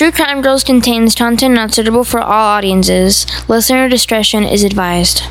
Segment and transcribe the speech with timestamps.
[0.00, 3.26] True Crime Girls contains content not suitable for all audiences.
[3.50, 5.24] Listener discretion is advised.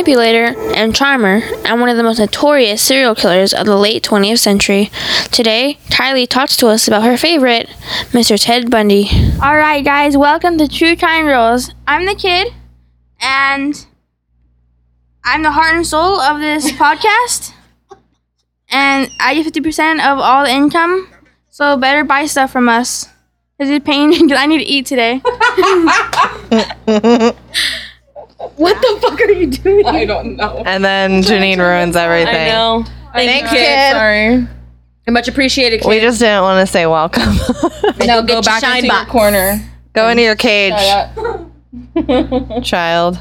[0.00, 4.38] Manipulator and charmer and one of the most notorious serial killers of the late 20th
[4.38, 4.90] century.
[5.30, 7.68] Today, Kylie talks to us about her favorite,
[8.12, 8.42] Mr.
[8.42, 9.10] Ted Bundy.
[9.42, 11.74] All right, guys, welcome to True Crime Girls.
[11.86, 12.50] I'm the kid,
[13.20, 13.86] and
[15.22, 17.52] I'm the heart and soul of this podcast.
[18.70, 21.10] And I get 50% of all the income,
[21.50, 23.06] so better buy stuff from us.
[23.58, 24.10] Is it pain?
[24.18, 25.20] Because I need to eat today.
[28.60, 29.86] what the fuck are you doing?
[29.86, 30.62] I don't know.
[30.66, 32.34] And then Janine ruins everything.
[32.34, 32.84] I know.
[33.12, 33.92] Thanks, you, kid.
[33.92, 34.46] Sorry.
[35.08, 35.82] I much appreciated.
[35.84, 37.34] We just didn't want to say welcome.
[37.98, 39.60] now Go back into your corner.
[39.92, 40.74] Go into your cage,
[42.62, 43.18] child.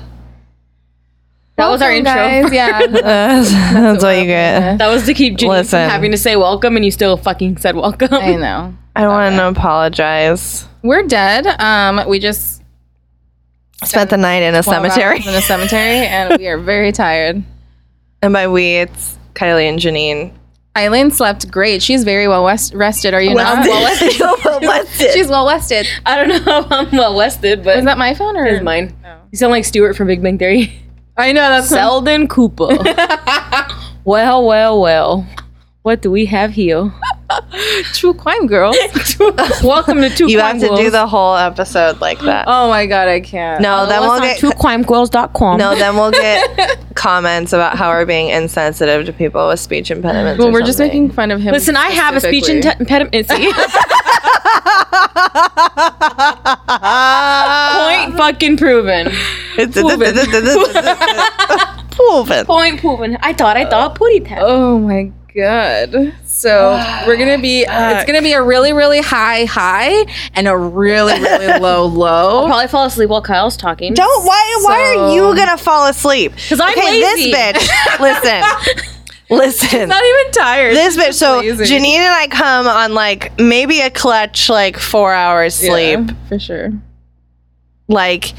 [1.56, 2.14] That was our intro.
[2.14, 2.88] Guys, yeah.
[2.88, 4.78] That's, that's what you get.
[4.78, 5.86] That was to keep Janine Listen.
[5.86, 8.14] from having to say welcome, and you still fucking said welcome.
[8.14, 8.76] I know.
[8.96, 10.68] I don't want to apologize.
[10.84, 11.48] We're dead.
[11.60, 12.59] Um, we just
[13.84, 15.20] Spent the night in a cemetery.
[15.20, 17.44] in a cemetery, and we are very tired.
[18.22, 20.34] And by we, it's Kylie and Janine.
[20.78, 21.82] Eileen slept great.
[21.82, 23.14] She's very well west- rested.
[23.14, 23.66] Are you not?
[23.66, 25.12] Well rested.
[25.14, 25.88] She's well rested.
[26.06, 28.94] I don't know if I'm well rested, but Is that my phone or is mine.
[29.06, 29.16] Oh.
[29.32, 30.74] You sound like Stuart from Big Bang Theory.
[31.16, 32.68] I know that's Sheldon Cooper.
[34.04, 35.26] well, well, well.
[35.84, 36.92] What do we have here?
[37.94, 38.74] true crime girl.
[39.64, 42.46] Welcome to Two You Crime have to do the whole episode like that.
[42.48, 43.62] Oh my god, I can't.
[43.62, 45.58] no, then we'll get twocrimegirls.com.
[45.58, 50.40] no, then we'll get comments about how we're being insensitive to people with speech impediments.
[50.40, 51.04] Well, or we're just something.
[51.04, 51.54] making fun of him.
[51.54, 52.86] Listen, I have a speech specifically.
[52.86, 53.30] inte- impediment.
[53.30, 53.54] See?
[57.80, 59.08] Point fucking proven.
[59.58, 59.76] It's
[61.96, 62.46] proven.
[62.46, 63.18] Point proven.
[63.22, 63.94] I thought I thought uh.
[63.94, 64.40] putty tap.
[64.42, 66.14] Oh my god.
[66.40, 67.66] So we're gonna be.
[67.90, 72.46] It's gonna be a really, really high high and a really, really low low.
[72.46, 73.94] Probably fall asleep while Kyle's talking.
[73.94, 74.26] Don't.
[74.26, 74.60] Why?
[74.62, 76.34] why are you gonna fall asleep?
[76.34, 77.32] Because I'm okay, lazy.
[77.32, 78.00] this bitch.
[78.00, 78.86] Listen.
[79.30, 79.90] Listen.
[79.90, 80.76] Not even tired.
[80.76, 81.14] this bitch.
[81.14, 81.66] So lazy.
[81.66, 86.00] Janine and I come on like maybe a clutch like four hours sleep.
[86.00, 86.72] Yeah, for sure.
[87.88, 88.34] Like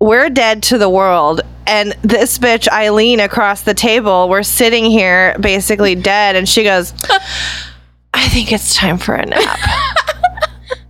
[0.00, 1.42] we're dead to the world.
[1.68, 6.94] And this bitch Eileen across the table, we're sitting here basically dead, and she goes,
[8.14, 9.58] "I think it's time for a nap."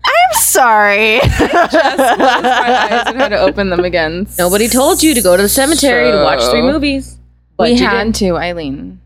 [0.04, 1.18] I'm sorry.
[1.40, 4.26] My eyes and had to open them again.
[4.38, 7.18] Nobody told you to go to the cemetery to watch three movies.
[7.56, 8.14] But we you had did.
[8.16, 9.00] to, Eileen.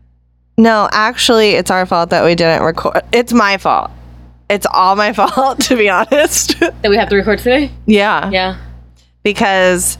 [0.57, 3.01] No, actually, it's our fault that we didn't record.
[3.11, 3.89] It's my fault.
[4.49, 6.59] It's all my fault, to be honest.
[6.59, 7.71] that we have to record today.
[7.87, 8.29] yeah.
[8.29, 8.57] Yeah.
[9.23, 9.97] Because,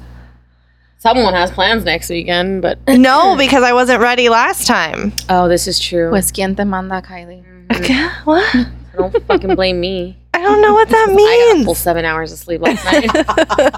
[1.04, 5.12] Someone has plans next weekend, but no, because I wasn't ready last time.
[5.28, 6.10] oh, this is true.
[6.10, 7.44] Pues quien te manda, Kylie?
[7.76, 8.68] Okay, what?
[8.96, 10.16] Don't fucking blame me.
[10.34, 11.20] I don't know what that means.
[11.30, 11.78] I got a full means.
[11.80, 13.74] seven hours of sleep last night.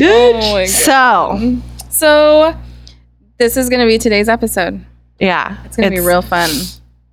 [0.00, 1.58] Oh So,
[1.88, 2.56] So
[3.38, 4.84] this is gonna be today's episode.
[5.20, 5.56] yeah.
[5.66, 6.50] It's gonna be real fun.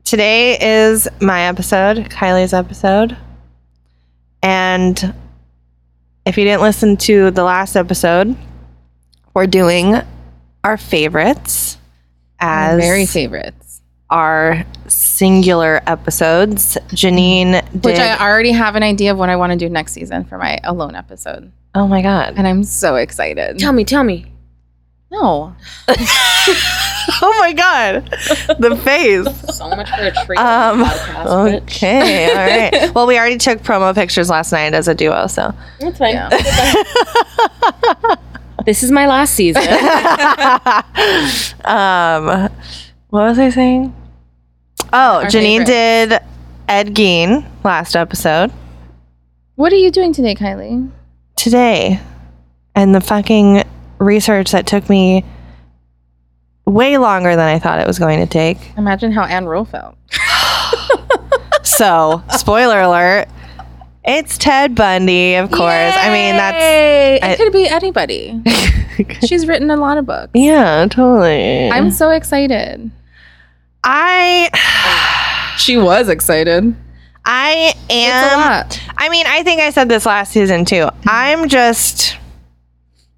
[0.04, 3.16] Today is my episode, Kylie's episode.
[4.42, 5.14] And
[6.26, 8.36] if you didn't listen to the last epised,
[9.36, 10.02] we're doing
[10.64, 11.78] our favorites
[12.40, 13.82] as Very favorites.
[14.10, 16.78] our singular episodes.
[16.90, 17.84] Janine did.
[17.86, 20.38] Which I already have an idea of what I want to do next season for
[20.40, 21.52] my alone episode.
[21.76, 22.34] oh my god!
[22.38, 23.60] And I'm so excited.
[23.60, 24.26] tell me, tell me.
[25.12, 25.56] No.
[27.22, 28.08] Oh my god!
[28.60, 29.56] The face.
[29.56, 30.40] So much for a treat.
[30.40, 31.62] Um, podcast, bitch.
[31.62, 32.92] Okay, all right.
[32.96, 36.16] Well, we already took promo pictures last night as a duo, so That's fine.
[36.16, 36.30] Yeah.
[38.66, 39.62] This is my last season.
[41.66, 42.50] um,
[43.10, 43.94] what was I saying?
[44.92, 46.20] Oh, Janine did
[46.68, 48.52] Ed Gein last episode
[49.56, 50.90] What are you doing today, Kylie?
[51.36, 52.00] today,
[52.74, 53.64] and the fucking
[54.00, 55.24] research that took me
[56.66, 58.58] way longer than I thought it was going to take.
[58.78, 59.96] Imagine how Ann Rule felt.
[61.64, 63.28] So, spoiler alert,
[64.08, 65.94] it's Ted Bundy, of course.
[65.98, 67.20] I mean, that's Yay!
[67.22, 68.42] I- it could be anybody.
[69.28, 70.32] She's written a lot of books.
[70.34, 71.70] yeah, totally.
[71.70, 72.90] I'm so excited.
[73.84, 74.50] I
[75.58, 76.76] She was excited.
[77.26, 78.68] I am.
[78.98, 80.90] I mean, I think I said this last season too.
[81.08, 82.18] I'm just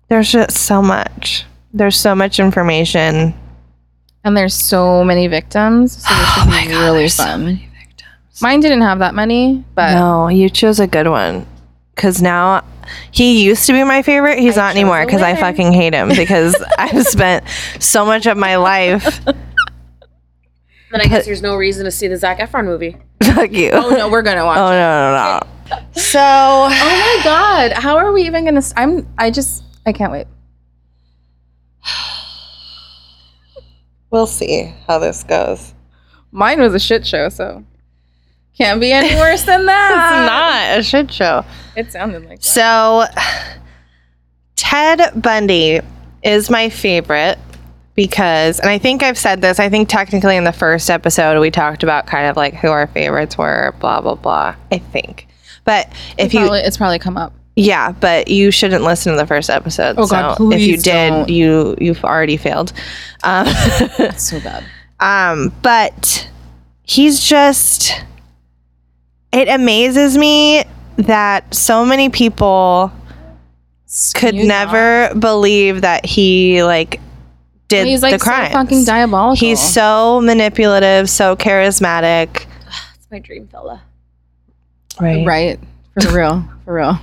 [0.08, 1.46] there's just so much.
[1.74, 3.34] There's so much information.
[4.24, 5.94] And there's so many victims.
[5.94, 7.60] So this oh should be really fun.
[8.42, 11.46] Mine didn't have that many, but No, you chose a good one.
[11.96, 12.64] Cause now
[13.12, 14.38] he used to be my favorite.
[14.40, 17.46] He's not anymore because I fucking hate him because I've spent
[17.80, 19.26] so much of my life.
[19.26, 22.96] Then I guess there's no reason to see the Zac Efron movie.
[23.24, 23.72] Fuck you.
[23.74, 24.58] oh no, we're gonna watch.
[24.60, 24.76] Oh, it.
[24.76, 26.02] Oh no no no.
[26.02, 28.62] So Oh my god, how are we even gonna?
[28.62, 29.08] St- I'm.
[29.18, 29.64] I just.
[29.86, 30.28] I can't wait.
[34.12, 35.74] we'll see how this goes.
[36.32, 37.66] Mine was a shit show, so
[38.58, 40.20] can't be any worse than that.
[40.20, 41.46] It's not a shit show.
[41.76, 42.44] It sounded like that.
[42.44, 43.06] So,
[44.56, 45.82] Ted Bundy
[46.24, 47.38] is my favorite
[47.96, 51.52] because, and I think I've said this, I think technically in the first episode we
[51.52, 54.56] talked about kind of like who our favorites were, blah, blah, blah.
[54.72, 55.28] I think.
[55.64, 57.34] But if you, Probably, it's probably come up.
[57.56, 59.96] yeah, but you shouldn't listen to the first episode.
[59.98, 61.30] Oh, God, so if you did, don't.
[61.30, 62.72] you you've already failed.
[63.24, 63.48] Um,
[64.18, 64.64] so bad.
[65.00, 66.30] um, but
[66.84, 68.02] he's just
[69.32, 70.64] it amazes me
[70.98, 72.92] that so many people
[74.16, 77.00] could you never believe that he like
[77.68, 78.52] did He's like the so crime.
[78.52, 79.36] fucking diabolical.
[79.36, 82.46] He's so manipulative, so charismatic.
[82.96, 83.84] It's my dream fella.
[85.00, 85.26] Right.
[85.26, 85.60] right
[86.00, 87.00] for real, for real.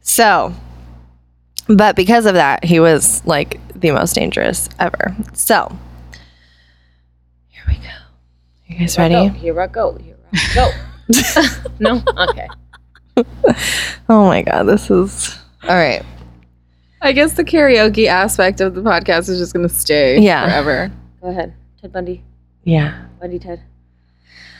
[0.00, 0.54] So,
[1.66, 5.16] but because of that, he was like the most dangerous ever.
[5.34, 5.76] So,
[7.48, 7.88] here we go.
[8.66, 9.28] You guys ready?
[9.38, 9.98] Here I go.
[9.98, 10.70] Here I go.
[11.78, 12.02] no?
[12.28, 12.48] Okay.
[14.08, 16.04] Oh my god, this is all right.
[17.00, 20.44] I guess the karaoke aspect of the podcast is just gonna stay Yeah.
[20.46, 20.92] forever.
[21.22, 21.54] Go ahead.
[21.80, 22.22] Ted Bundy.
[22.64, 23.06] Yeah.
[23.20, 23.62] Bundy Ted.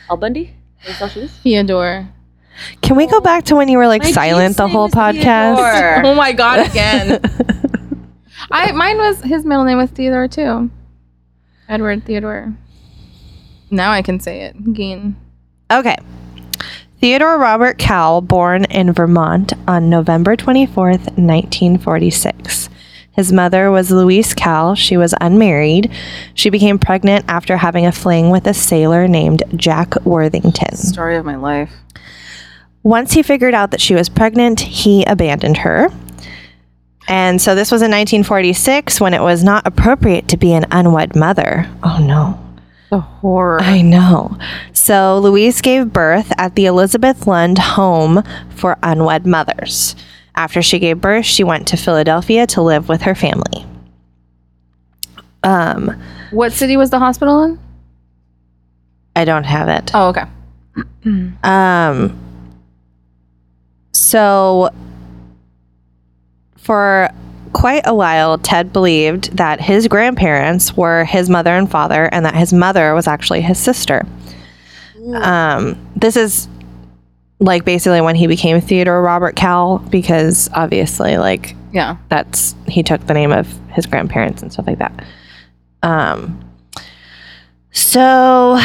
[0.09, 0.53] Al Bundy?
[0.83, 1.31] Are you still shoes?
[1.43, 2.07] Theodore.
[2.81, 5.13] Can we go back to when you were like My silent the whole is Theodore.
[5.23, 6.03] podcast?
[6.05, 7.21] Oh my god, again.
[8.49, 10.71] I mine was his middle name was Theodore too.
[11.69, 12.53] Edward Theodore.
[13.69, 14.57] Now I can say it.
[14.73, 15.13] Gein.
[15.71, 15.97] Okay.
[16.99, 22.69] Theodore Robert Cowell, born in Vermont on November 24th, 1946.
[23.11, 24.73] His mother was Louise Cowell.
[24.73, 25.91] She was unmarried.
[26.33, 30.75] She became pregnant after having a fling with a sailor named Jack Worthington.
[30.75, 31.71] Story of my life.
[32.81, 35.89] Once he figured out that she was pregnant, he abandoned her.
[37.07, 41.15] And so this was in 1946 when it was not appropriate to be an unwed
[41.15, 41.69] mother.
[41.83, 42.46] Oh no.
[42.89, 43.61] The horror.
[43.61, 44.37] I know.
[44.73, 49.95] So Louise gave birth at the Elizabeth Lund Home for Unwed Mothers.
[50.35, 53.65] After she gave birth, she went to Philadelphia to live with her family.
[55.43, 56.01] Um,
[56.31, 57.59] what city was the hospital in?
[59.15, 59.91] I don't have it.
[59.93, 60.25] Oh, okay.
[61.43, 62.17] Um,
[63.91, 64.69] so
[66.57, 67.09] for
[67.53, 72.35] quite a while, Ted believed that his grandparents were his mother and father, and that
[72.35, 74.05] his mother was actually his sister.
[75.13, 76.47] Um, this is
[77.39, 81.97] like basically when he became Theodore Robert Cal, because obviously, like Yeah.
[82.09, 84.91] that's he took the name of his grandparents and stuff like that.
[85.83, 86.39] Um,
[87.71, 88.57] so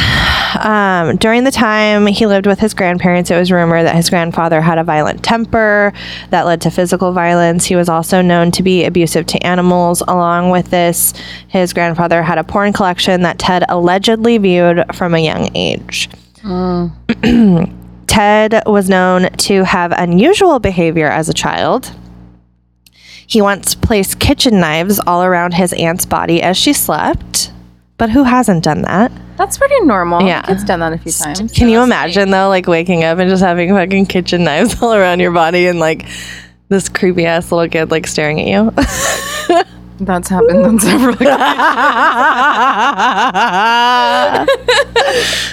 [0.60, 4.60] um, during the time he lived with his grandparents, it was rumored that his grandfather
[4.60, 5.92] had a violent temper
[6.30, 7.64] that led to physical violence.
[7.64, 10.02] He was also known to be abusive to animals.
[10.02, 11.14] Along with this,
[11.48, 16.08] his grandfather had a porn collection that Ted allegedly viewed from a young age.
[18.06, 21.92] Ted was known to have unusual behavior as a child.
[23.26, 27.50] He once placed kitchen knives all around his aunt's body as she slept.
[27.98, 29.12] But who hasn't done that?
[29.36, 30.22] That's pretty normal.
[30.22, 30.44] Yeah.
[30.48, 31.52] It's done that a few times.
[31.52, 35.20] Can you imagine though, like waking up and just having fucking kitchen knives all around
[35.20, 36.06] your body and like
[36.68, 38.70] this creepy ass little kid like staring at you?
[40.00, 41.38] That's happened on several occasions.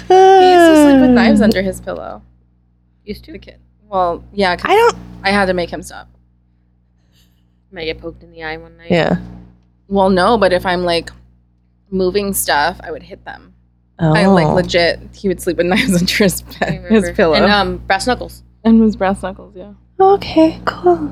[0.07, 0.15] He
[0.51, 2.23] used to sleep with knives under his pillow.
[3.05, 3.31] Used to?
[3.31, 3.59] The kid.
[3.87, 4.55] Well, yeah.
[4.63, 4.95] I don't.
[5.23, 6.07] I had to make him stop.
[7.71, 8.89] Might get poked in the eye one night.
[8.89, 9.17] Yeah.
[9.87, 11.11] Well, no, but if I'm like
[11.91, 13.53] moving stuff, I would hit them.
[13.99, 14.13] Oh.
[14.15, 14.99] I like legit.
[15.13, 18.43] He would sleep with knives under his bed, his pillow, And and, um, brass knuckles.
[18.63, 19.53] And his brass knuckles.
[19.55, 20.61] Yeah, Okay.
[20.65, 21.11] Cool.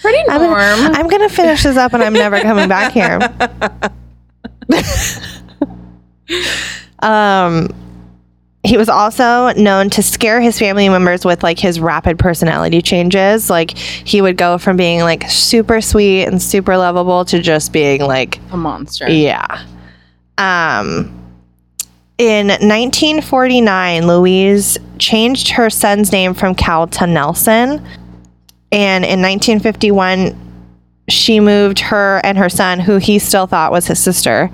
[0.00, 0.54] pretty I'm gonna,
[0.98, 3.18] I'm gonna finish this up and I'm never coming back here.
[7.00, 7.68] Um,
[8.64, 13.50] he was also known to scare his family members with like his rapid personality changes.
[13.50, 18.00] Like he would go from being like super sweet and super lovable to just being
[18.00, 19.06] like, A monster.
[19.10, 19.66] yeah.
[20.38, 21.20] Um,
[22.18, 27.84] in 1949, Louise changed her son's name from Cal to Nelson.
[28.70, 30.40] And in 1951,
[31.08, 34.50] she moved her and her son, who he still thought was his sister,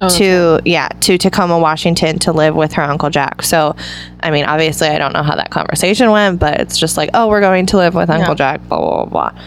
[0.00, 3.42] Oh, to yeah to Tacoma, Washington, to live with her uncle Jack.
[3.42, 3.74] So,
[4.20, 7.26] I mean, obviously, I don't know how that conversation went, but it's just like, oh,
[7.28, 8.60] we're going to live with Uncle Jack.
[8.68, 9.32] Blah blah blah.
[9.32, 9.42] blah.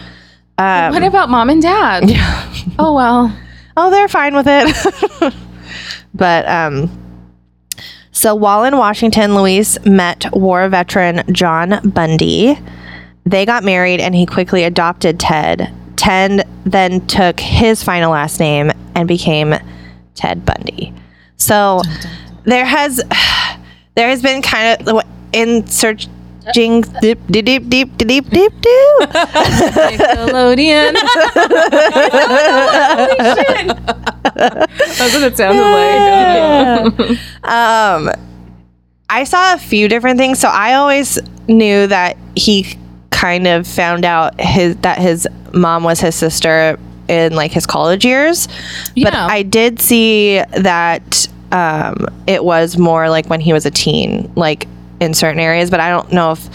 [0.86, 2.10] Um, what about mom and dad?
[2.10, 2.52] yeah.
[2.78, 3.34] Oh well.
[3.78, 5.34] oh, they're fine with it.
[6.14, 6.90] but um,
[8.12, 12.58] so while in Washington, Louise met war veteran John Bundy.
[13.24, 15.72] They got married, and he quickly adopted Ted.
[15.96, 19.54] Ted then took his final last name and became
[20.14, 20.92] Ted Bundy.
[21.36, 21.82] So
[22.44, 23.02] there has
[23.94, 25.02] there has been kind of
[25.32, 25.66] in
[26.44, 28.52] searching deep deep deep deep deep deep deep
[29.98, 30.94] Nickelodeon.
[34.34, 37.18] That's what it sounded like.
[37.44, 38.10] Um,
[39.10, 40.38] I saw a few different things.
[40.38, 41.18] So I always
[41.48, 42.76] knew that he
[43.10, 48.04] kind of found out his that his mom was his sister in like his college
[48.04, 48.46] years.
[48.46, 49.26] But Yeah.
[49.26, 54.66] I did see that um, it was more like when he was a teen, like
[55.02, 55.70] in certain areas.
[55.70, 56.48] But I don't know if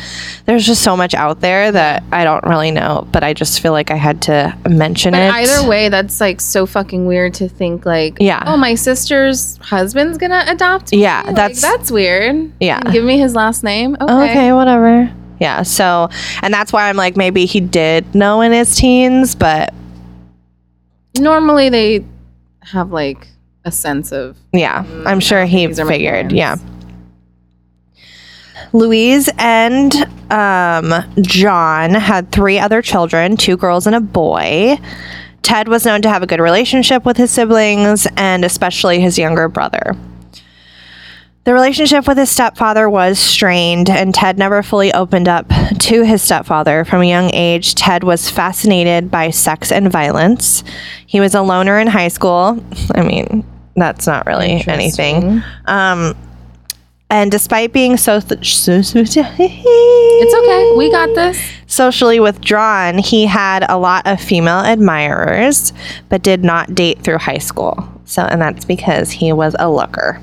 [0.46, 3.08] there's just so much out there that I don't really know.
[3.12, 5.32] But I just feel like I had to mention But it.
[5.34, 8.44] either way, that's like so fucking weird to think like, Yeah.
[8.46, 11.02] oh, my sister's husband's gonna adopt me?
[11.02, 12.52] Yeah, Like, that's- that's weird.
[12.60, 12.80] Yeah.
[12.84, 13.96] And give me his last name.
[14.00, 14.32] Okay.
[14.32, 15.12] okay, whatever.
[15.40, 16.10] Yeah, so
[16.42, 19.74] and that's why I'm like maybe he did know in his teens, but
[21.20, 22.06] Normally they
[22.62, 23.28] have like
[23.66, 26.32] a sense of yeah, I'm mm, sure he these are my figured.
[26.32, 26.56] Yeah.
[28.74, 29.94] Louise and
[30.32, 34.78] um, John had three other children, two girls and a boy.
[35.42, 39.48] Ted was known to have a good relationship with his siblings and especially his younger
[39.48, 39.96] brother.
[41.46, 45.48] The relationship with his stepfather was strained, and Ted never fully opened up
[45.80, 46.84] to his stepfather.
[46.84, 50.66] From a young age, Ted was fascinated by sex and violence.
[51.06, 52.62] He was a loner in high school.
[52.94, 53.46] I mean,
[53.78, 55.42] that's not really anything.
[55.68, 56.18] Um,
[57.10, 59.18] and despite being so, so It's
[60.34, 60.74] okay.
[60.78, 61.40] We got this.
[61.68, 65.74] socially withdrawn, he had a lot of female admirers,
[66.10, 67.88] but did not date through high school.
[68.06, 70.22] So, and that's because he was a looker.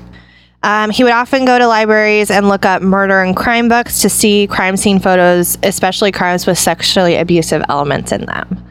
[0.63, 4.09] Um, he would often go to libraries and look up murder and crime books to
[4.09, 8.63] see crime scene photos, especially crimes with sexually abusive elements in them.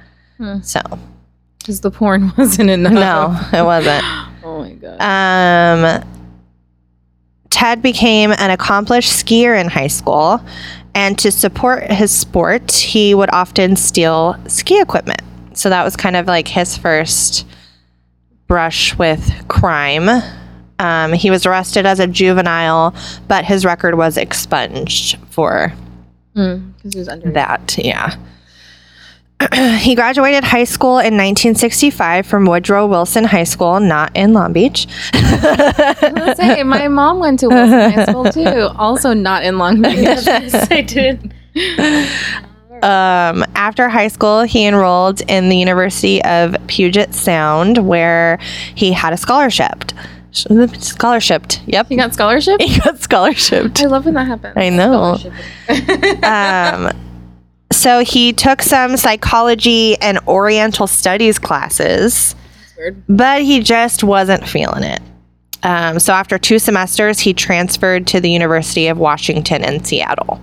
[0.62, 0.80] So,
[1.61, 2.92] Because the porn wasn't enough.
[3.52, 4.04] no, it wasn't.
[4.47, 5.00] Oh my god.
[6.04, 6.04] Um,
[7.54, 10.44] Ted became an accomplished skier in high school,
[10.92, 15.23] and to support his sport, he would often steal ski equipment.
[15.52, 17.46] So that was kind of like his first
[18.49, 20.08] brush with crime.
[20.80, 22.92] Um, he was arrested as a juvenile,
[23.28, 25.73] but his record was expunged for
[26.34, 27.30] Because he was under.
[27.30, 27.78] that.
[27.78, 28.16] Yeah.
[29.79, 34.87] he graduated high school in 1965 from Woodrow Wilson High School, not in Long Beach.
[35.14, 38.69] Say my mom went to Wilson High School too.
[38.76, 39.97] Also not in Long Beach.
[39.97, 41.35] yes, I did.
[42.85, 48.38] Um, after high school, he enrolled in the University of Puget Sound, where
[48.75, 49.93] he had a scholarship.
[50.33, 51.47] Scholarship.
[51.67, 51.88] Yep.
[51.88, 52.61] He got scholarship?
[52.61, 53.73] He got scholarship.
[53.79, 54.55] I love when that happens.
[54.57, 55.17] I know.
[56.88, 56.93] um,
[57.85, 62.35] so he took some psychology and Oriental studies classes,
[63.11, 65.03] but he just wasn't feeling it.
[65.62, 70.41] Um, so after two semesters, he transferred to the University of Washington in Seattle.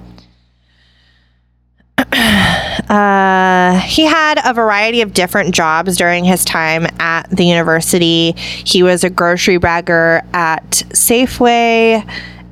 [2.90, 8.34] Uh, he had a variety of different jobs during his time at the university.
[8.34, 12.06] He was a grocery bagger at Safeway,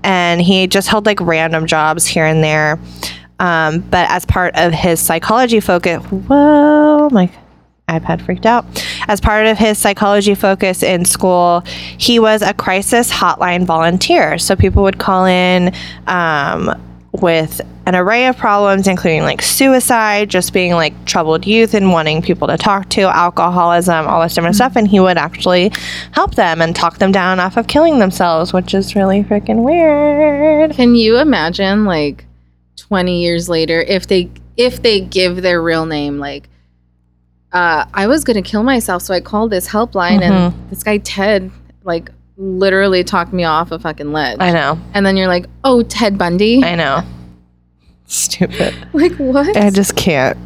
[0.04, 2.80] and he just held like random jobs here and there.
[3.40, 7.32] Um, but as part of his psychology focus, whoa, my
[7.90, 8.66] iPad freaked out.
[9.08, 11.64] As part of his psychology focus in school,
[11.98, 14.38] he was a crisis hotline volunteer.
[14.38, 15.74] So people would call in
[16.08, 16.72] um,
[17.14, 22.22] with an array of problems, including like suicide, just being like troubled youth and wanting
[22.22, 24.76] people to talk to, alcoholism, all this different stuff.
[24.76, 25.72] And he would actually
[26.12, 30.74] help them and talk them down off of killing themselves, which is really freaking weird.
[30.74, 32.26] Can you imagine like
[32.90, 36.50] 20 years later if they if they give their real name like
[37.52, 41.50] uh, I was gonna kill myself, so I called this helpline, and this guy Ted
[41.84, 44.38] like literally talked me off a fucking ledge.
[44.40, 44.80] I know.
[44.94, 46.64] And then you're like, oh, Ted Bundy.
[46.64, 47.02] I know.
[48.06, 48.76] Stupid.
[48.94, 49.58] like what?
[49.58, 50.38] I just can't.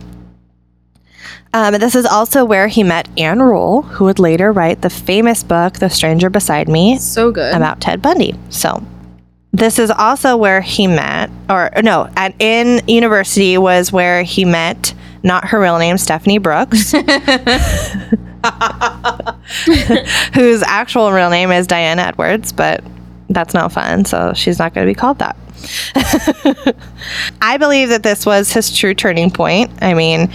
[1.54, 5.44] Um, this is also where he met Ann Rule, who would later write the famous
[5.44, 7.54] book, The Stranger Beside Me, so good.
[7.54, 8.34] about Ted Bundy.
[8.50, 8.84] So,
[9.54, 14.96] this is also where he met, or no, at in university was where he met,
[15.22, 16.92] not her real name, Stephanie Brooks,
[20.34, 22.84] whose actual real name is Diane Edwards, but
[23.30, 25.38] that's not fun, so she's not going to be called that.
[27.42, 29.72] I believe that this was his true turning point.
[29.82, 30.32] I mean,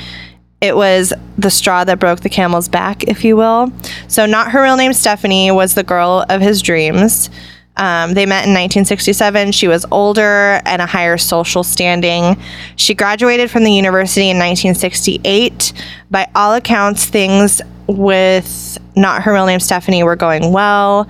[0.60, 3.72] it was the straw that broke the camel's back, if you will.
[4.06, 7.30] So, not her real name, Stephanie, was the girl of his dreams.
[7.78, 9.52] Um, they met in 1967.
[9.52, 12.36] She was older and a higher social standing.
[12.76, 15.72] She graduated from the university in 1968.
[16.10, 21.08] By all accounts, things with not her real name, Stephanie, were going well.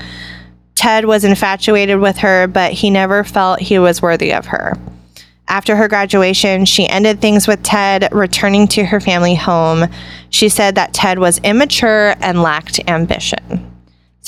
[0.74, 4.74] Ted was infatuated with her, but he never felt he was worthy of her.
[5.48, 9.86] After her graduation, she ended things with Ted, returning to her family home.
[10.28, 13.77] She said that Ted was immature and lacked ambition.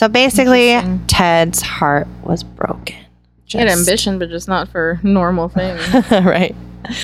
[0.00, 2.96] So basically, Ted's heart was broken.
[3.44, 5.86] He had ambition, but just not for normal things.
[6.10, 6.56] right.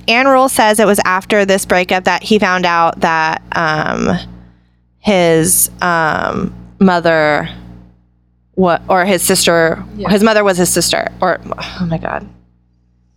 [0.09, 4.17] Ann Rule says it was after this breakup that he found out that um,
[4.99, 7.51] his um, mother,
[8.55, 10.09] what or his sister, Yeah.
[10.09, 12.27] his mother was his sister, or oh my god,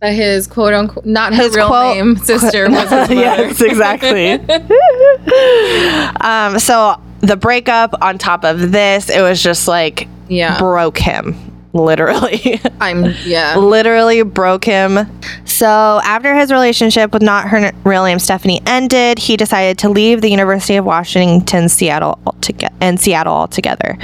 [0.02, 3.14] that his quote unquote not his, His real quote- name sister was his mother.
[3.14, 4.32] yes, exactly.
[6.20, 10.58] um, so the breakup on top of this, it was just like Yeah.
[10.58, 11.34] broke him,
[11.72, 12.60] literally.
[12.80, 13.56] I'm yeah.
[13.56, 14.98] literally broke him.
[15.44, 20.20] So after his relationship with not her real name Stephanie ended, he decided to leave
[20.22, 23.98] the University of Washington, Seattle altogether, and Seattle altogether.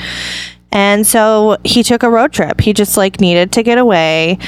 [0.72, 2.60] And so he took a road trip.
[2.60, 4.38] He just like needed to get away.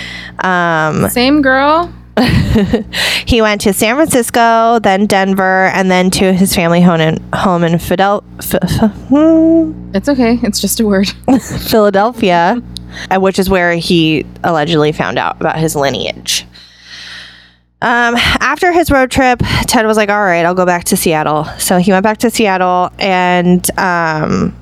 [0.41, 1.91] Um, Same girl.
[3.27, 7.65] he went to San Francisco, then Denver, and then to his family home in home
[7.65, 10.39] in Fidel, F- F- hmm, It's okay.
[10.43, 11.09] It's just a word.
[11.69, 12.63] Philadelphia,
[13.13, 16.47] which is where he allegedly found out about his lineage.
[17.81, 21.45] Um, after his road trip, Ted was like, "All right, I'll go back to Seattle."
[21.59, 24.53] So he went back to Seattle, and um,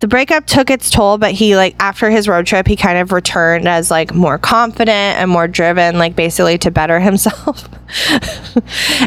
[0.00, 1.18] the breakup took its toll.
[1.18, 5.18] But he like after his road trip, he kind of returned as like more confident
[5.18, 7.68] and more driven, like basically to better himself.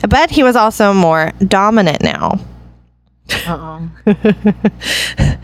[0.08, 2.40] but he was also more dominant now.
[3.48, 3.90] Uh-oh.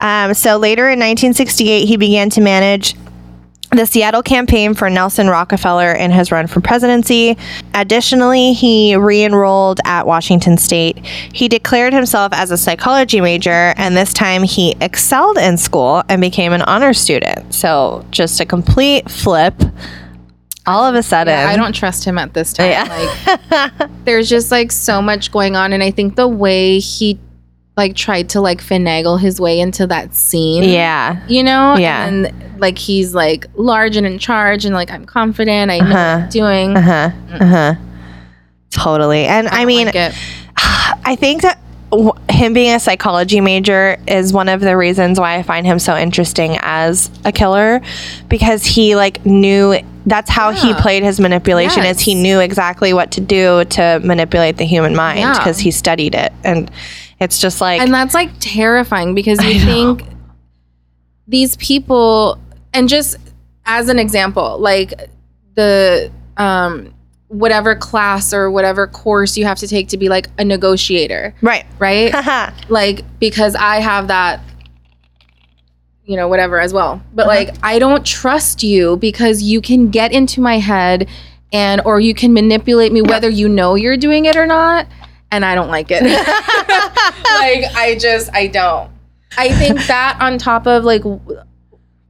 [0.00, 2.94] Um, so later in 1968, he began to manage
[3.70, 7.36] the Seattle campaign for Nelson Rockefeller in his run for presidency.
[7.74, 11.04] Additionally, he re enrolled at Washington State.
[11.04, 16.20] He declared himself as a psychology major, and this time he excelled in school and
[16.20, 17.54] became an honor student.
[17.54, 19.54] So just a complete flip.
[20.66, 22.70] All of a sudden, I don't trust him at this time.
[22.70, 23.38] Yeah.
[23.50, 27.18] Like there's just like so much going on and I think the way he
[27.78, 30.64] like tried to like finagle his way into that scene.
[30.64, 31.24] Yeah.
[31.28, 31.76] You know?
[31.76, 32.06] Yeah.
[32.06, 35.70] And like he's like large and in charge and like I'm confident.
[35.70, 36.22] I know what Uh-huh.
[36.24, 36.76] I'm doing.
[36.76, 37.10] Uh huh.
[37.40, 37.74] Uh huh.
[38.70, 39.24] Totally.
[39.24, 39.94] And I, don't mean, like.
[40.56, 41.58] I think that
[41.90, 45.78] w- him being a psychology major is one of the reasons why I find him
[45.78, 47.80] so interesting as a killer
[48.28, 53.12] because he like knew that's how he played his manipulation is he knew exactly what
[53.12, 55.38] to do to manipulate the human mind Yeah.
[55.38, 56.70] because he studied it and
[57.20, 60.02] it's just like and that's like terrifying because you think
[61.26, 62.38] these people
[62.72, 63.16] and just
[63.66, 64.94] as an example like
[65.54, 66.92] the um
[67.28, 71.34] whatever class or whatever course you have to take to be like a negotiator.
[71.42, 71.66] Right.
[71.78, 72.14] Right?
[72.70, 74.40] Like because i have that
[76.04, 77.02] you know whatever as well.
[77.14, 77.36] But Uh-huh.
[77.36, 81.06] like i don't trust you because you can get into my head
[81.52, 84.86] and or you can manipulate me whether you know you're doing it or not
[85.30, 86.02] and i don't like it.
[87.38, 88.90] Like i just i don't.
[89.36, 91.02] I think that on top of like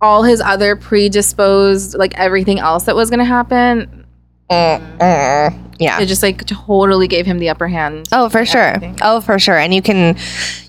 [0.00, 4.04] all his other predisposed like everything else that was gonna happen
[4.50, 5.74] Mm, mm.
[5.78, 6.00] yeah.
[6.00, 8.08] it just like totally gave him the upper hand.
[8.12, 8.62] Oh for sure.
[8.62, 8.96] everything.
[9.02, 9.58] oh for sure.
[9.58, 10.16] And you can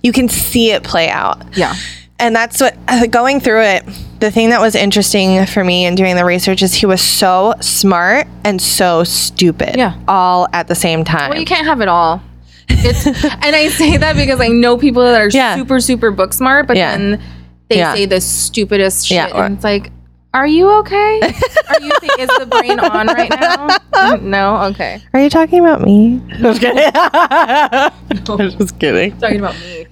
[0.04, 1.56] you can see it play out.
[1.58, 1.74] Yeah.
[2.20, 3.86] And that's what uh, going through it
[4.20, 7.54] the thing that was interesting for me in doing the research is he was so
[7.62, 9.98] smart and so stupid Yeah.
[10.10, 12.22] all at the same time Well, you can't have it all.
[12.70, 15.56] It's, and I say that because I know people that are Yeah.
[15.56, 16.96] super, super book smart, but Yeah.
[16.98, 17.22] then
[17.70, 17.94] they Yeah.
[17.94, 19.16] say the stupidest shit.
[19.16, 19.92] Yeah, or- and it's like,
[20.32, 21.20] Are you okay?
[21.22, 23.68] Are you think, is the brain on right now?
[23.96, 24.58] Mm, no.
[24.66, 25.02] Okay.
[25.12, 26.22] Are you talking about me?
[26.44, 26.78] I was kidding.
[26.94, 27.92] I
[28.28, 29.18] was just kidding.
[29.18, 29.86] Talking about me.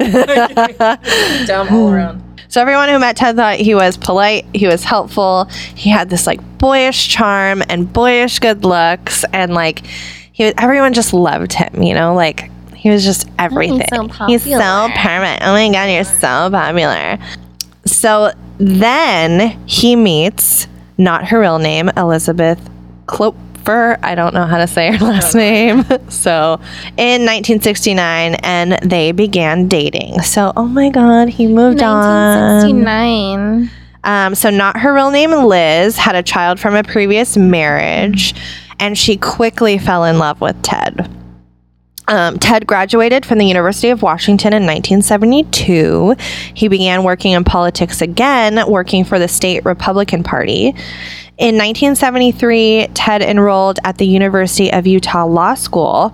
[1.48, 2.24] Dumb all around.
[2.50, 6.26] So everyone who met Ted thought he was polite, he was helpful, he had this
[6.28, 9.86] like boyish charm and boyish good looks, and like
[10.32, 11.82] he was, everyone just loved him.
[11.82, 12.50] You know, like
[12.88, 13.82] he was just everything.
[14.28, 15.44] He's so perfect.
[15.44, 17.18] Oh my god, you're so popular.
[17.86, 22.58] So then he meets not her real name, Elizabeth
[23.06, 24.00] Kloepfer.
[24.02, 25.84] I don't know how to say her last name.
[26.10, 26.62] So
[26.96, 30.22] in 1969, and they began dating.
[30.22, 32.64] So, oh my God, he moved on.
[32.64, 33.70] 1969.
[34.06, 38.34] Um, so, not her real name, Liz, had a child from a previous marriage,
[38.80, 41.10] and she quickly fell in love with Ted.
[42.08, 46.16] Um, Ted graduated from the University of Washington in 1972.
[46.54, 50.74] He began working in politics again, working for the state Republican Party.
[51.38, 56.14] In 1973, Ted enrolled at the University of Utah Law School.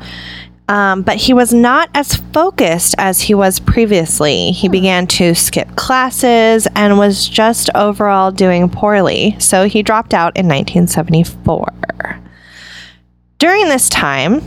[0.69, 4.51] Um, but he was not as focused as he was previously.
[4.51, 9.35] He began to skip classes and was just overall doing poorly.
[9.39, 11.67] So he dropped out in 1974.
[13.39, 14.41] During this time,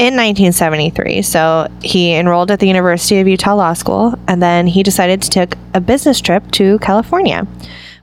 [0.00, 1.20] in 1973.
[1.20, 5.28] So he enrolled at the University of Utah Law School and then he decided to
[5.28, 7.46] take a business trip to California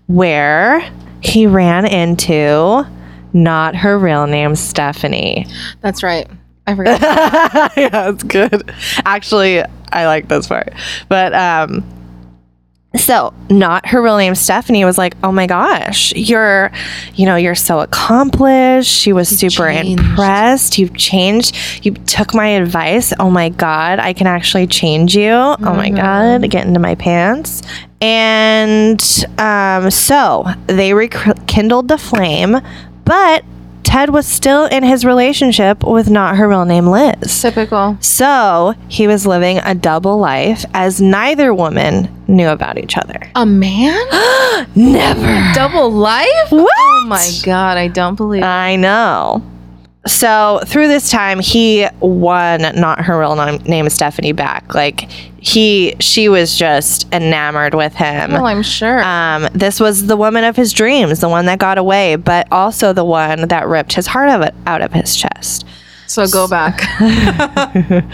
[0.05, 0.87] where
[1.21, 2.85] he ran into
[3.33, 5.47] not her real name, Stephanie.
[5.81, 6.29] That's right.
[6.67, 7.01] I forgot.
[7.75, 8.71] yeah, that's good.
[9.03, 10.73] Actually, I like this part.
[11.09, 11.83] But um
[12.99, 16.71] so not her real name Stephanie was like, "Oh my gosh, you're
[17.15, 19.99] you know, you're so accomplished." She was super changed.
[19.99, 20.77] impressed.
[20.77, 21.55] You've changed.
[21.83, 23.13] You took my advice.
[23.19, 25.31] Oh my god, I can actually change you.
[25.31, 27.61] Oh my god, get into my pants.
[28.01, 29.01] And
[29.37, 32.57] um so they rekindled the flame,
[33.05, 33.43] but
[33.87, 37.41] Ted was still in his relationship with not her real name Liz.
[37.41, 37.97] Typical.
[38.01, 43.17] So he was living a double life as neither woman knew about each other.
[43.35, 44.05] A man?
[44.75, 45.53] Never.
[45.53, 46.51] Double life?
[46.51, 46.69] What?
[46.77, 49.41] Oh my god, I don't believe I know.
[50.05, 54.73] So through this time, he won not her real name, name Stephanie back.
[54.73, 55.01] Like
[55.39, 58.31] he, she was just enamored with him.
[58.31, 59.03] Well, I'm sure.
[59.03, 62.93] Um, this was the woman of his dreams, the one that got away, but also
[62.93, 65.65] the one that ripped his heart of it, out of his chest.
[66.07, 66.81] so go back.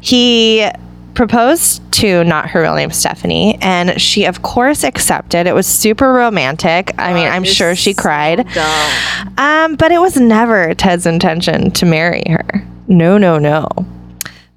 [0.00, 0.68] He
[1.14, 5.46] proposed to not her real name Stephanie, and she of course accepted.
[5.46, 6.92] It was super romantic.
[6.98, 8.46] I mean, I'm sure she cried.
[8.54, 9.34] Dumb.
[9.38, 12.66] Um, but it was never Ted's intention to marry her.
[12.88, 13.68] No, no, no.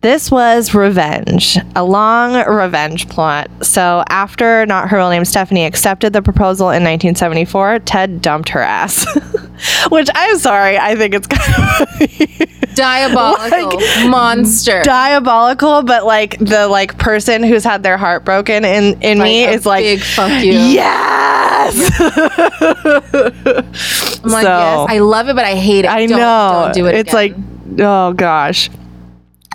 [0.01, 3.49] This was revenge, a long revenge plot.
[3.63, 8.61] So, after not her real name Stephanie accepted the proposal in 1974, Ted dumped her
[8.61, 9.07] ass.
[9.89, 11.41] Which I'm sorry, I think it's kind
[11.91, 14.81] of Diabolical Like, monster.
[14.83, 19.51] diabolical, but like the like person who's had their heart broken in in me a
[19.51, 20.51] is like big fuck you.
[20.51, 21.91] yes.
[23.05, 25.91] I'm like, So- yes, I love it, but I hate it.
[25.91, 26.61] I Don't- know.
[26.65, 26.95] Don't do it.
[26.95, 27.75] It's again.
[27.77, 28.69] like, oh gosh.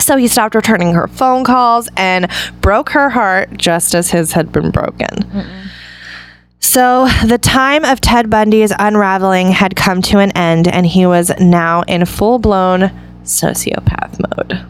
[0.01, 2.27] So he stopped returning her phone calls and
[2.63, 5.31] broke her heart just as his had been broken.
[6.61, 11.31] So the time of Ted Bundy's unraveling had come to an end, and he was
[11.41, 12.91] now in full blown
[13.25, 14.67] sociopath mode.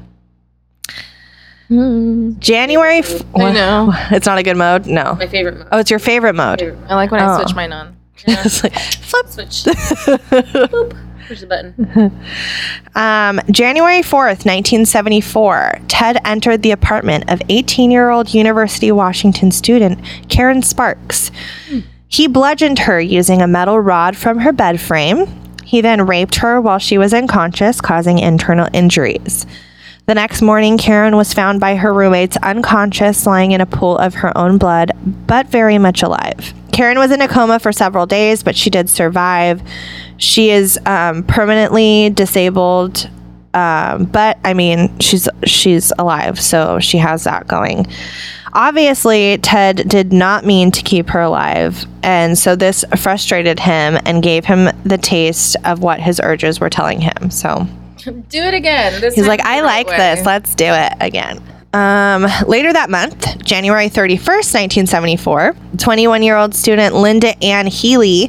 [1.68, 2.32] Hmm.
[2.38, 2.98] January.
[2.98, 3.22] F-.
[3.36, 3.92] I know.
[4.10, 4.86] It's not a good mode?
[4.86, 5.14] No.
[5.14, 5.68] My favorite mode.
[5.72, 6.62] Oh, it's your favorite mode.
[6.88, 7.38] I like when I Oh.
[7.42, 7.96] switch mine on.
[8.44, 9.28] It's like, flip.
[9.28, 9.64] Switch.
[9.64, 10.96] Boop.
[11.28, 12.20] Push the button.
[12.96, 19.52] Um, January 4th, 1974, Ted entered the apartment of 18 year old University of Washington
[19.52, 21.30] student Karen Sparks.
[22.08, 25.26] He bludgeoned her using a metal rod from her bed frame.
[25.64, 29.46] He then raped her while she was unconscious, causing internal injuries.
[30.06, 34.14] The next morning, Karen was found by her roommates unconscious, lying in a pool of
[34.14, 34.90] her own blood,
[35.28, 36.52] but very much alive.
[36.80, 39.60] Karen was in a coma for several days, but she did survive.
[40.16, 43.06] She is um, permanently disabled,
[43.52, 47.86] um, but I mean, she's she's alive, so she has that going.
[48.54, 54.22] Obviously, Ted did not mean to keep her alive, and so this frustrated him and
[54.22, 57.30] gave him the taste of what his urges were telling him.
[57.30, 57.66] So
[58.06, 59.02] Do it again.
[59.02, 60.24] This He's like, I like way." this.
[60.24, 61.42] Let's do it again.
[61.72, 68.28] Um, later that month, January 31st, 1974, 21 year old student Linda Ann Healy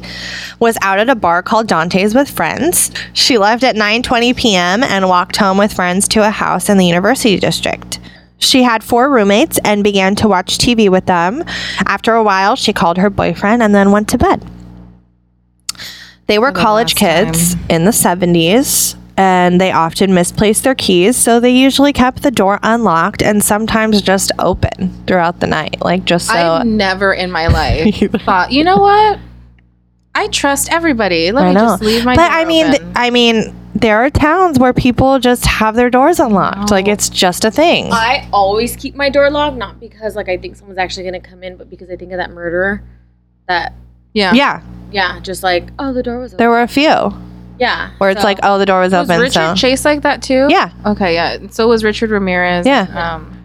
[0.60, 2.92] was out at a bar called Dante's with friends.
[3.14, 4.84] She left at 9:20 p.m.
[4.84, 7.98] and walked home with friends to a house in the University District.
[8.38, 11.42] She had four roommates and began to watch TV with them.
[11.86, 14.44] After a while, she called her boyfriend and then went to bed.
[16.26, 21.40] They were the college kids in the 70s and they often misplaced their keys, so
[21.40, 26.26] they usually kept the door unlocked and sometimes just open throughout the night, like just
[26.26, 26.34] so.
[26.34, 27.94] I've never in my life
[28.24, 29.18] thought, you know what?
[30.14, 31.32] I trust everybody.
[31.32, 31.60] Let I me know.
[31.60, 35.18] just leave my but door I mean, th- I mean, there are towns where people
[35.18, 36.70] just have their doors unlocked.
[36.70, 37.88] Like it's just a thing.
[37.92, 41.42] I always keep my door locked, not because like I think someone's actually gonna come
[41.42, 42.82] in, but because I think of that murderer.
[43.48, 43.74] That
[44.12, 44.34] yeah.
[44.34, 46.38] yeah, yeah, just like oh the door was open.
[46.38, 47.12] there were a few
[47.62, 49.20] yeah, where it's so- like, oh, the door was Was open.
[49.20, 50.46] Richard so Chase like that too?
[50.50, 51.38] yeah, Okay, yeah.
[51.50, 52.66] So was Richard Ramirez.
[52.66, 52.82] Yeah.
[53.14, 53.38] Um,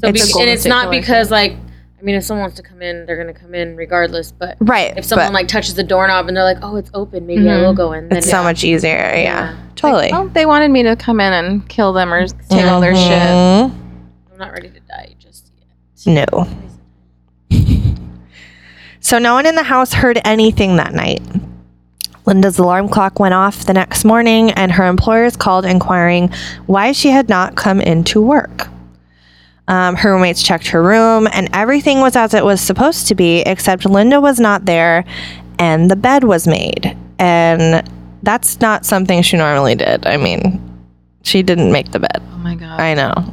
[0.00, 2.82] So It's- be- and it's not because like I mean if someone wants to come
[2.82, 4.32] in, they're gonna come in regardless.
[4.32, 4.92] But right.
[4.96, 7.52] if someone but like touches the doorknob and they're like, oh it's open, maybe I
[7.54, 7.60] Mhm.
[7.62, 8.08] will go in.
[8.08, 8.90] Then it's so much easier.
[8.96, 9.54] Yeah, Yeah.
[9.76, 10.10] totally.
[10.12, 13.12] oh, they wanted me to come in and kill them or take all their shit.
[13.28, 13.70] Mhm.
[14.32, 15.50] I'm not ready to die just
[16.04, 16.28] yet.
[16.30, 16.48] No.
[19.00, 21.22] So no one in the house heard anything that night.
[22.26, 26.30] Linda's alarm clock went off the next morning, and her employers called inquiring
[26.66, 28.68] why she had not come into work.
[29.68, 33.40] Um, her roommates checked her room, and everything was as it was supposed to be,
[33.40, 35.04] except Linda was not there,
[35.58, 36.96] and the bed was made.
[37.18, 37.88] And
[38.22, 40.06] that's not something she normally did.
[40.06, 40.60] I mean,
[41.22, 42.22] she didn't make the bed.
[42.32, 42.80] Oh my god.
[42.80, 43.32] I know.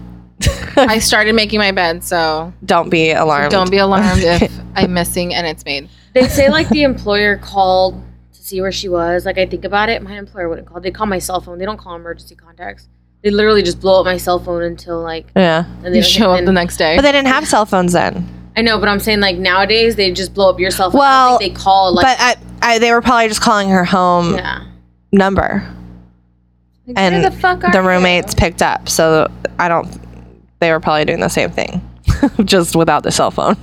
[0.77, 3.51] I started making my bed, so Don't be alarmed.
[3.51, 5.89] don't be alarmed if I'm missing and it's made.
[6.13, 8.01] They say like the employer called to
[8.51, 9.25] see where she was.
[9.25, 10.79] Like I think about it, my employer wouldn't call.
[10.81, 11.57] They call my cell phone.
[11.57, 12.87] They don't call emergency contacts.
[13.23, 15.27] They literally just blow up my cell phone until like.
[15.35, 15.65] Yeah.
[15.83, 16.95] And they You show up and- the next day.
[16.95, 18.27] But they didn't have cell phones then.
[18.57, 20.99] I know, but I'm saying like nowadays they just blow up your cell phone.
[20.99, 22.03] I Well, don't think they call like.
[22.05, 22.35] but I,
[22.75, 24.65] I, they were probably just calling her home yeah.
[25.13, 25.63] number.
[26.87, 27.87] Like, and where the fuck are The you?
[27.87, 29.87] roommates picked up, so I don't.
[30.59, 31.81] They were probably doing the same thing,
[32.43, 33.55] just without the cell phone.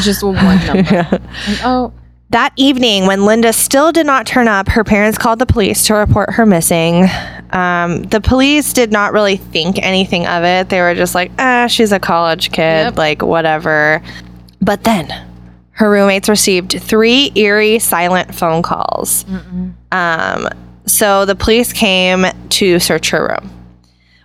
[0.00, 0.34] Just one
[0.66, 0.82] number.
[1.10, 1.20] Like,
[1.64, 1.92] oh,
[2.30, 5.94] That evening, when Linda still did not turn up, her parents called the police to
[5.94, 7.06] report her missing.
[7.52, 10.68] Um, the police did not really think anything of it.
[10.68, 12.98] They were just like, ah, she's a college kid, Yep.
[12.98, 14.02] like whatever.
[14.60, 15.08] But then
[15.70, 19.24] her roommates received three eerie silent phone calls.
[19.90, 20.48] Um,
[20.84, 23.50] so the police came to search her room.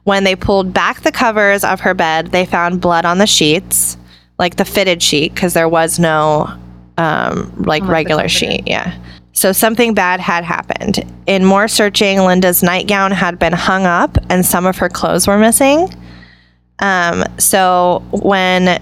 [0.04, 3.96] When they pulled back the covers of her bed, they found blood on the sheets,
[4.38, 6.52] like the fitted sheet, because there was no
[6.98, 8.64] um, like regular sheet.
[8.66, 8.98] Yeah.
[9.34, 11.04] So something bad had happened.
[11.26, 15.40] In more searching, Linda's nightgown had been hung up and some of her clothes were
[15.40, 15.90] missing.
[16.80, 18.82] Um, so when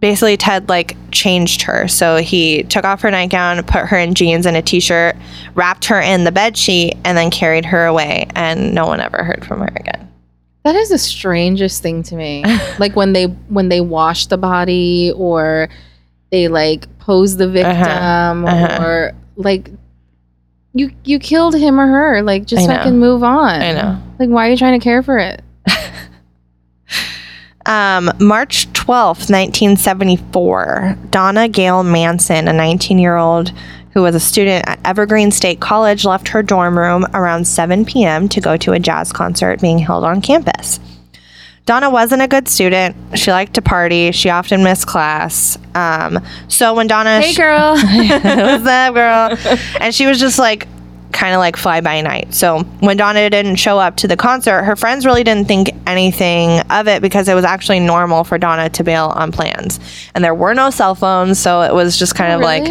[0.00, 1.88] basically Ted like changed her.
[1.88, 5.16] So he took off her nightgown, put her in jeans and a t-shirt,
[5.54, 8.26] wrapped her in the bed sheet, and then carried her away.
[8.34, 10.08] And no one ever heard from her again.
[10.64, 12.44] that is the strangest thing to me.
[12.78, 15.68] like when they when they wash the body or
[16.30, 18.82] they like pose the victim Uh-huh.
[18.84, 19.70] or like
[20.72, 22.22] you you killed him or her.
[22.22, 23.62] Like just fucking move on.
[23.62, 24.02] I know.
[24.18, 25.42] Like why are you trying to care for it?
[27.68, 33.52] Um, March 12th, 1974, Donna Gail Manson, a 19 year old
[33.92, 38.28] who was a student at Evergreen State College, left her dorm room around 7 p.m.
[38.28, 40.78] to go to a jazz concert being held on campus.
[41.66, 42.96] Donna wasn't a good student.
[43.18, 44.12] She liked to party.
[44.12, 45.58] She often missed class.
[45.74, 47.20] Um, so when Donna.
[47.20, 47.72] Hey girl.
[47.76, 49.36] What's up, girl?
[49.80, 50.68] And she was just like,
[51.12, 52.32] kind of like fly by night.
[52.34, 56.60] So when Donna didn't show up to the concert, her friends really didn't think anything
[56.70, 59.80] of it because it was actually normal for Donna to bail on plans.
[60.14, 62.64] And there were no cell phones, so it was just kind of like,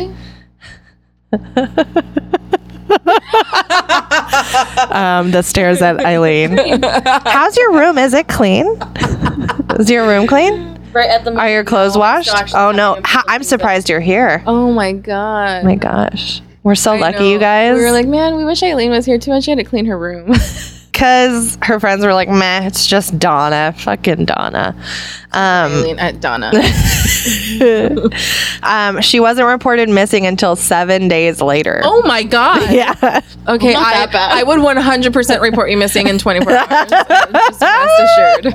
[4.91, 6.57] um, the stares at Eileen.
[7.25, 7.97] How's your room?
[7.97, 8.67] Is it clean?
[9.79, 10.79] Is your room clean?
[10.93, 11.33] Right at the.
[11.35, 12.31] Are your clothes washed?
[12.55, 12.99] Oh no!
[13.03, 14.43] Ha- I'm surprised you're here.
[14.47, 15.63] oh my god.
[15.63, 16.41] Oh my gosh.
[16.63, 17.75] We're so I lucky, you guys.
[17.77, 19.43] We were like, man, we wish Eileen was here too much.
[19.43, 20.33] She had to clean her room.
[20.95, 23.75] because her friends were like, meh, it's just Donna.
[23.79, 24.73] Fucking Donna.
[25.33, 26.51] Um, Eileen at Donna.
[28.63, 31.81] um, she wasn't reported missing until seven days later.
[31.83, 32.55] oh my god.
[32.75, 33.21] Yeah.
[33.47, 34.31] Okay, Not I, that bad.
[34.31, 36.89] I would 100% report you missing in 24 hours.
[36.89, 38.53] Just rest assured.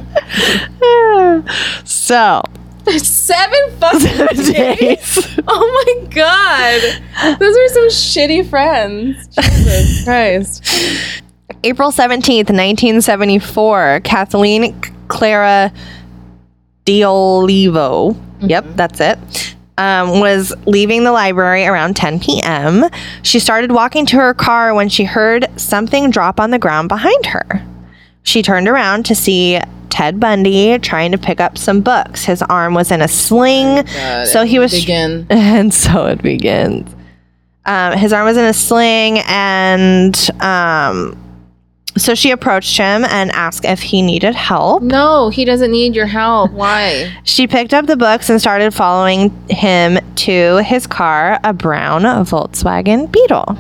[1.89, 2.43] so,
[2.87, 4.53] Seven fucking days.
[4.53, 5.39] days.
[5.47, 6.81] Oh my god.
[7.39, 9.29] Those are some shitty friends.
[9.37, 10.65] Jesus Christ.
[11.63, 15.73] April 17th, 1974, Kathleen Clara
[16.87, 22.85] Diolivo, yep, that's it, um, was leaving the library around 10 p.m.
[23.23, 27.27] She started walking to her car when she heard something drop on the ground behind
[27.27, 27.67] her.
[28.23, 32.25] She turned around to see Ted Bundy trying to pick up some books.
[32.25, 33.87] His arm was in a sling,
[34.25, 35.27] so he was Begin.
[35.31, 36.95] and so it begins.
[37.67, 41.17] Um, his arm was in a sling, and um,
[41.97, 44.83] so she approached him and asked if he needed help.
[44.83, 46.53] No, he doesn't need your help.
[46.53, 47.13] Why?
[47.25, 53.11] She picked up the books and started following him to his car, a brown Volkswagen
[53.11, 53.57] Beetle.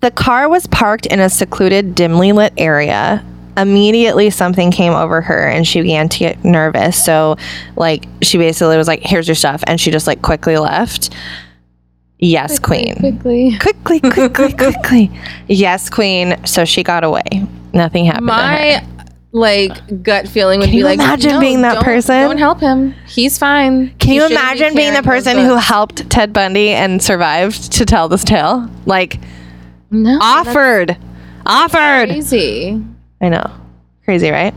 [0.00, 3.24] The car was parked in a secluded, dimly lit area.
[3.56, 7.02] Immediately, something came over her and she began to get nervous.
[7.02, 7.36] So,
[7.76, 9.64] like, she basically was like, Here's your stuff.
[9.66, 11.14] And she just, like, quickly left.
[12.24, 12.94] Yes, queen.
[12.96, 13.56] Quickly.
[13.58, 15.10] Quickly, quickly, quickly.
[15.46, 16.36] Yes, queen.
[16.46, 17.22] So she got away.
[17.72, 18.26] Nothing happened.
[18.26, 18.82] My
[19.32, 22.14] like gut feeling would Can be you like, imagine no, being that don't- person?
[22.22, 22.92] Don't help him.
[23.06, 23.88] He's fine.
[23.98, 25.66] Can He you shouldn't be imagine being the carrying those person who books.
[25.66, 28.70] helped Ted Bundy and survived to tell this tale?
[28.86, 29.18] Like,
[29.90, 30.96] no offered.
[31.46, 32.08] Offered.
[32.08, 32.80] crazy?
[33.20, 33.50] I know.
[34.04, 34.54] Crazy, right?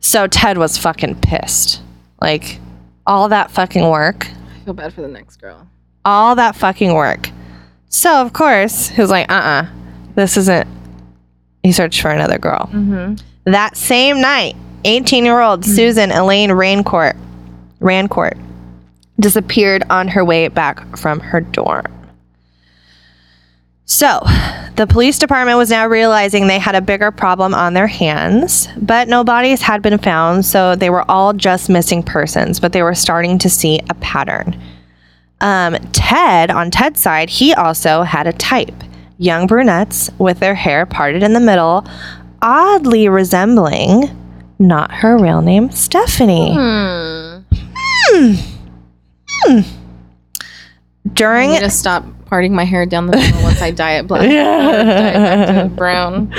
[0.00, 1.82] So Ted was fucking pissed.
[2.20, 2.58] Like,
[3.06, 4.26] all that fucking work.
[4.28, 5.68] I feel bad for the next girl.
[6.04, 7.30] All that fucking work.
[7.88, 9.66] So, of course, he was like, uh uh
[10.14, 10.68] this isn't.
[11.62, 12.68] He searched for another girl.
[12.72, 13.14] Mm-hmm.
[13.44, 17.16] That same night, 18 year old Susan Elaine Raincourt,
[17.80, 18.38] Rancourt
[19.20, 21.86] disappeared on her way back from her dorm.
[23.84, 24.20] So,
[24.76, 29.06] the police department was now realizing they had a bigger problem on their hands, but
[29.06, 32.94] no bodies had been found, so they were all just missing persons, but they were
[32.94, 34.58] starting to see a pattern.
[35.42, 38.72] Um, Ted, on Ted's side, he also had a type
[39.18, 41.86] young brunettes with their hair parted in the middle,
[42.40, 44.16] oddly resembling
[44.62, 46.54] not her real name, Stephanie.
[46.54, 47.40] Hmm.
[49.44, 49.64] I
[51.14, 54.22] During need to stop parting my hair down the middle once I dye it black.
[54.22, 56.32] Or dye it back to brown.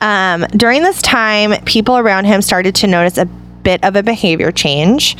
[0.00, 4.52] Um, during this time, people around him started to notice a bit of a behavior
[4.52, 5.16] change.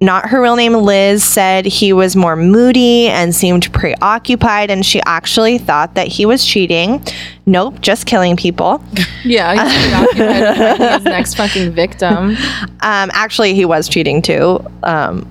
[0.00, 5.00] Not her real name, Liz, said he was more moody and seemed preoccupied, and she
[5.06, 7.02] actually thought that he was cheating.
[7.46, 8.82] Nope, just killing people.
[9.26, 12.36] Yeah, he's preoccupied with his next fucking victim.
[12.82, 15.26] Um, actually, he was cheating too, um,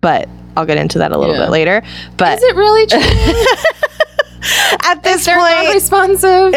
[0.00, 1.42] but I'll get into that a little Yeah.
[1.44, 1.82] bit later.
[2.16, 2.98] But Is it really true?
[4.90, 6.54] at this They're not point, responsive.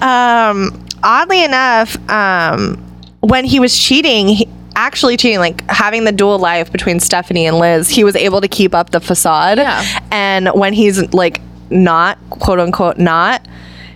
[0.00, 2.82] um, oddly enough, um,
[3.24, 7.58] when he was cheating, he, actually cheating, like having the dual life between Stephanie and
[7.58, 9.58] Liz, he was able to keep up the facade.
[9.58, 10.00] Yeah.
[10.10, 13.46] And when he's like not, quote unquote, not,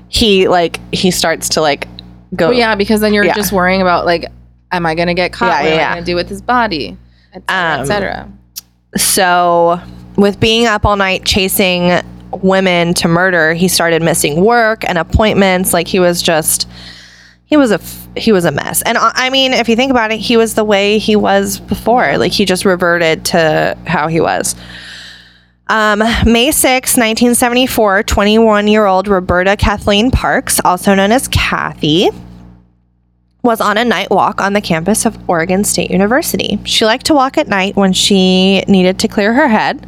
[0.09, 1.87] he like he starts to like
[2.35, 2.49] go.
[2.49, 3.35] Well, yeah, because then you're Yeah.
[3.35, 4.25] just worrying about like,
[4.73, 5.49] am I gonna get caught?
[5.49, 5.91] Yeah, what yeah, am yeah.
[5.91, 6.97] I gonna do with his body?
[7.35, 8.33] Et cetera, Um, et cetera.
[8.97, 9.81] So,
[10.17, 15.73] with being up all night chasing women to murder, he started missing work and appointments.
[15.75, 16.67] Like he was just,
[17.49, 18.83] he was a f- he was a mess.
[18.83, 21.59] And I I mean, if you think about it, he was the way he was
[21.59, 22.19] before.
[22.19, 24.55] Like he just reverted to how he was.
[25.71, 32.11] Um, May 6, 1974, 21 year old Roberta Kathleen Parks, also known as Kathy,
[33.43, 36.59] was on a night walk on the campus of Oregon State University.
[36.65, 39.87] She liked to walk at night when she needed to clear her head.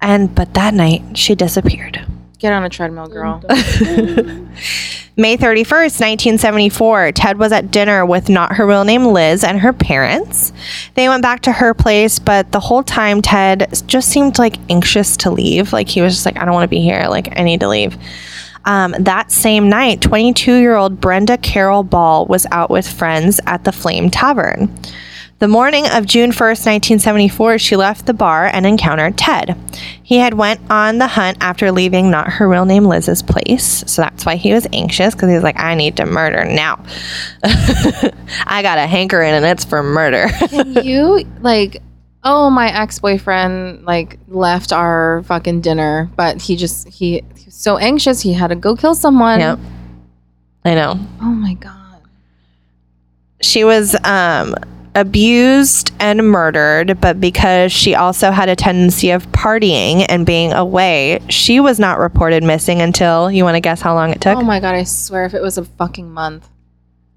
[0.00, 2.04] And but that night she disappeared.
[2.38, 3.42] Get on a treadmill, girl.
[5.18, 9.72] May 31st, 1974, Ted was at dinner with not her real name Liz and her
[9.72, 10.52] parents.
[10.92, 15.16] They went back to her place, but the whole time Ted just seemed like anxious
[15.18, 15.72] to leave.
[15.72, 17.06] Like he was just like, I don't want to be here.
[17.08, 17.96] Like I need to leave.
[18.66, 23.64] Um, that same night, 22 year old Brenda Carol Ball was out with friends at
[23.64, 24.70] the Flame Tavern.
[25.38, 29.54] The morning of June 1st, 1974, she left the bar and encountered Ted.
[30.02, 33.84] He had went on the hunt after leaving not her real name Liz's place.
[33.86, 36.82] So that's why he was anxious because he was like, I need to murder now.
[37.44, 40.28] I got a hankering and it's for murder.
[40.48, 41.82] Can you like
[42.24, 47.76] oh my ex-boyfriend like left our fucking dinner but he just he, he was so
[47.76, 49.58] anxious he had to go kill someone yep.
[50.64, 50.98] I know.
[51.20, 52.00] oh my god
[53.40, 54.56] she was um,
[54.96, 61.20] abused and murdered, but because she also had a tendency of partying and being away,
[61.28, 64.36] she was not reported missing until you want to guess how long it took?
[64.38, 66.48] oh my god i swear if it was a fucking month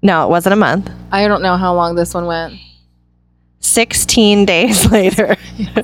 [0.02, 0.90] no, it wasn't a month.
[1.10, 2.54] i don't know how long this one went
[3.60, 5.36] 16 days later.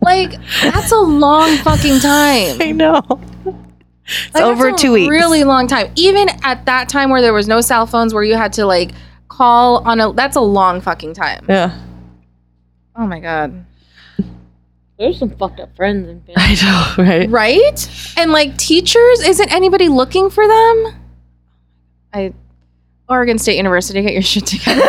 [0.00, 3.20] like that's a long fucking time I know.
[4.04, 5.08] It's Like, over two weeks.
[5.08, 5.92] Really long time.
[5.94, 8.90] Even at that time where there was no cell phones, where you had to like
[9.42, 10.12] call on a.
[10.12, 11.44] That's a long fucking time.
[11.48, 11.76] Yeah.
[12.94, 13.66] Oh my god.
[14.98, 16.34] There's some fucked up friends and family.
[16.36, 17.28] I know, right?
[17.28, 18.14] Right?
[18.16, 20.94] And like teachers, isn't anybody looking for them?
[22.12, 22.34] I.
[23.08, 24.80] Oregon State University, get your shit together.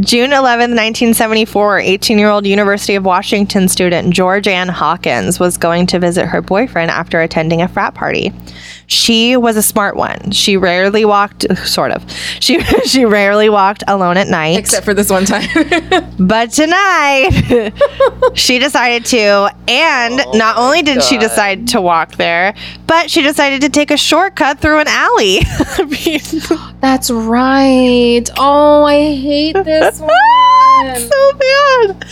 [0.00, 5.98] June 11th, 1974, 18 year old University of Washington student Georgeann Hawkins was going to
[5.98, 8.32] visit her boyfriend after attending a frat party.
[8.88, 10.30] She was a smart one.
[10.30, 12.04] She rarely walked, sort of.
[12.40, 14.58] She she rarely walked alone at night.
[14.58, 15.48] Except for this one time.
[16.18, 17.72] But tonight,
[18.34, 19.52] she decided to.
[19.68, 22.54] And oh not only did she decide to walk there,
[22.86, 25.40] but she decided to take a shortcut through an alley.
[26.80, 28.24] That's right.
[28.36, 30.10] Oh, I hate this one.
[31.08, 32.08] So bad.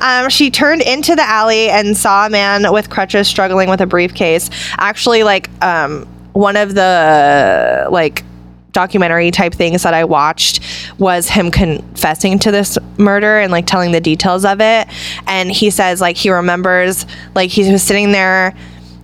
[0.00, 3.86] Um, she turned into the alley and saw a man with crutches struggling with a
[3.86, 4.50] briefcase.
[4.76, 8.24] Actually, like um, one of the like
[8.72, 10.60] documentary type things that I watched
[10.98, 14.86] was him confessing to this murder and like telling the details of it.
[15.26, 18.54] And he says like he remembers like he was sitting there,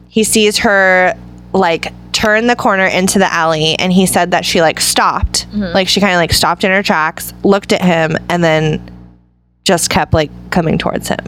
[0.08, 1.14] he sees her
[1.52, 1.92] like
[2.24, 5.46] turn the corner into the alley and he said that she like stopped.
[5.50, 5.74] Mm-hmm.
[5.74, 8.90] Like she kind of like stopped in her tracks, looked at him and then
[9.64, 11.18] just kept like coming towards him.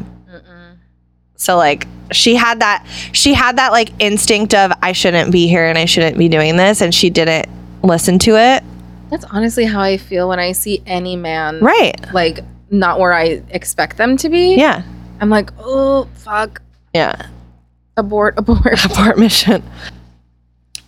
[1.39, 5.67] So like she had that she had that like instinct of I shouldn't be here
[5.67, 7.47] and I shouldn't be doing this and she didn't
[7.83, 8.65] listen to it.
[9.11, 11.95] That's honestly how I feel when I see any man Right.
[12.15, 12.41] like
[12.71, 14.57] not where I expect them to be.
[14.57, 14.83] Yeah.
[15.21, 16.63] I'm like, oh fuck.
[16.95, 17.27] Yeah.
[17.99, 18.83] Abort, abort.
[18.85, 19.63] Abort mission.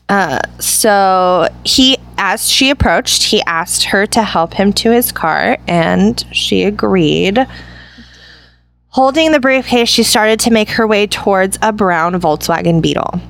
[0.08, 5.58] Uh, so he, as she approached, he asked her to help him to his car,
[5.66, 7.46] and she agreed.
[8.88, 13.20] Holding the briefcase, she started to make her way towards a brown Volkswagen Beetle.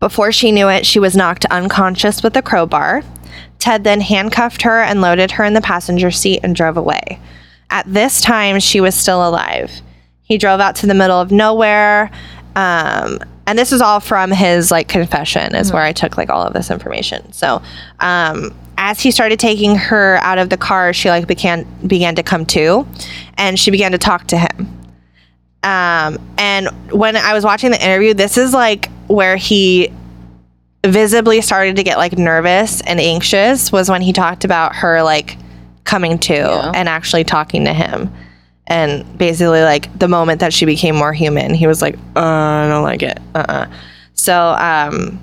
[0.00, 3.02] Before she knew it, she was knocked unconscious with a crowbar.
[3.58, 7.18] Ted then handcuffed her and loaded her in the passenger seat and drove away.
[7.70, 9.80] At this time, she was still alive.
[10.22, 12.10] He drove out to the middle of nowhere.
[12.56, 16.42] Um, and this is all from his like confession, is where I took like all
[16.42, 17.32] of this information.
[17.32, 17.62] So,
[18.00, 22.22] um, as he started taking her out of the car, she like began began to
[22.22, 22.86] come to,
[23.36, 24.80] and she began to talk to him.
[25.62, 29.92] Um, and when I was watching the interview, this is like where he
[30.84, 35.38] visibly started to get like nervous and anxious was when he talked about her like
[35.84, 36.36] coming to
[36.74, 38.12] and actually talking to him
[38.66, 42.66] and basically like the moment that she became more human he was like uh, i
[42.68, 43.66] don't like it uh-uh
[44.14, 45.20] so um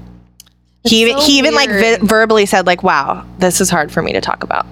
[0.84, 4.02] he even so he even like vi- verbally said like wow this is hard for
[4.02, 4.66] me to talk about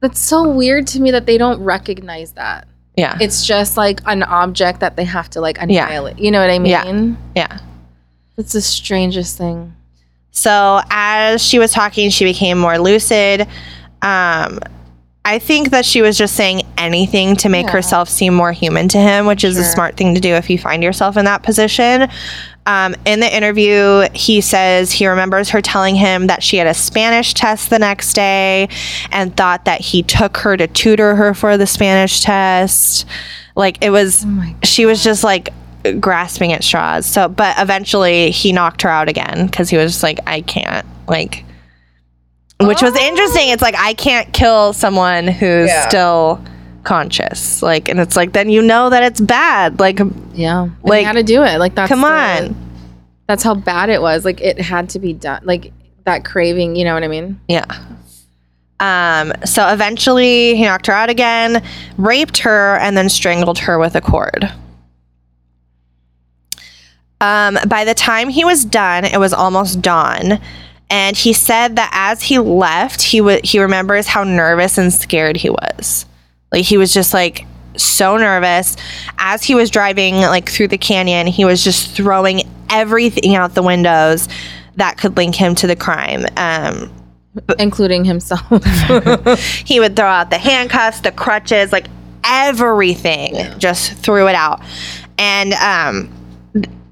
[0.00, 2.66] That's so weird to me that they don't recognize that.
[2.96, 5.84] yeah It's just like an object that they have to like Yeah.
[5.86, 6.18] annihilate.
[6.18, 6.70] You know what I mean?
[6.72, 7.14] Yeah.
[7.36, 7.58] yeah
[8.38, 9.74] It's the strangest thing.
[10.32, 13.46] So as she was talking, she became more lucid.
[14.00, 14.60] Um,
[15.24, 17.72] I think that she was just saying anything to make Yeah.
[17.72, 20.58] herself seem more human to him, which is a smart thing to do if you
[20.58, 22.08] find yourself in that position.
[22.66, 26.74] Um, in the interview, he says he remembers her telling him that she had a
[26.74, 28.68] Spanish test the next day
[29.12, 33.04] and thought that he took her to tutor her for the Spanish test.
[33.56, 34.24] Like it was,
[34.62, 35.50] she was just like
[36.00, 37.04] grasping at straws.
[37.04, 40.86] So, but eventually he knocked her out again because he was just like, I can't,
[41.08, 41.44] like,
[42.60, 43.48] which was interesting.
[43.50, 46.42] It's like, I can't kill someone who's still
[46.84, 47.62] conscious.
[47.62, 49.80] Like, and it's like, then you know that it's bad.
[49.80, 50.00] Like,
[50.34, 50.68] Yeah.
[50.82, 51.58] Like, had to do it.
[51.58, 52.66] Like that's come the- on.
[53.26, 54.24] That's how bad it was.
[54.24, 55.42] Like it had to be done.
[55.44, 55.72] Like
[56.04, 57.40] that craving, you know what I mean?
[57.48, 57.64] Yeah.
[58.80, 61.62] Um, so eventually he knocked her out again,
[61.98, 64.50] raped her, and then strangled her with a cord.
[67.20, 70.40] Um, by the time he was done, it was almost dawn.
[70.90, 75.36] And he said that as he left, he would he remembers how nervous and scared
[75.36, 76.04] he was.
[76.52, 78.76] Like he was just like so nervous.
[79.18, 83.62] As he was driving like through the canyon, he was just throwing everything out the
[83.62, 84.28] windows
[84.76, 86.26] that could link him to the crime.
[86.36, 86.92] Um,
[87.60, 88.42] Including himself.
[89.64, 91.86] he would throw out the handcuffs, the crutches, like
[92.24, 94.60] everything, just threw it out.
[95.18, 96.19] And um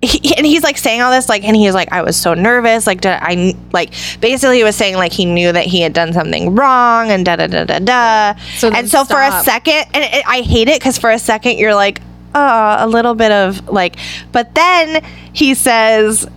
[0.03, 2.87] he, and he's like saying all this like and he's like I was so nervous
[2.87, 6.13] like did I like basically he was saying like he knew that he had done
[6.13, 8.41] something wrong and da da da da da.
[8.57, 11.59] So and so for a second and it, I hate it because for a second
[11.59, 12.01] you're like
[12.35, 13.97] oh a little bit of like
[14.31, 16.29] but then he says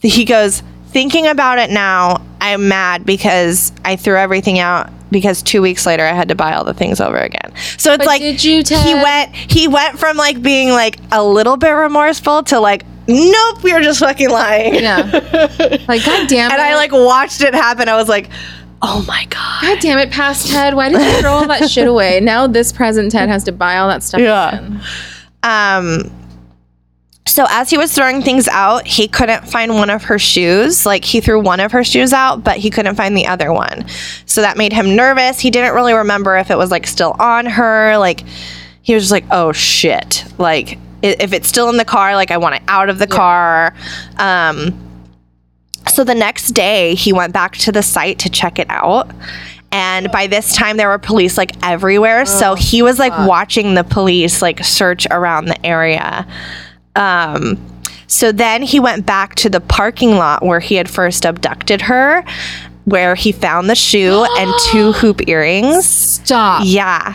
[0.00, 5.60] he goes thinking about it now i'm mad because i threw everything out because two
[5.62, 8.22] weeks later i had to buy all the things over again so it's But like
[8.22, 13.62] he went he went from like being like a little bit remorseful to like nope
[13.64, 14.98] you're just fucking lying yeah.
[15.88, 16.54] Like god damn it.
[16.54, 18.28] and i like watched it happen i was like
[18.82, 20.74] oh my god God damn it, past Ted.
[20.74, 22.20] Why did you throw all that shit away?
[22.20, 24.50] Now this present Ted has to buy all that stuff Yeah.
[24.56, 24.80] again.
[25.42, 26.12] Um,
[27.28, 30.86] So as he was throwing things out, he couldn't find one of her shoes.
[30.86, 33.86] Like he threw one of her shoes out, but he couldn't find the other one.
[34.24, 35.38] So that made him nervous.
[35.38, 37.98] He didn't really remember if it was like still on her.
[37.98, 38.24] Like
[38.82, 42.38] he was just like, "Oh shit." Like if it's still in the car, like I
[42.38, 43.74] want it out of the car.
[44.16, 44.84] Um
[45.86, 49.10] so the next day, he went back to the site to check it out.
[49.70, 52.24] And by this time, there were police like everywhere.
[52.24, 56.26] so he was like watching the police like search around the area.
[56.96, 57.58] Um,
[58.06, 62.24] so then he went back to the parking lot where he had first abducted her,
[62.86, 65.86] where he found the shoe and two hoop earrings.
[65.86, 66.62] Stop.
[66.64, 67.14] Yeah.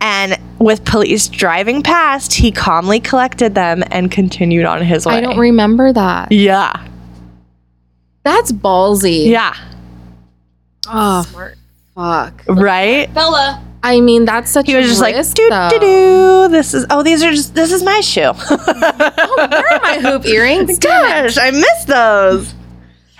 [0.00, 5.14] And with police driving past, he calmly collected them and continued on his way.
[5.14, 6.32] I don't remember that.
[6.32, 6.88] yeah.
[8.24, 9.26] That's ballsy.
[9.28, 9.54] Yeah.
[10.88, 11.56] Oh, Smart.
[11.94, 12.42] fuck.
[12.48, 13.10] Right?
[13.10, 13.62] Fella.
[13.84, 15.68] I mean, that's such He a was just like, risk, doo though.
[15.70, 16.48] doo doo.
[16.48, 18.32] This is oh, these are just this is my shoe.
[18.44, 20.78] Oh, where are my hoop earrings?
[20.80, 22.54] Gosh, I miss those.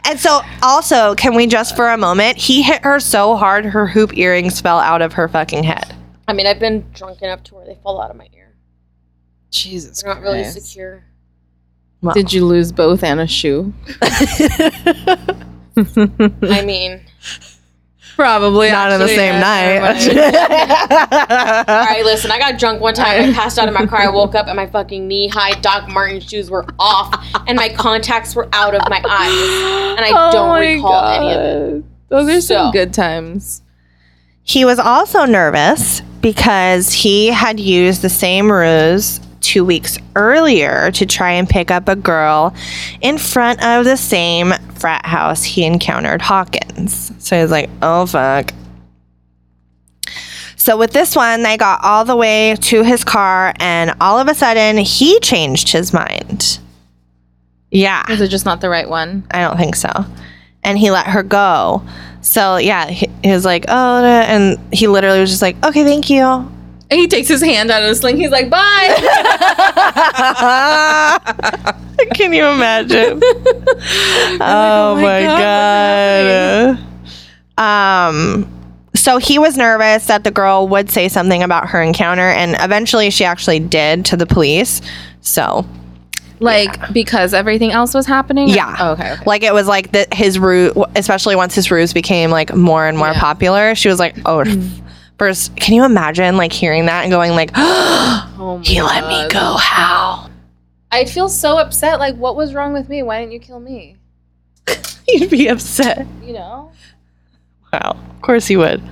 [0.05, 2.37] And so, also, can we just for a moment?
[2.37, 5.95] He hit her so hard, her hoop earrings fell out of her fucking head.
[6.29, 8.55] I mean, I've been drunk enough to where they fall out of my ear.
[9.51, 10.61] Jesus They're not really Christ.
[10.61, 11.05] secure.
[12.15, 13.73] Did you lose both and a shoe?
[15.77, 17.01] I mean,
[18.17, 18.71] Probably.
[18.71, 19.81] Not in the same yeah, night.
[21.69, 22.31] all right, listen.
[22.31, 23.31] I got drunk one time.
[23.31, 24.01] I passed out in my car.
[24.01, 27.15] I woke up and my fucking knee-high Doc Martin shoes were off,
[27.47, 31.33] and my contacts were out of my eyes, and I Oh don't my recall any
[31.35, 31.83] of it.
[31.83, 31.85] God.
[32.09, 33.63] Those are some So- good times.
[34.43, 41.05] he was also nervous because he had used the same ruse two weeks earlier to
[41.05, 42.55] try and pick up a girl
[43.01, 47.13] in front of the same frat house he encountered Hawkins.
[47.19, 48.53] So he was like, oh, fuck.
[50.57, 54.29] So with this one, they got all the way to his car, and all of
[54.29, 56.61] a sudden, he changed his mind.
[57.73, 58.05] Yeah.
[58.09, 59.27] Was it just not the right one?
[59.33, 59.91] I don't think so.
[60.63, 61.83] And he let her go.
[62.21, 66.09] So yeah, he, he was like, oh, and he literally was just like, okay, thank
[66.09, 66.49] you.
[66.93, 68.19] And he takes his hand out of the sling.
[68.19, 68.59] He's like, bye.
[72.15, 73.19] Can you imagine?
[74.43, 75.23] oh, my
[77.57, 77.57] god.
[77.57, 78.47] Um.
[78.95, 83.09] So he was nervous that the girl would say something about her encounter, and eventually
[83.09, 84.83] she actually did to the police.
[85.23, 85.65] So
[86.41, 88.51] like, because everything else was happening?
[88.51, 88.77] Yeah.
[88.79, 89.13] Oh, okay.
[89.15, 89.23] okay.
[89.25, 92.99] like it was like that his ruse especially once his ruse became like more and
[92.99, 93.19] more Yeah.
[93.21, 94.49] popular she was like oh f-
[95.23, 99.57] first can you imagine like hearing that and going like Oh he let me go
[99.57, 100.29] how
[100.91, 102.01] I'd feel so upset.
[102.01, 103.03] Like, what was wrong with me?
[103.03, 103.97] Why didn't you kill me?
[105.09, 106.73] you'd be upset You know?
[107.73, 108.83] wow of course he would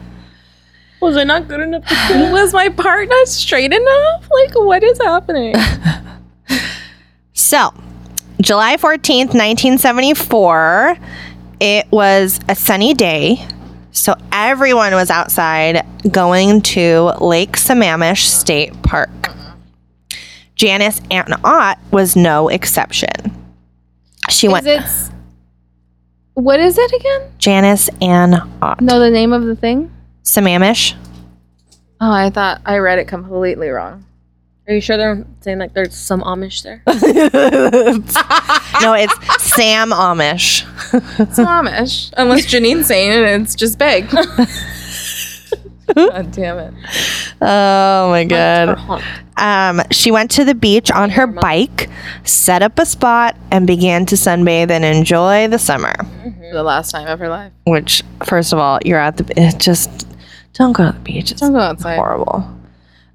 [1.01, 4.29] Was I not good enough to was my part not straight enough?
[4.31, 5.57] Like, what is happening?
[7.33, 7.75] so
[8.41, 10.97] july 14th 1974
[11.59, 13.45] it was a sunny day
[13.93, 19.11] so everyone was outside going to lake sammamish state park
[20.55, 23.11] janice ann ott was no exception
[24.29, 24.83] she is went it?
[26.35, 27.33] What is it again?
[27.39, 28.81] Janice Ann Ott.
[28.81, 29.91] No, the name of the thing?
[30.23, 30.95] Sammamish.
[32.01, 34.05] Oh, I thought I read it completely wrong.
[34.67, 36.83] Are you sure they're saying like there's some Amish there?
[36.87, 40.65] no, it's Sam Amish.
[40.93, 42.13] It's Amish.
[42.17, 44.09] Unless Janine's saying it, and it's just big.
[45.95, 46.75] God damn it.
[47.43, 49.03] Oh my god.
[49.37, 51.89] Um, she went to the beach on her bike,
[52.25, 55.93] set up a spot, and began to sunbathe and enjoy the summer.
[56.23, 57.53] For the last time of her life.
[57.67, 60.07] Which, first of all, you're at the it just
[60.53, 61.33] don't go to the beach.
[61.33, 61.97] It's Don't go outside.
[61.97, 62.49] horrible.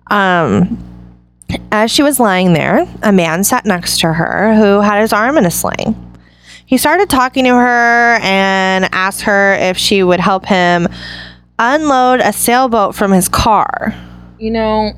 [0.07, 0.77] Um,
[1.71, 5.37] as she was lying there, a man sat next to her who had his arm
[5.37, 5.95] in a sling.
[6.65, 10.87] He started talking to her and asked her if she would help him
[11.59, 13.93] unload a sailboat from his car.
[14.39, 14.93] You know,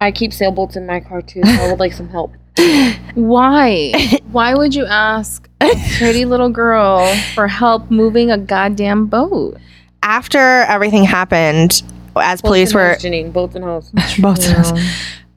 [0.00, 2.32] I keep sailboats in my car too, so I would like some help.
[3.14, 3.92] Why?
[4.32, 9.56] Why would you ask a pretty little girl for help moving a goddamn boat?
[10.02, 11.82] After everything happened,
[12.16, 13.90] as police Boats and were hoes, Janine, boats and hoes.
[14.18, 14.72] both of us.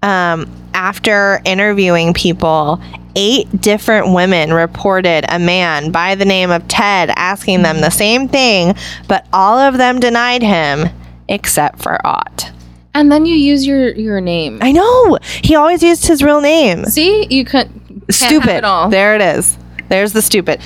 [0.05, 2.79] Um, after interviewing people,
[3.15, 8.27] eight different women reported a man by the name of Ted asking them the same
[8.27, 8.75] thing,
[9.07, 10.89] but all of them denied him
[11.27, 12.51] except for Ott.
[12.93, 14.59] And then you use your your name.
[14.61, 15.17] I know.
[15.43, 16.85] He always used his real name.
[16.85, 18.63] See, you could can't stupid.
[18.63, 18.91] It.
[18.91, 19.57] There it is.
[19.89, 20.61] There's the stupid.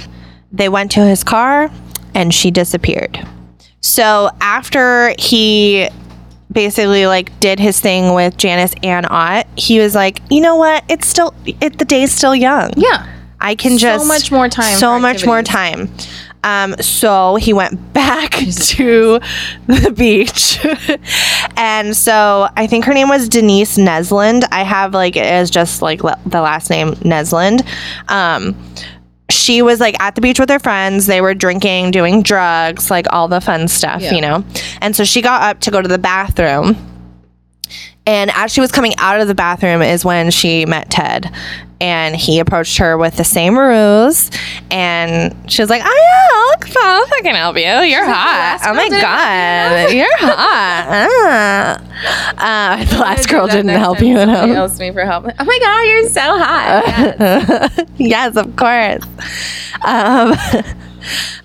[0.52, 1.72] They went to his car
[2.14, 3.26] and she disappeared.
[3.82, 5.88] So after he
[6.52, 10.84] basically like did his thing with Janice and Ott, he was like, you know what?
[10.90, 12.72] It's still it the day's still young.
[12.76, 13.08] Yeah.
[13.42, 15.90] I can just So much more time So much more time.
[16.44, 19.20] Um, so he went back to
[19.68, 20.58] the beach,
[21.58, 24.46] and so I think her name was Denise Naslund.
[24.52, 27.68] I have like it as just like le- the last name Naslund.
[28.08, 28.56] Um,
[29.30, 31.06] she was like at the beach with her friends.
[31.06, 34.14] They were drinking, doing drugs, like all the fun stuff, Yeah.
[34.14, 34.44] you know.
[34.82, 36.76] And so she got up to go to the bathroom.
[38.10, 41.32] And as she was coming out of the bathroom is when she met Ted.
[41.80, 44.32] And he approached her with the same ruse.
[44.72, 47.62] And she was like, Oh, yeah, look, so I can help you.
[47.62, 48.62] You're hot.
[48.66, 49.92] Oh my God.
[49.94, 51.80] You're hot.
[52.36, 52.80] Ah.
[52.80, 54.16] Uh, the last girl didn't help you.
[54.18, 54.58] Somebody know?
[54.62, 55.26] else me for help.
[55.38, 56.22] Oh my god, you're so
[57.80, 57.88] hot.
[57.98, 59.04] yes, of course.
[59.84, 60.32] Um,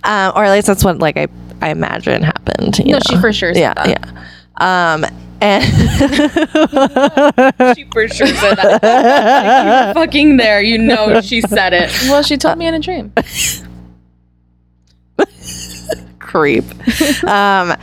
[0.04, 1.28] um, or at least that's what like I,
[1.60, 2.78] I imagine happened.
[2.78, 3.00] You No, know?
[3.10, 3.88] she for sure said Yeah, that.
[3.88, 4.94] yeah.
[4.94, 5.04] Um,
[5.40, 5.64] and
[7.76, 8.82] She for sure said that.
[8.82, 10.60] Like, you were fucking there.
[10.62, 11.90] You know she said it.
[12.04, 13.12] well, she told me in a dream.
[16.18, 16.64] creep.
[17.24, 17.74] um,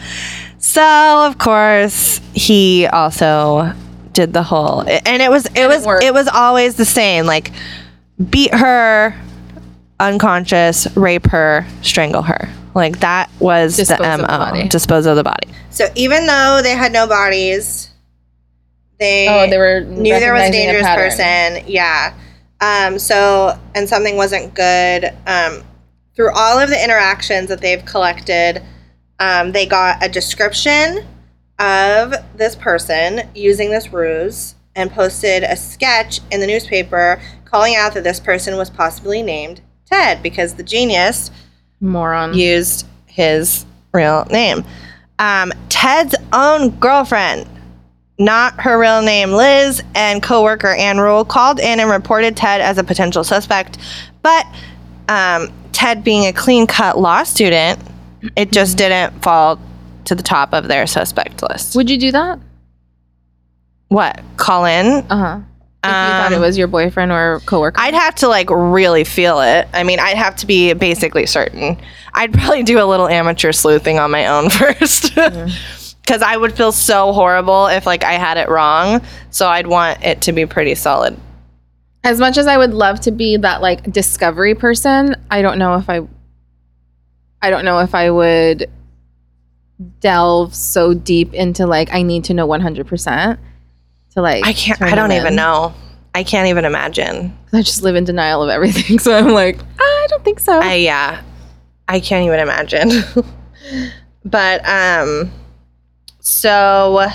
[0.57, 3.71] so of course he also
[4.13, 6.03] did the whole, and it was it was work.
[6.03, 7.25] it was always the same.
[7.25, 7.51] Like
[8.29, 9.15] beat her,
[9.99, 12.49] unconscious, rape her, strangle her.
[12.73, 14.27] Like that was Dispose the of the mo.
[14.27, 14.67] body.
[14.67, 15.47] Dispose of the body.
[15.69, 17.89] So even though they had no bodies,
[18.99, 21.09] they Oh, they were knew there was a dangerous pattern.
[21.09, 21.63] person.
[21.67, 22.13] Yeah.
[22.61, 25.11] Um, so and something wasn't good.
[25.27, 25.63] Um,
[26.15, 28.61] through all of the interactions that they've collected,
[29.19, 31.05] um, they got a description
[31.59, 37.93] of this person using this ruse and posted a sketch in the newspaper calling out
[37.93, 41.29] that this person was possibly named Ted because the genius
[41.81, 42.33] Moron.
[42.33, 44.63] used his real name.
[45.19, 47.47] Um, Ted's own girlfriend,
[48.17, 52.77] not her real name, Liz, and coworker Ann Rule called in and reported Ted as
[52.77, 53.77] a potential suspect.
[54.21, 54.47] But
[55.09, 57.79] um, Ted, being a clean cut law student,
[58.35, 59.59] it just didn't fall
[60.05, 61.75] to the top of their suspect list.
[61.75, 62.39] Would you do that?
[63.89, 64.21] What?
[64.37, 65.05] Call in?
[65.09, 65.39] Uh huh.
[65.83, 67.79] If you thought it Um, was your boyfriend or coworker.
[67.79, 69.67] I'd have to like really feel it.
[69.73, 71.75] I mean, I'd have to be basically certain.
[72.13, 75.15] I'd probably do a little amateur sleuthing on my own first.
[75.15, 79.01] Cuz I would feel so horrible if like I had it wrong.
[79.31, 81.17] So I'd want it to be pretty solid.
[82.03, 85.75] as much as I would love to be that like discovery person, I don't know
[85.77, 86.01] if I
[87.41, 88.69] I don't know if I would
[89.99, 93.37] delve so deep into like I need to know 100%
[94.11, 95.35] to like I can't I don't even in.
[95.35, 95.73] know.
[96.13, 97.37] I can't even imagine.
[97.53, 98.99] I just live in denial of everything.
[98.99, 100.59] So I'm like, I don't think so.
[100.59, 101.21] I yeah.
[101.87, 102.91] I can't even imagine.
[104.25, 105.31] but um
[106.19, 107.07] so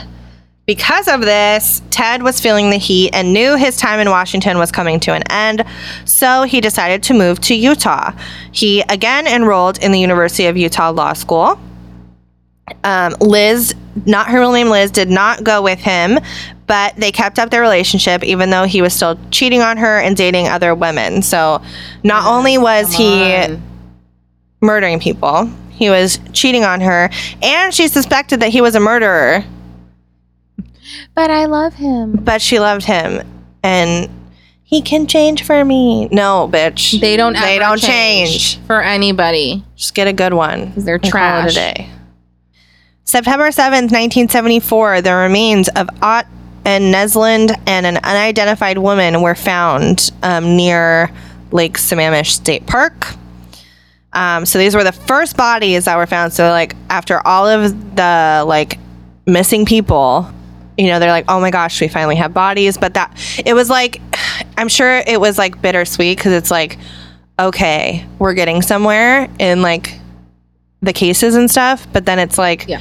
[0.66, 4.72] because of this, Ted was feeling the heat and knew his time in Washington was
[4.72, 5.64] coming to an end,
[6.04, 8.10] so he decided to move to Utah.
[8.50, 11.60] He again enrolled in the University of Utah Law School.
[12.84, 13.74] Um, Liz,
[14.06, 16.18] not her real name Liz, did not go with him,
[16.66, 20.16] but they kept up their relationship even though he was still cheating on her and
[20.16, 21.22] dating other women.
[21.22, 21.62] So
[22.02, 23.62] not only was he on.
[24.60, 25.48] murdering people.
[25.70, 27.10] He was cheating on her,
[27.42, 29.44] and she suspected that he was a murderer,
[31.14, 32.12] but I love him.
[32.16, 33.20] but she loved him,
[33.62, 34.08] and
[34.64, 36.08] he can change for me.
[36.10, 36.98] No, bitch.
[36.98, 38.58] They don't They ever don't change.
[38.60, 39.64] for anybody.
[39.76, 40.72] Just get a good one.
[40.76, 41.52] they're and call it trash.
[41.52, 41.90] a day.
[43.06, 45.00] September seventh, nineteen seventy four.
[45.00, 46.26] The remains of Ott
[46.64, 51.10] and Naslund and an unidentified woman were found um, near
[51.52, 53.14] Lake Sammamish State Park.
[54.12, 56.32] Um, so these were the first bodies that were found.
[56.32, 58.80] So like after all of the like
[59.26, 60.28] missing people,
[60.76, 62.76] you know, they're like, oh my gosh, we finally have bodies.
[62.76, 64.00] But that it was like,
[64.58, 66.78] I'm sure it was like bittersweet because it's like,
[67.38, 69.96] okay, we're getting somewhere in like
[70.82, 71.86] the cases and stuff.
[71.92, 72.80] But then it's like, Yeah.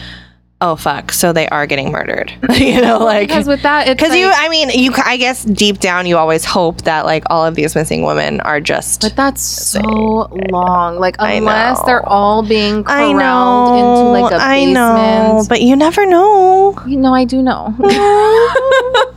[0.61, 2.31] oh fuck, so they are getting murdered.
[2.55, 4.93] you know, like because with that, it's because you, I mean, you.
[5.03, 8.59] I guess deep down, you always hope that like all of these missing women are
[8.61, 9.01] just.
[9.01, 10.97] But that's so long.
[10.99, 14.73] Like unless they're all being I corralled know, into like a I basement.
[14.75, 16.75] know, but you never know.
[16.87, 17.73] you know, I do know.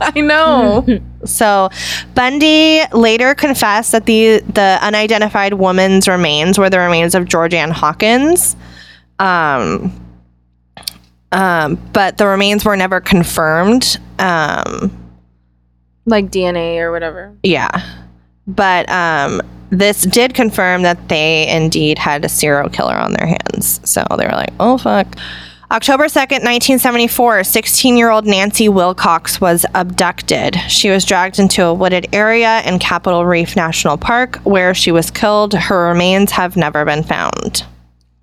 [0.01, 0.85] I know.
[1.25, 1.69] So,
[2.15, 8.55] Bundy later confessed that the the unidentified woman's remains were the remains of Georgeann Hawkins.
[9.19, 9.93] Um,
[11.31, 13.99] um, but the remains were never confirmed.
[14.17, 14.91] Um,
[16.05, 17.35] like DNA or whatever.
[17.43, 18.05] Yeah.
[18.47, 23.79] But um, this did confirm that they indeed had a serial killer on their hands.
[23.83, 25.07] So they were like, oh, fuck.
[25.71, 30.55] October 2nd, 1974, 16 year old Nancy Wilcox was abducted.
[30.67, 35.11] She was dragged into a wooded area in Capitol Reef National Park where she was
[35.11, 35.53] killed.
[35.53, 37.65] Her remains have never been found.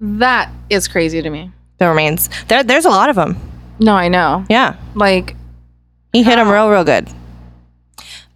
[0.00, 1.50] That is crazy to me.
[1.78, 2.28] The remains.
[2.48, 3.36] There, there's a lot of them.
[3.78, 4.44] No, I know.
[4.48, 4.76] Yeah.
[4.94, 5.36] Like,
[6.12, 7.08] He hit him real, real good.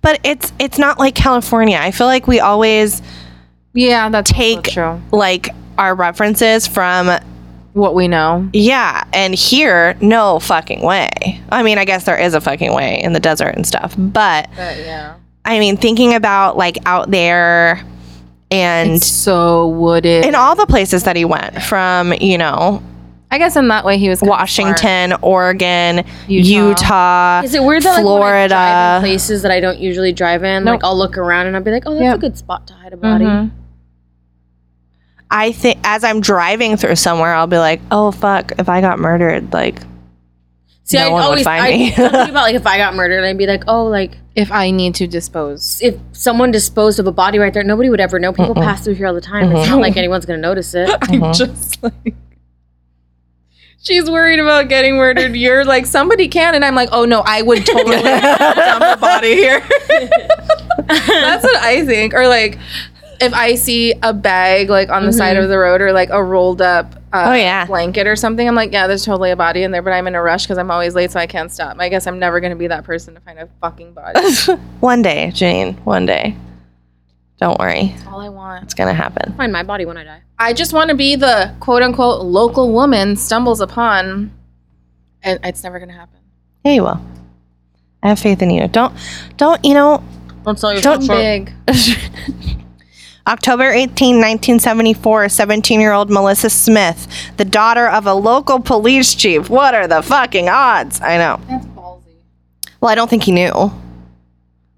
[0.02, 1.78] But it's it's not like California.
[1.78, 3.02] I feel like we always
[3.74, 5.00] yeah, that's also take true.
[5.12, 7.10] like our references from
[7.74, 8.48] What we know.
[8.54, 11.40] yeah, and here no fucking way.
[11.50, 14.48] I mean, I guess there is a fucking way in the desert and stuff, but
[14.56, 15.16] But yeah.
[15.44, 17.82] I mean, thinking about like out there
[18.50, 20.24] and It's so wooded.
[20.24, 22.82] in all the places that he went from, you know,
[23.32, 26.68] I guess in that way he was kinda Washington, Oregon, Utah.
[26.68, 28.98] Utah, Is it weird that like, when I drive in Florida.
[29.02, 30.74] places that I don't usually drive in, Nope.
[30.82, 32.16] like I'll look around and I'll be like, oh, that's Yep.
[32.16, 33.20] a good spot to hide a smart.
[33.20, 33.24] body.
[33.24, 33.50] Mhm.
[35.30, 38.98] I think as I'm driving through somewhere, I'll be like, "Oh fuck, if I got
[38.98, 39.80] murdered, like
[40.90, 41.90] See, No I one would always find I me.
[41.92, 44.96] think about like if I got murdered, I'd be like, oh, like If I need
[44.96, 45.80] to dispose.
[45.80, 48.32] if someone disposed of a body right there, nobody would ever know.
[48.32, 49.52] People pass through here all the time.
[49.52, 50.90] It's not like anyone's gonna notice it.
[51.02, 51.32] I'm mm-hmm.
[51.32, 52.16] just like
[53.82, 55.36] She's worried about getting murdered.
[55.36, 59.36] You're like somebody can, and I'm like, oh no, I would totally dump a body
[59.36, 59.60] here.
[60.88, 62.14] That's what I think.
[62.14, 62.58] Or like,
[63.20, 66.22] if I see a bag like on the side of the road, or like a
[66.22, 67.66] rolled up uh, Oh, yeah.
[67.66, 69.82] blanket or something, I'm like, yeah, there's totally a body in there.
[69.82, 71.76] But I'm in a rush because I'm always late, so I can't stop.
[71.78, 74.20] I guess I'm never gonna be that person to find a fucking body.
[74.80, 76.36] one day, Jane, one day.
[77.38, 78.64] Don't worry, That's all I want.
[78.64, 80.22] it's gonna happen." Find my body when I die.
[80.38, 84.30] I just want to be the quote unquote local woman stumbles upon,
[85.22, 86.18] and it's never gonna happen.
[86.64, 87.00] Yeah, you will.
[88.02, 88.68] I have faith in you.
[88.68, 88.94] Don't,
[89.38, 90.02] don't, you know,
[90.44, 91.18] Don't sell your Don't short.
[91.18, 91.52] Big.
[93.26, 97.06] October 18, 1974, 17 year old Melissa Smith,
[97.36, 99.50] the daughter of a local police chief.
[99.50, 101.00] What are the fucking odds?
[101.00, 101.40] I know.
[101.48, 102.14] That's ballsy.
[102.80, 103.72] Well, I don't think he knew.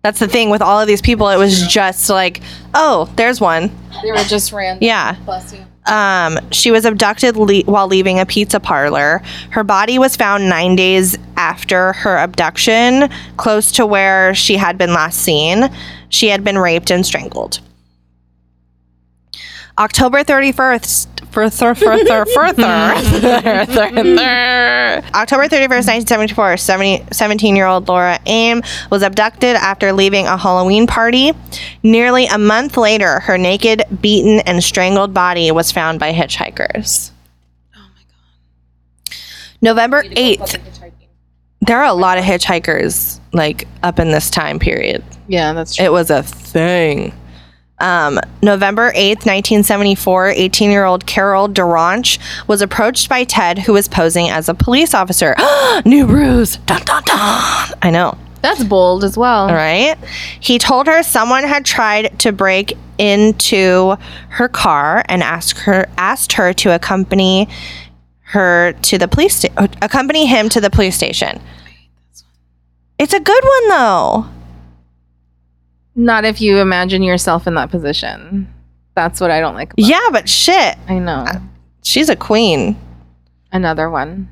[0.02, 1.28] That's the thing with all of these people.
[1.28, 2.40] It was just like,
[2.74, 3.70] oh, there's one.
[4.02, 4.82] They were just random.
[4.82, 5.14] Yeah.
[5.24, 5.64] Bless you.
[5.86, 9.22] Um, she was abducted le- while leaving a pizza parlor.
[9.50, 14.92] Her body was found nine days after her abduction, close to where she had been
[14.92, 15.70] last seen.
[16.08, 17.60] She had been raped and strangled.
[19.78, 21.08] October 31st.
[21.32, 22.62] Further, further, further.
[25.14, 28.60] October 31st, 1974, 17 year old Laura Aime
[28.90, 31.32] was abducted after leaving a Halloween party.
[31.82, 37.10] Nearly a month later, her naked, beaten, and strangled body was found by hitchhikers.
[37.74, 38.02] Oh my
[39.08, 39.16] God.
[39.62, 40.60] November 8th.
[41.62, 45.02] There are a lot of hitchhikers like up in this time period.
[45.28, 45.86] Yeah, that's true.
[45.86, 47.14] It was a thing.
[47.82, 53.88] Um, November 8th, 1974, 18 year old Carol DaRonch was approached by Ted, who was
[53.88, 55.34] posing as a police officer.
[55.84, 56.56] New bruise.
[56.58, 57.18] Dun, dun, dun.
[57.82, 59.48] I know, That's bold as well.
[59.48, 59.96] right?
[60.38, 63.96] He told her someone had tried to break into
[64.28, 67.48] her car and asked her asked her to accompany
[68.26, 71.40] her to the police sta- accompany him to the police station.
[72.98, 74.26] It's a good one though.
[75.94, 78.52] Not if you imagine yourself in that position.
[78.94, 79.72] That's what I don't like.
[79.72, 81.26] About Yeah, but shit, I know.
[81.82, 82.76] she's a queen.
[83.52, 84.28] Another one.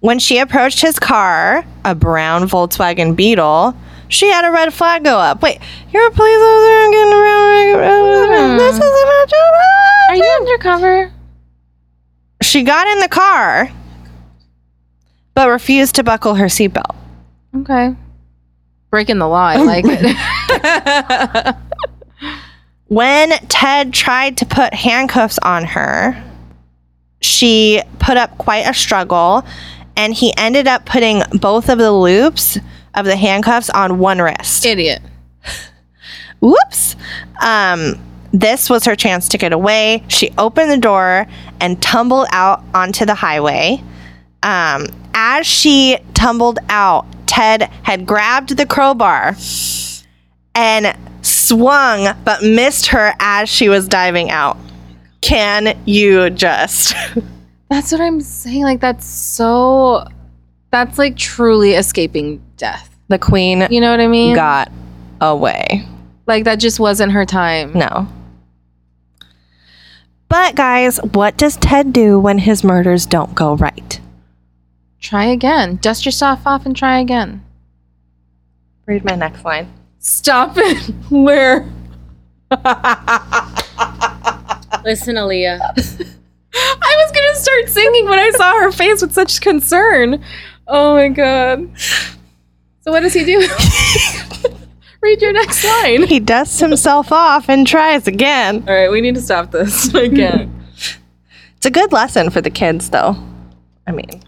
[0.00, 3.74] When she approached his car, a brown Volkswagen Beetle,
[4.08, 5.42] she had a red flag go up.
[5.42, 5.58] Wait,
[5.92, 8.58] you're a police officer and getting around.
[8.58, 9.52] This is about your
[10.08, 11.12] Are you undercover?
[12.42, 13.70] She got in the car,
[15.34, 16.96] but refused to buckle her seatbelt.
[17.58, 17.94] Okay.
[18.90, 19.46] Breaking the law.
[19.46, 21.56] I like it.
[22.90, 26.20] When Ted tried to put handcuffs on her,
[27.20, 29.44] she put up quite a struggle,
[29.96, 32.58] and he ended up putting both of the loops
[32.96, 34.66] of the handcuffs on one wrist.
[34.66, 35.02] Idiot.
[36.40, 36.96] Whoops.
[37.40, 37.94] Um,
[38.32, 40.02] this was her chance to get away.
[40.08, 41.28] She opened the door
[41.60, 43.84] and tumbled out onto the highway.
[44.42, 49.36] Um, as she tumbled out, Ted had grabbed the crowbar
[50.56, 54.56] and swung, but missed her as she was diving out.
[55.20, 56.92] Can you just?
[57.70, 58.64] That's what I'm saying.
[58.64, 60.04] Like that's so.
[60.72, 62.90] That's like truly escaping death.
[63.06, 64.34] the queen You know what I mean?
[64.34, 64.72] got
[65.20, 65.86] away.
[66.26, 67.72] Like that just wasn't her time.
[67.74, 68.08] No.
[70.28, 74.00] But guys, what does Ted do when his murders don't go right?
[75.00, 75.76] Try again.
[75.76, 77.44] Dust yourself off and try again.
[78.86, 79.72] Read my next line.
[79.98, 80.78] Stop it.
[81.10, 81.60] Where?
[84.84, 85.60] Listen, Aaliyah.
[86.54, 90.22] I was gonna start singing when I saw her face with such concern.
[90.66, 91.70] Oh my god.
[92.82, 93.38] So what does he do?
[95.02, 96.02] Read your next line.
[96.04, 98.64] He dusts himself off and tries again.
[98.68, 100.56] All right, we need to stop this again.
[101.56, 103.16] It's a good lesson for the kids, though.
[103.86, 104.22] I mean,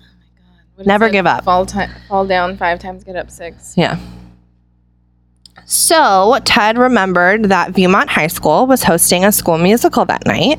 [0.78, 1.44] Never give up.
[1.44, 3.74] Fall, ti- fall down five times, get up six.
[3.76, 3.98] yeah.
[5.64, 10.58] So, Ted remembered that Viewmont High School was hosting a school musical that night.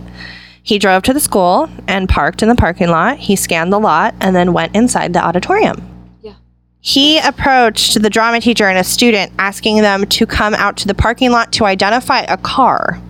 [0.63, 3.17] He drove to the school and parked in the parking lot.
[3.17, 5.75] He scanned the lot and then went inside the auditorium.
[6.21, 6.35] Yeah.
[6.79, 10.93] He approached the drama teacher and a student, asking them to come out to the
[10.95, 13.01] parking lot to identify a car.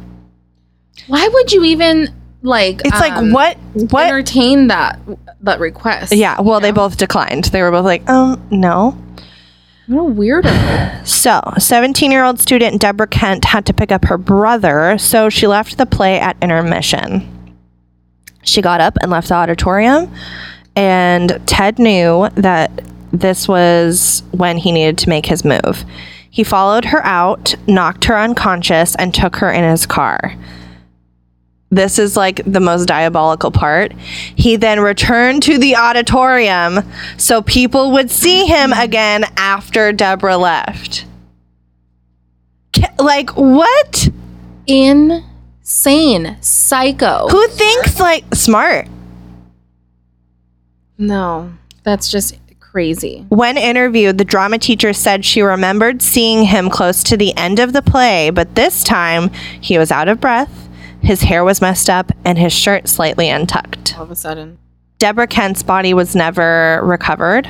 [1.07, 2.09] Why would you even
[2.41, 2.81] like?
[2.85, 3.57] It's like um, what
[3.91, 4.99] what entertain that
[5.43, 6.13] that request?
[6.13, 7.45] Yeah, well they both declined.
[7.45, 8.97] They were both like, "Um, no."
[9.87, 11.05] What a weirdo.
[11.05, 15.85] So, 17-year-old student Deborah Kent had to pick up her brother, so she left the
[15.85, 17.29] play at intermission.
[18.43, 20.09] She got up and left the auditorium,
[20.77, 22.71] and Ted knew that
[23.11, 25.83] this was when he needed to make his move.
[26.29, 30.35] He followed her out, knocked her unconscious, and took her in his car.
[31.73, 33.93] This is like the most diabolical part.
[33.93, 36.79] He then returned to the auditorium
[37.17, 41.05] so people would see him again after Deborah left.
[42.99, 44.09] Like, what?
[44.67, 46.37] Insane.
[46.41, 47.27] Psycho.
[47.29, 48.87] Who thinks like smart?
[50.97, 51.53] No,
[51.83, 53.25] that's just crazy.
[53.29, 57.73] When interviewed, the drama teacher said she remembered seeing him close to the end of
[57.73, 60.62] the play, but this time he was out of breath,
[61.03, 63.95] his hair was messed up, and his shirt slightly untucked.
[63.97, 64.57] All of a sudden.
[64.97, 67.49] Deborah Kent's body was never recovered.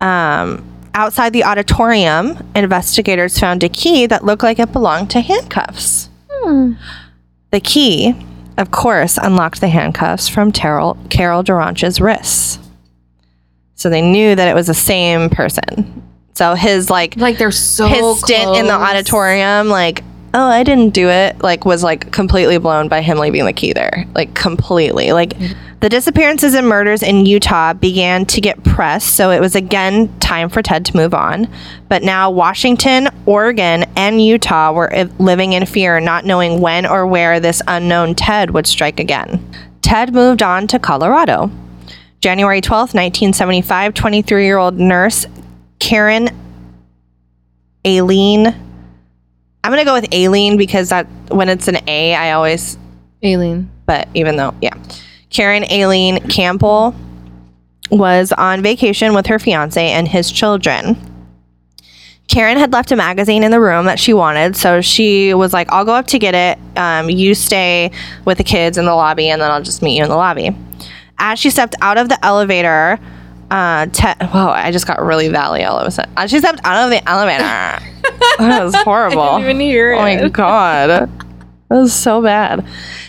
[0.00, 0.64] Um,
[0.94, 6.10] outside the auditorium, investigators found a key that looked like it belonged to handcuffs.
[7.50, 8.14] The key,
[8.56, 12.58] of course, unlocked the handcuffs from Terrell, Carol DaRonch's wrists.
[13.74, 16.02] So they knew that it was the same person.
[16.34, 20.02] So his like Like they're so his stint in the auditorium, like,
[20.36, 23.72] oh, I didn't do it, like, was like completely blown by him leaving the key
[23.72, 24.04] there.
[24.14, 25.12] Like, completely.
[25.12, 25.32] Like,
[25.80, 30.50] the disappearances and murders in Utah began to get press, so it was again time
[30.50, 31.48] for Ted to move on.
[31.88, 37.06] But now, Washington, Oregon, and Utah were uh, living in fear, not knowing when or
[37.06, 39.42] where this unknown Ted would strike again.
[39.80, 41.50] Ted moved on to Colorado.
[42.20, 45.26] January 12th, 1975, 23 year old nurse
[45.78, 46.28] Karen
[47.86, 48.65] Aileen.
[49.66, 52.78] I'm gonna go with Aileen because that when it's an A, I always.
[53.24, 53.68] Aileen.
[53.84, 54.74] But even though, yeah,
[55.30, 56.94] Karen Aileen Campbell
[57.90, 60.96] was on vacation with her fiance and his children.
[62.28, 65.66] Karen had left a magazine in the room that she wanted, so she was like,
[65.72, 66.78] "I'll go up to get it.
[66.78, 67.90] Um, you stay
[68.24, 70.54] with the kids in the lobby, and then I'll just meet you in the lobby."
[71.18, 73.00] As she stepped out of the elevator,
[73.50, 74.22] uh, Ted.
[74.22, 74.48] Whoa!
[74.48, 76.12] I just got really valley all of a sudden.
[76.16, 77.42] As she stepped out of the elevator,
[78.38, 79.38] that was horrible.
[79.40, 81.10] even hear Oh my god.
[81.68, 82.64] That was so bad.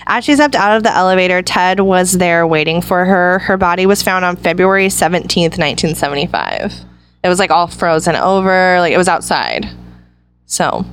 [0.07, 3.39] As she stepped out of the elevator, Ted was there waiting for her.
[3.39, 6.73] Her body was found on February 17th, 1975.
[7.23, 9.67] It was like all frozen over, like it was outside.
[10.47, 10.85] So,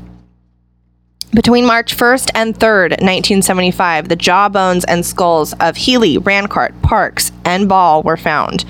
[1.33, 7.69] between March 1st and 3rd, 1975, the jawbones and skulls of Healy, Rancourt, Parks, and
[7.69, 8.65] Ball were found.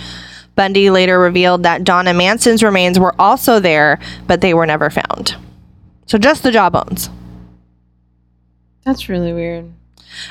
[0.56, 5.34] Bundy later revealed that Donna Manson's remains were also there, but they were never found.
[6.06, 7.10] So just the jawbones.
[8.84, 9.72] That's really weird.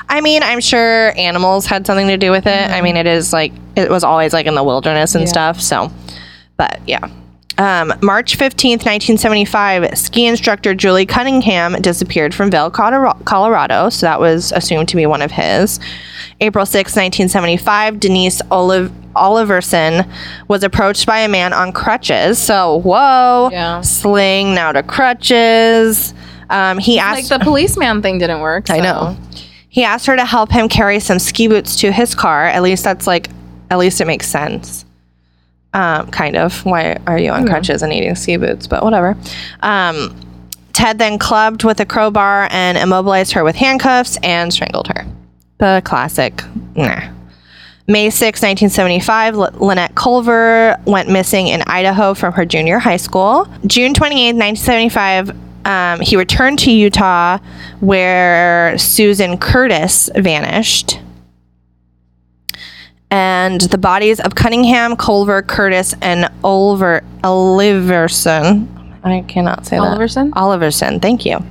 [0.07, 2.69] I mean, I'm sure animals had something to do with it.
[2.71, 5.29] I mean, it is like it was always like in the wilderness and Yeah.
[5.29, 5.59] stuff.
[5.61, 5.91] So,
[6.57, 7.07] but yeah.
[7.57, 13.89] Um, March 15th, 1975, ski instructor Julie Cunningham disappeared from Vail, Colora- Colorado.
[13.89, 15.79] So that was assumed to be one of his.
[16.41, 20.09] April 6th, 1975, Denise Oliv- Oliverson
[20.47, 22.37] was approached by a man on crutches.
[22.39, 23.81] So, whoa, Yeah.
[23.81, 26.13] sling now to crutches.
[26.49, 28.69] Um, he asked Like the policeman thing didn't work.
[28.69, 29.17] I know.
[29.69, 32.45] He asked her to help him carry some ski boots to his car.
[32.45, 33.29] At least that's like,
[33.71, 34.85] at least it makes sense.
[35.73, 36.63] Um, kind of.
[36.65, 38.67] Why are you on crutches and eating ski boots?
[38.67, 39.17] But whatever.
[39.61, 40.15] Um,
[40.73, 45.05] Ted then clubbed with a crowbar and immobilized her with handcuffs and strangled her.
[45.57, 46.43] The classic.
[46.75, 47.09] Nah.
[47.85, 53.45] May 6, 1975, L- Lynette Culver went missing in Idaho from her junior high school.
[53.67, 55.31] June 28, 1975,
[55.65, 57.39] um, he returned to Utah
[57.81, 60.99] where Susan Curtis vanished.
[63.11, 68.67] And the bodies of Cunningham, Culver, Curtis, and Oliver, Oliverson,
[69.03, 70.33] I cannot say Oliverson?
[70.33, 70.39] that.
[70.39, 71.45] Oliverson, thank you,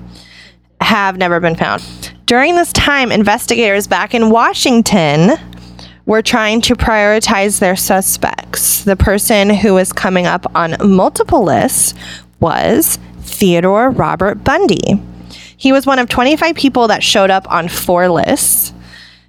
[0.80, 1.84] have never been found.
[2.24, 5.32] During this time, investigators back in Washington
[6.06, 8.84] were trying to prioritize their suspects.
[8.84, 11.94] The person who was coming up on multiple lists
[12.40, 15.00] was Theodore Robert Bundy.
[15.56, 18.72] He was one of 25 people that showed up on four lists.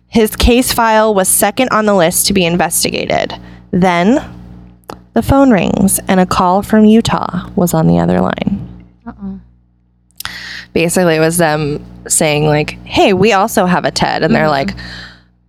[0.08, 3.40] His case file was second on the list to be investigated.
[3.72, 4.24] Then
[5.14, 8.86] the phone rings and a call from Utah was on the other line.
[9.06, 9.38] Uh-uh.
[10.74, 14.24] Basically, it was them saying, like, hey, we also have a Ted.
[14.24, 14.70] And they're mm-hmm.
[14.70, 14.76] like,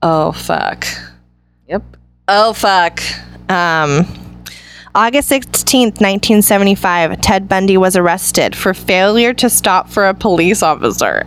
[0.02, 0.86] oh, fuck.
[1.68, 1.82] Yep.
[2.28, 3.00] Oh, fuck.
[3.50, 4.06] Um,
[4.94, 11.26] August 16th, 1975, Ted Bundy was arrested for failure to stop for a police officer.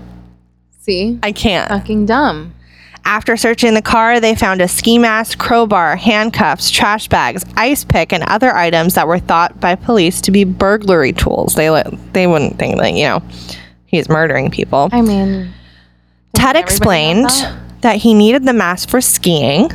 [0.79, 1.19] See?
[1.21, 1.69] I can't.
[1.69, 2.53] Fucking dumb.
[3.03, 8.11] After searching the car, they found a ski mask, crowbar, handcuffs, trash bags, ice pick,
[8.11, 11.55] and other items that were thought by police to be burglary tools.
[11.55, 11.69] They
[12.11, 13.23] they wouldn't think that you know
[13.85, 14.89] he's murdering people.
[14.91, 15.53] I mean,
[16.33, 17.59] Ted explained that?
[17.81, 19.71] that he needed the mask for skiing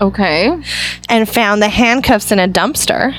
[0.00, 0.62] okay.
[1.08, 3.18] and found the handcuffs in a dumpster.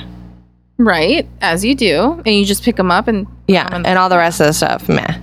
[0.78, 1.26] Right.
[1.40, 2.22] As you do.
[2.26, 3.26] And you just pick them up and.
[3.48, 5.18] Yeah, and all the rest of the stuff, meh.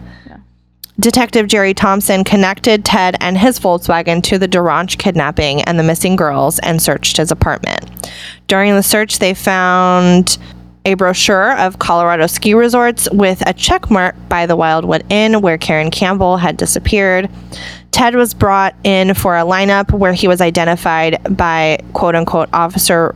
[0.99, 6.15] Detective Jerry Thompson connected Ted and his Volkswagen to the DaRonch kidnapping and the missing
[6.15, 8.11] girls and searched his apartment.
[8.47, 10.37] During the search, they found
[10.85, 15.57] a brochure of Colorado ski resorts with a check mark by the Wildwood Inn where
[15.57, 17.29] Caryn Campbell had disappeared.
[17.93, 23.15] Ted was brought in for a lineup where he was identified by quote unquote officer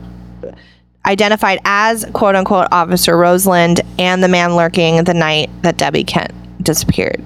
[1.04, 6.32] identified as quote unquote officer Roseland and the man lurking the night that Debbie Kent
[6.62, 7.20] disappeared.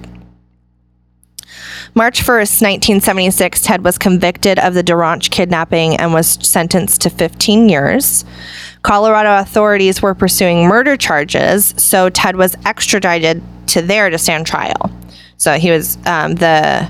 [1.95, 7.69] March 1st, 1976, Ted was convicted of the DaRonch kidnapping and was sentenced to 15
[7.69, 8.25] years.
[8.81, 14.91] Colorado authorities were pursuing murder charges, so Ted was extradited to there to stand trial.
[15.37, 16.89] So he was um, the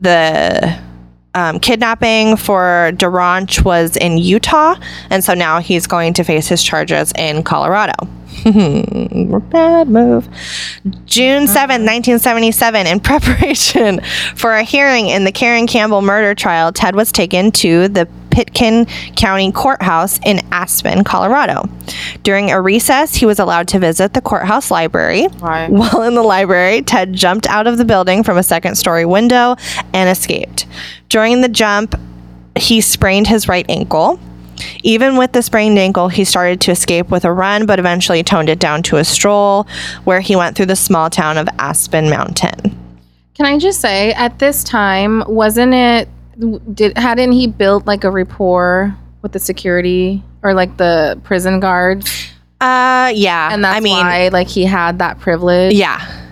[0.00, 0.78] the
[1.34, 4.74] um, kidnapping for DaRonch was in Utah,
[5.10, 7.92] and so now he's going to face his charges in Colorado.
[9.50, 10.28] Bad move.
[11.04, 14.00] June 7th, 1977, in preparation
[14.34, 18.84] for a hearing in the Caryn Campbell murder trial, Ted was taken to the Pitkin
[19.16, 21.66] County Courthouse in Aspen, Colorado.
[22.22, 25.24] During a recess, he was allowed to visit the courthouse library.
[25.38, 25.68] Why?
[25.70, 29.56] While in the library, Ted jumped out of the building from a second story window
[29.94, 30.66] and escaped.
[31.08, 31.98] During the jump,
[32.58, 34.20] he sprained his right ankle.
[34.82, 38.50] Even with the sprained ankle, he started to escape with a run, but eventually toned
[38.50, 39.66] it down to a stroll,
[40.04, 42.76] where he went through the small town of Aspen Mountain.
[43.32, 46.10] Can I just say, at this time, wasn't it?
[46.74, 52.10] Did hadn't he built like a rapport with the security or like the prison guards?
[52.60, 53.50] Uh, yeah.
[53.52, 55.74] And that's I mean, why like he had that privilege.
[55.74, 56.22] yeah.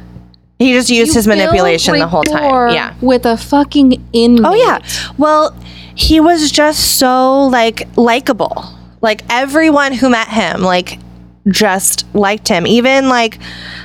[0.59, 2.73] He just used You his manipulation the whole time.
[2.73, 2.95] Yeah.
[3.01, 4.45] With a fucking inmate.
[4.45, 4.79] Oh yeah.
[5.19, 5.55] Well,
[5.97, 8.65] he was just so like likable.
[9.01, 10.99] Like everyone who met him, like
[11.49, 12.67] just liked him.
[12.67, 13.39] Even like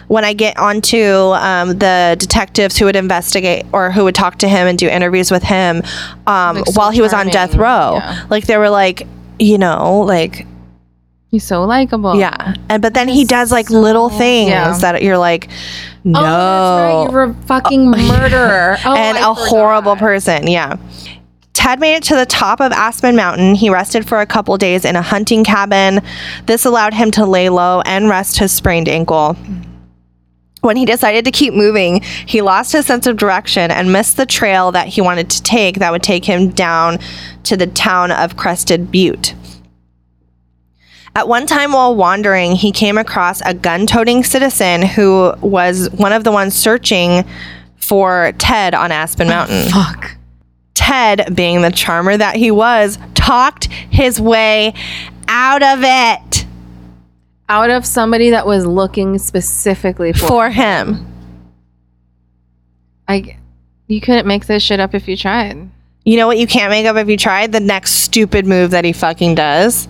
[0.08, 0.98] when I get onto
[1.34, 5.30] um, the detectives who would investigate or who would talk to him and do interviews
[5.32, 5.82] with him
[6.26, 8.26] um, Like, so while he was on death row, Yeah.
[8.30, 9.08] like they were like,
[9.40, 10.46] you know, like
[11.28, 12.16] He's so likable.
[12.18, 12.56] yeah.
[12.70, 14.76] And but then he does like little things Yeah.
[14.80, 15.50] that you're like,
[16.04, 17.12] no, Oh, that's right.
[17.12, 18.78] You're a fucking murderer.
[18.86, 20.00] Oh, and I a horrible forgot.
[20.06, 20.48] person.
[20.48, 20.78] Yeah.
[21.70, 23.54] Ted made it to the top of Aspen Mountain.
[23.54, 26.02] He rested for a couple days in a hunting cabin.
[26.48, 29.38] This allowed him to lay low and rest his sprained ankle.
[30.62, 34.26] When he decided to keep moving, he lost his sense of direction and missed the
[34.26, 36.98] trail that he wanted to take that would take him down
[37.44, 39.36] to the town of Crested Butte.
[41.14, 46.14] At one time while wandering, he came across a gun toting citizen who was one
[46.14, 47.26] of the ones searching
[47.76, 49.70] for Ted on Aspen Mountain.
[49.70, 50.16] Fuck.
[50.74, 54.74] Ted, being the charmer that he was, talked his way
[55.28, 56.46] out of it
[57.48, 61.06] Out of somebody that was looking specifically for, for him.
[63.08, 63.38] I,
[63.88, 65.70] you couldn't make this shit up if you tried.
[66.06, 67.52] You know what you can't make up if you tried?
[67.52, 69.88] The next stupid move that he fucking does.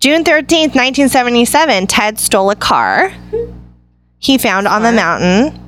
[0.00, 3.12] June 13th, 1977, Ted stole a car
[4.18, 5.58] he found on the mountain.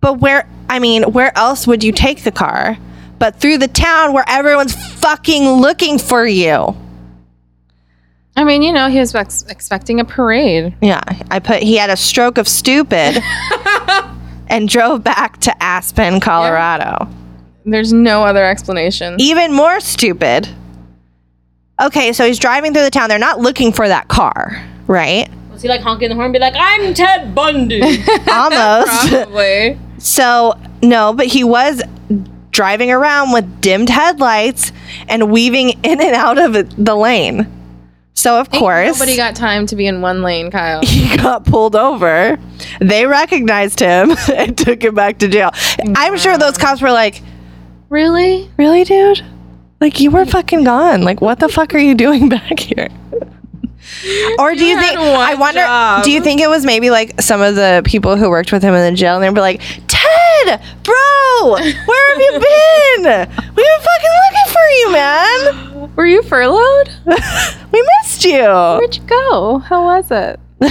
[0.00, 2.78] But where, I mean, where else would you take the car?
[3.18, 6.76] But through the town where everyone's fucking looking for you.
[8.36, 10.74] I mean, you know, he was ex- expecting a parade.
[10.82, 11.00] Yeah,
[11.30, 13.22] I put, he had a stroke of stupid
[14.48, 17.08] and drove back to Aspen, Colorado.
[17.64, 19.16] There's no other explanation.
[19.20, 20.48] Even more stupid.
[21.80, 23.08] Okay, so he's driving through the town.
[23.08, 25.28] They're not looking for that car, right?
[25.50, 27.80] Was he like honking the horn, and be like, "I'm Ted Bundy"?
[28.30, 29.08] Almost.
[29.08, 29.78] Probably.
[29.98, 31.82] so, no, but he was
[32.54, 34.72] driving around with dimmed headlights
[35.08, 36.52] and weaving in and out of
[36.82, 37.50] the lane.
[38.16, 40.80] So, of course, Nobody got time to be in one lane, Kyle.
[40.84, 42.38] he got pulled over.
[42.80, 45.50] They recognized him and took him back to jail.
[45.96, 47.22] I'm sure those cops were like,
[47.90, 48.50] Really?
[48.56, 49.22] Really, dude?
[49.80, 51.02] Like, you were fucking gone.
[51.02, 52.88] Like, what the fuck are you doing back here?
[54.38, 54.98] Or do you, think?
[54.98, 56.04] I wonder.
[56.04, 58.74] Do you think it was maybe like some of the people who worked with him
[58.74, 59.60] in the jail, and they were like,
[60.46, 63.28] "Ted, bro, where have you been?
[63.28, 65.92] We've been fucking looking for you, man.
[65.96, 66.90] Were you furloughed?
[67.72, 69.58] We missed you." Where'd you go?
[69.58, 70.38] How was it?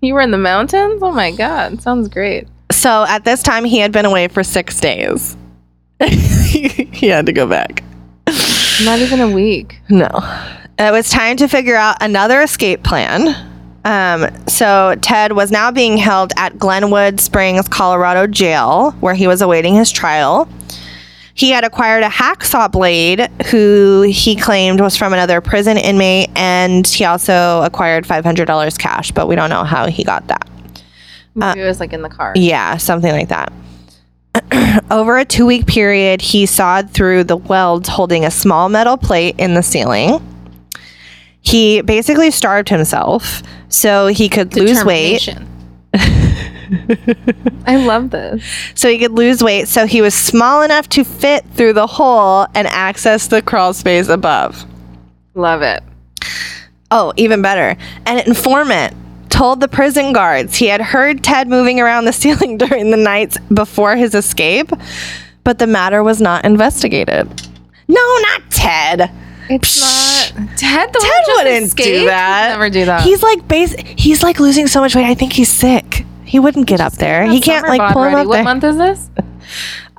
[0.00, 1.02] you were in the mountains?
[1.02, 2.48] Oh my god, sounds great.
[2.72, 5.36] So at this time, he had been away for six days.
[6.02, 7.82] he had to go back.
[8.84, 9.78] Not even a week.
[9.90, 10.08] No.
[10.78, 13.34] It was time to figure out another escape plan.
[13.84, 19.40] Um, so Ted was now being held at Glenwood Springs, Colorado jail, where he was
[19.40, 20.48] awaiting his trial.
[21.34, 26.86] He had acquired a hacksaw blade, who he claimed was from another prison inmate, and
[26.86, 30.46] he also acquired $500 cash, but we don't know how he got that.
[31.34, 32.34] Maybe it was like in the car.
[32.36, 33.52] Yeah, something like that.
[34.90, 39.36] Over a two week period, he sawed through the welds holding a small metal plate
[39.38, 40.20] in the ceiling.
[41.42, 45.28] He basically starved himself so he could lose weight.
[47.66, 48.44] I love this.
[48.74, 52.46] So he could lose weight so he was small enough to fit through the hole
[52.54, 54.64] and access the crawl space above.
[55.34, 55.82] Love it.
[56.90, 57.76] Oh, even better.
[58.06, 58.96] An informant
[59.30, 63.38] told the prison guards he had heard Ted moving around the ceiling during the nights
[63.52, 64.70] before his escape,
[65.44, 67.26] but the matter was not investigated.
[67.88, 69.10] No, not Ted.
[69.48, 69.99] It's not
[70.56, 70.92] Ted.
[70.92, 71.88] The Ted wouldn't escaped?
[72.00, 72.46] do that.
[72.46, 73.02] He'd never do that.
[73.02, 73.74] He's like base.
[73.96, 75.06] He's like losing so much weight.
[75.06, 76.04] I think he's sick.
[76.24, 77.26] He wouldn't get up there.
[77.28, 78.44] He can't like bod pull him up What there.
[78.44, 79.10] month is this?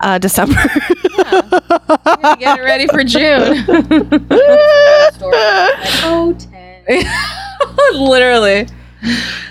[0.04, 0.56] Uh, December.
[0.56, 3.64] Get it ready for June.
[5.24, 7.06] Oh, ten.
[7.94, 8.68] Literally.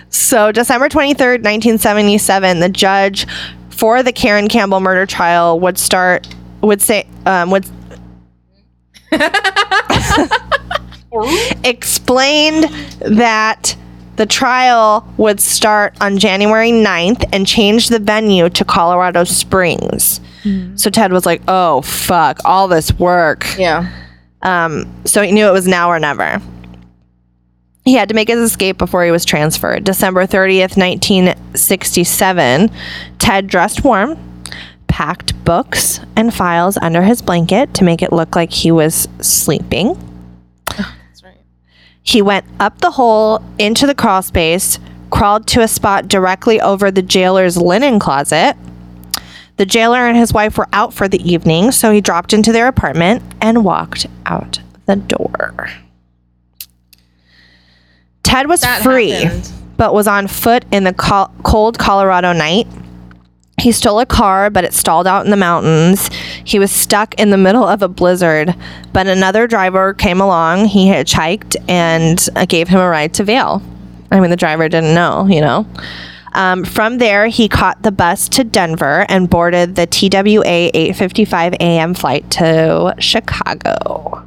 [0.08, 3.28] So, December 23rd, 1977, the judge
[3.68, 6.26] for the Caryn Campbell murder trial would start,
[6.62, 7.64] would say, um, would
[11.64, 12.64] explained
[13.00, 13.76] that
[14.16, 20.20] the trial would start on January 9th and change the venue to Colorado Springs.
[20.76, 23.46] So Ted was like, oh, fuck, all this work.
[23.58, 23.90] Yeah.
[24.42, 26.40] Um, so he knew it was now or never.
[27.84, 29.84] He had to make his escape before he was transferred.
[29.84, 32.70] December 30th, 1967,
[33.18, 34.18] Ted dressed warm,
[34.86, 39.96] packed books and files under his blanket to make it look like he was sleeping.
[42.10, 44.80] He went up the hole into the crawl space,
[45.10, 48.56] crawled to a spot directly over the jailer's linen closet.
[49.58, 52.66] The jailer and his wife were out for the evening, so he dropped into their
[52.66, 55.70] apartment and walked out the door.
[58.24, 59.48] Ted was That free, happened.
[59.76, 62.66] but was on foot in the col- cold Colorado night.
[63.60, 66.08] He stole a car, but it stalled out in the mountains.
[66.44, 68.54] He was stuck in the middle of a blizzard,
[68.92, 70.66] but another driver came along.
[70.66, 73.62] He hitchhiked and uh, gave him a ride to Vail.
[74.10, 75.66] I mean, the driver didn't know, you know.
[76.32, 81.94] Um, from there, he caught the bus to Denver and boarded the TWA 8:55 a.m.
[81.94, 84.26] flight to Chicago.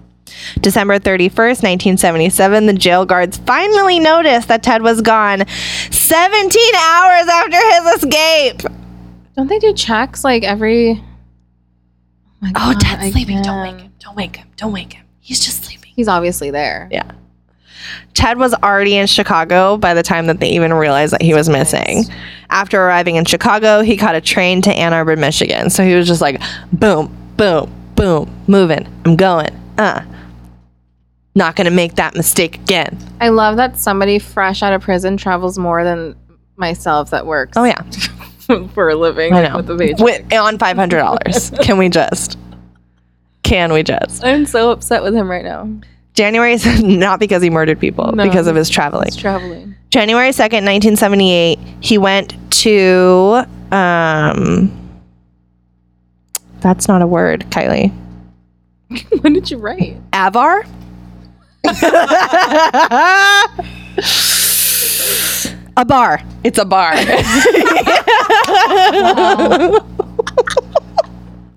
[0.60, 5.46] December 31st, 1977, the jail guards finally noticed that Ted was gone
[5.92, 8.83] 17 hours after his escape.
[9.36, 10.92] Don't they do checks like every?
[10.92, 11.04] Oh,
[12.42, 13.42] my Oh, God, Ted's I sleeping.
[13.42, 13.94] Don't wake him.
[14.00, 14.48] Don't wake him.
[14.58, 15.06] Don't wake him.
[15.20, 15.92] He's just sleeping.
[15.96, 16.88] He's obviously there.
[16.92, 17.10] Yeah.
[18.14, 21.50] Ted was already in Chicago by the time that they even realized that he was
[21.50, 22.04] missing.
[22.50, 25.70] After arriving in Chicago, he caught a train to Ann Arbor, Michigan.
[25.70, 26.42] So he was just like,
[26.72, 28.88] boom, boom, boom, moving.
[29.06, 29.50] I'm going.
[29.78, 30.04] Uh.
[31.36, 32.96] Not going to make that mistake again.
[33.20, 36.16] I love that somebody fresh out of prison travels more than
[36.58, 37.58] myself that works.
[37.58, 37.82] Oh, yeah.
[38.74, 39.34] for a living.
[39.34, 39.58] I know.
[39.58, 40.00] With the paycheck.
[40.00, 41.62] With, on $500.
[41.64, 42.38] Can we just?
[43.44, 44.24] Can we just?
[44.24, 45.70] I'm so upset with him right now.
[46.14, 48.24] January, is not because he murdered people, No.
[48.24, 49.06] because of his traveling.
[49.06, 49.76] He's traveling.
[49.90, 54.72] January 2nd, 1978, he went to um
[56.62, 57.92] That's not a word, Kylie.
[59.22, 59.98] when did you write?
[60.14, 60.64] Avar?
[65.76, 66.22] a bar.
[66.44, 66.94] It's a bar.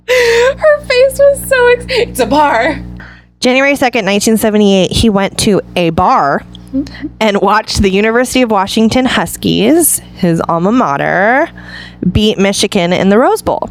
[0.09, 1.69] Her face was so.
[1.69, 2.81] Ex- it's a bar.
[3.41, 6.43] January 2nd, 1978, he went to a bar
[6.73, 7.07] mm-hmm.
[7.21, 11.49] and watched the University of Washington Huskies, his alma mater,
[12.11, 13.69] beat Michigan in the Rose Bowl.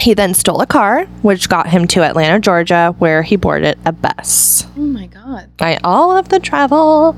[0.00, 3.78] He He then stole a car, which got him to Atlanta, Georgia, where he boarded
[3.84, 4.64] a bus.
[4.76, 5.50] Oh my god.
[5.58, 7.16] I all of the travel.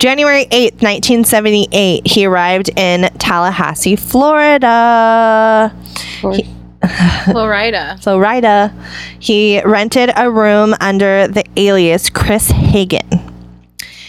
[0.00, 5.76] January 8th, 1978, he arrived in Tallahassee, Florida.
[7.30, 7.98] Florida.
[8.00, 8.74] Florida.
[9.18, 13.20] He rented a room under the alias Chris Hagen.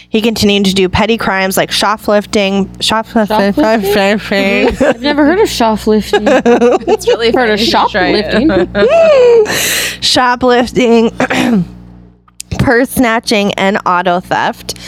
[0.08, 6.26] He continued to do petty crimes like shoplifting, shoplifting, shoplifting, I've never heard of shoplifting.
[6.26, 8.48] It's really heard of shoplifting.
[10.00, 11.10] shoplifting,
[12.58, 14.78] purse snatching, and auto theft.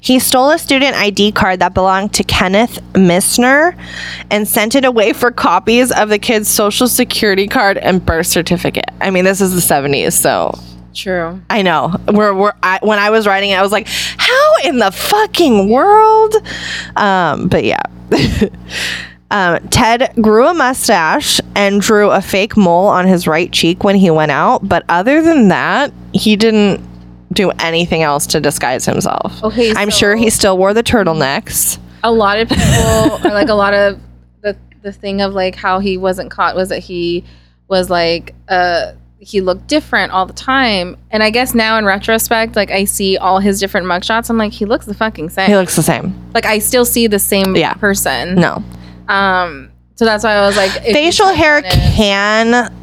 [0.00, 3.76] He stole a student ID card that belonged to Kenneth Misner
[4.30, 8.86] and sent it away for copies of the kid's social security card and birth certificate.
[9.00, 10.58] I mean, this is the 70s, so
[10.94, 11.40] True.
[11.48, 11.94] I know.
[12.08, 15.70] We're, we're I, when I was writing it, I was like, how in the fucking
[15.70, 16.34] world?
[16.96, 17.82] Um, but yeah.
[19.30, 23.96] um, Ted grew a mustache and drew a fake mole on his right cheek when
[23.96, 24.68] he went out.
[24.68, 26.80] But other than that, he didn't
[27.32, 29.42] do anything else to disguise himself.
[29.44, 31.78] Okay, I'm so- sure he still wore the turtlenecks.
[32.02, 34.00] A lot of people or like a lot of
[34.42, 37.24] the the thing of like how he wasn't caught was that he
[37.68, 40.96] was like uh he looked different all the time.
[41.10, 44.52] And I guess now in retrospect, like I see all his different mugshots, I'm like,
[44.52, 45.46] he looks the fucking same.
[45.50, 46.14] He looks the same.
[46.32, 47.74] like I still see the same Yeah.
[47.74, 48.34] person.
[48.36, 48.64] No.
[49.08, 52.74] Um so that's why I was like Facial hair can,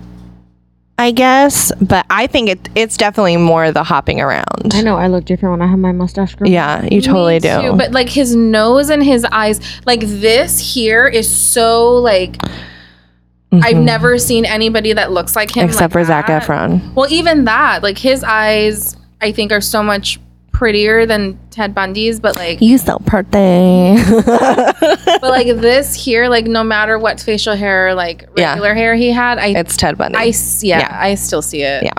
[1.00, 4.74] I guess, but I think it, it's definitely more the hopping around.
[4.74, 6.52] I know I look different when I have my mustache grown.
[6.52, 7.62] Yeah, you totally Me do.
[7.62, 12.38] too, but like his nose and his eyes, like this here is so like
[13.52, 13.84] I've Mhm.
[13.84, 16.44] never seen anybody that looks like him except like for Zac that.
[16.44, 16.94] Efron.
[16.96, 20.20] Well, even that, like his eyes, I think are so much
[20.58, 23.30] prettier than Ted Bundy's, but like, You so pretty.
[24.26, 28.54] but like this here, like no matter what facial hair, like Yeah.
[28.54, 30.18] regular hair he had, I, it's Ted Bundy.
[30.18, 30.98] I, yeah, Yeah.
[31.00, 31.84] I still see it.
[31.84, 31.92] Yeah.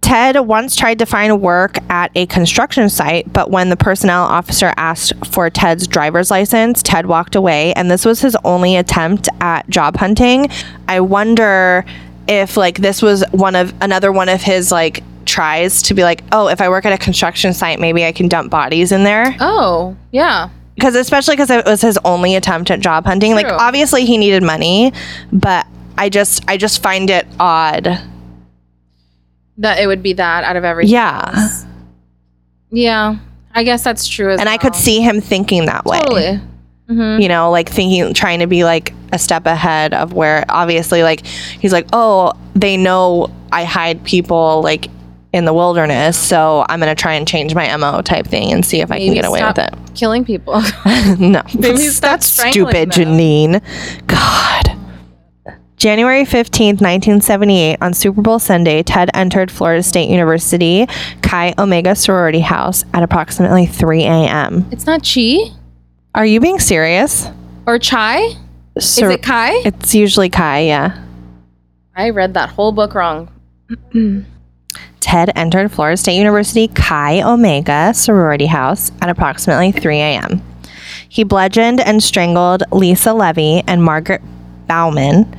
[0.00, 4.74] Ted once tried to find work at a construction site, but when the personnel officer
[4.76, 9.68] asked for Ted's driver's license, Ted walked away, and this was his only attempt at
[9.70, 10.48] job hunting.
[10.88, 11.84] I wonder
[12.26, 16.22] if like this was one of another one of his like tries to be like,
[16.32, 19.36] oh, if I work at a construction site, maybe I can dump bodies in there.
[19.40, 20.48] Oh, yeah.
[20.74, 24.42] because especially because it was his only attempt at job hunting like obviously he needed
[24.42, 24.92] money
[25.32, 25.66] but
[25.98, 27.84] i just i just find it odd
[29.58, 30.92] That it would be that out of everything.
[30.94, 31.48] yeah
[32.70, 33.16] Yeah.
[33.54, 36.40] I guess that's true as and i could see him thinking that way Totally.
[36.88, 37.20] Mm-hmm.
[37.20, 41.26] you know like thinking trying to be like a step ahead of where obviously like
[41.26, 44.88] he's like oh they know i hide people like
[45.32, 48.80] in the wilderness so i'm gonna try and change my mo type thing and see
[48.80, 50.54] if i can get away with it Killing people.
[51.18, 53.18] no, Maybe stop that's stupid, them.
[53.18, 54.06] Janine.
[54.06, 54.78] God.
[55.76, 60.86] January 15th, 1978, on Super Bowl Sunday, Ted entered Florida State University
[61.22, 64.66] Chi Omega sorority house at approximately 3 a.m.
[64.70, 65.50] it's not chi
[66.14, 67.26] Are you being serious?
[67.66, 68.36] or chai.
[68.78, 69.50] Sor- Is it kai?
[69.64, 71.04] It's usually Chi, yeah.
[71.96, 73.28] I read that whole book wrong.
[75.00, 80.42] Ted entered Florida State University Chi Omega sorority house at approximately 3 a.m.
[81.08, 84.22] He bludgeoned and strangled Lisa Levy and Margaret
[84.68, 85.36] Bowman,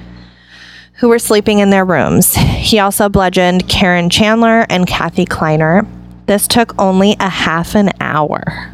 [0.95, 2.33] who were sleeping in their rooms.
[2.35, 5.85] He also bludgeoned Karen Chandler and Kathy Kleiner.
[6.25, 8.71] This took only a half an hour.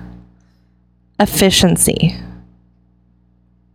[1.20, 2.16] Efficiency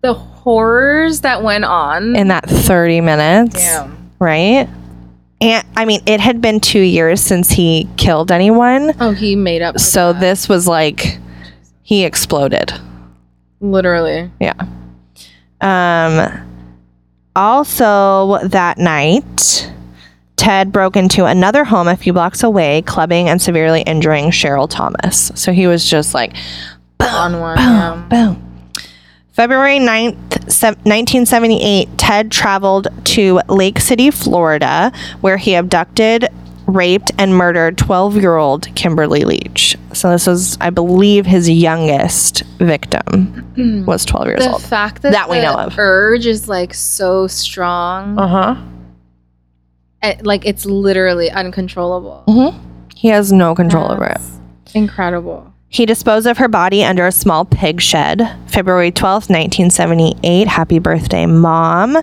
[0.03, 2.15] The horrors that went on.
[2.17, 3.55] in that 30 minutes.
[3.57, 4.11] Damn.
[4.19, 4.69] Right?
[5.43, 8.95] And I mean, it had been two years since he killed anyone.
[9.01, 9.79] Oh, he made up.
[9.81, 10.21] So that.
[10.21, 11.19] this was like
[11.83, 12.73] he exploded.
[13.61, 14.31] literally.
[14.41, 14.55] Yeah.
[15.61, 16.49] Um
[17.35, 19.73] also that night
[20.37, 25.33] Ted broke into another home a few blocks away, clubbing and severely injuring Cheryl Thomas.
[25.35, 26.35] So he was just like
[27.01, 27.59] on one.
[27.59, 28.07] yeah.
[28.09, 28.52] boom.
[29.33, 30.15] February 9th,
[30.85, 34.93] 1978, Ted traveled to Lake City, Florida,
[35.23, 36.29] where he abducted,
[36.67, 39.77] raped, and murdered 12 year old Kimberly Leach.
[39.95, 44.63] So, this was, I believe, his youngest victim was 12 years The old.
[44.63, 45.79] fact that That we know of.
[45.79, 48.57] urge is like so strong, Uh huh.
[50.03, 52.25] eh, like it's literally uncontrollable.
[52.29, 52.59] Mm-hmm.
[52.95, 54.21] He has no control over it.
[54.75, 55.52] Incredible.
[55.73, 58.21] He disposed of her body under a small pig shed.
[58.47, 60.47] February 12th, 1978.
[60.47, 61.97] Happy birthday, Mom.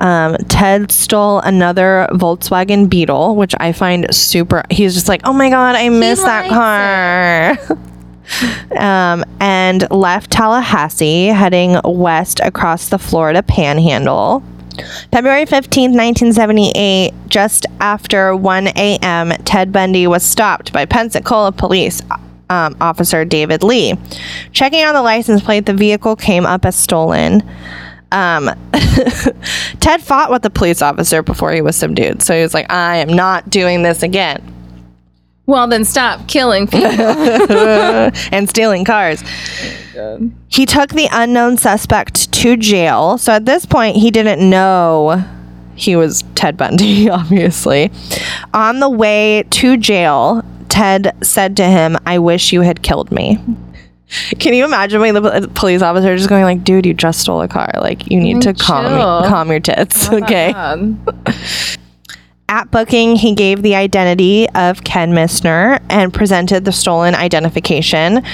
[0.00, 4.62] Um, Ted stole another Volkswagen Beetle, which I find super.
[4.70, 7.78] He's just like, oh my God, I miss that car.
[8.80, 14.44] um, and left Tallahassee, heading west across the Florida panhandle.
[15.10, 22.00] February 15th, 1978, just after 1 a.m., Ted Bundy was stopped by Pensacola police
[22.50, 23.94] um, officer David Lee.
[24.52, 27.42] Checking on the license plate, the vehicle came up as stolen.
[28.12, 28.50] Um,
[29.80, 32.22] Ted fought with the police officer before he was subdued.
[32.22, 34.42] So he was like, I am not doing this again.
[35.46, 36.90] Well, then stop killing people.
[36.90, 39.22] and stealing cars.
[40.48, 43.18] He took the unknown suspect to jail.
[43.18, 45.24] So at this point, he didn't know
[45.74, 47.90] he was Ted Bundy, obviously.
[48.54, 53.38] On the way to jail, Ted said to him, I wish you had killed me.
[54.38, 57.48] Can you imagine being the police officer just going like, dude, you just stole a
[57.48, 57.70] car.
[57.80, 59.28] Like, you need to calm, chill.
[59.28, 60.08] calm your tits.
[60.10, 60.52] Oh okay.
[62.48, 68.24] At booking, he gave the identity of Ken Misner and presented the stolen identification,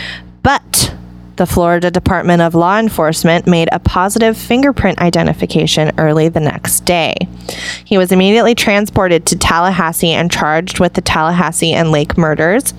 [0.42, 0.94] but
[1.36, 7.14] the Florida Department of Law Enforcement made a positive fingerprint identification early the next day.
[7.84, 12.72] He was immediately transported to Tallahassee and charged with the Tallahassee and Lake murders.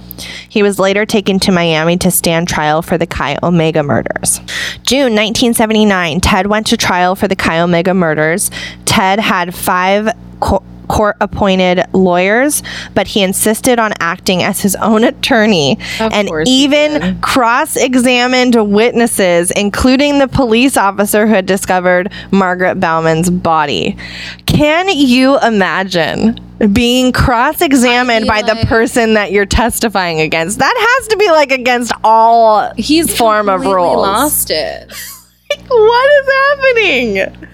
[0.49, 4.39] He was later taken to Miami to stand trial for the Chi Omega murders.
[4.83, 8.49] June 1979, Ted went to trial for the Chi Omega murders.
[8.85, 10.09] Ted had five
[10.39, 16.29] co- court appointed lawyers, but he insisted on acting as his own attorney Of and
[16.45, 23.97] even cross examined witnesses, including the police officer who had discovered Margaret Bowman's body.
[24.45, 26.39] Can you imagine?
[26.73, 30.57] Being cross examined by mean, the person that you're testifying against.
[30.57, 33.97] That has to be like against all He's form of rules.
[33.97, 34.91] lost it.
[35.67, 37.47] what is happening?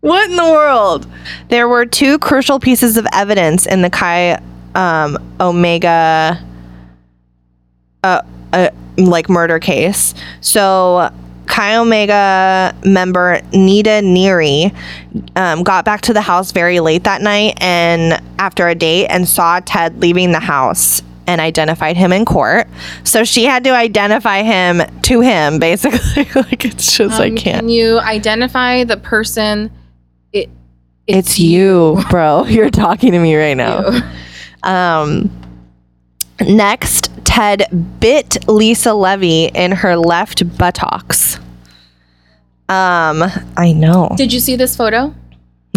[0.00, 1.06] What in the world?
[1.48, 4.40] There were two crucial pieces of evidence in the Chi
[4.74, 6.42] um, Omega
[8.04, 8.22] uh,
[8.52, 10.14] uh, like murder case.
[10.40, 11.10] So
[11.46, 14.72] Chi Omega member Nita Neary
[15.34, 19.26] um, got back to the house very late that night and after a date and
[19.26, 22.68] saw Ted leaving the house and identified him in court.
[23.04, 26.24] So she had to identify him to him, basically.
[26.42, 27.60] like it's just I Um, can't.
[27.60, 29.70] Can you identify the person?
[31.08, 31.16] It.
[31.16, 32.44] It's you, bro.
[32.48, 33.82] You're talking to me right now.
[34.64, 35.30] Um,
[36.40, 37.62] next, Ted
[38.00, 41.36] bit Lisa Levy in her left buttocks.
[42.68, 43.22] Um,
[43.56, 44.10] I know.
[44.16, 45.14] Did you see this photo?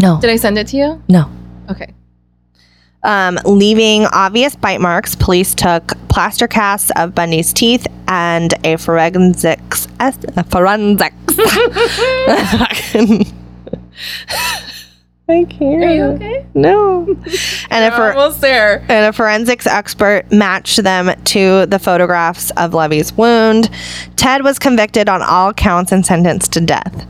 [0.02, 1.04] No, Did I send it to you?
[1.08, 1.30] no.
[1.70, 1.94] Okay.
[3.04, 9.88] Um, leaving obvious bite marks, police took plaster casts of Bundy's teeth and a forensics
[10.00, 11.38] a forensics.
[15.32, 15.84] I can't.
[15.84, 16.46] Are you okay?
[16.54, 17.08] No.
[17.72, 18.80] And for, Almost there.
[18.90, 23.70] and a forensics expert matched them to the photographs of Levy's wound.
[24.18, 27.08] Ted was convicted on all counts and sentenced to death.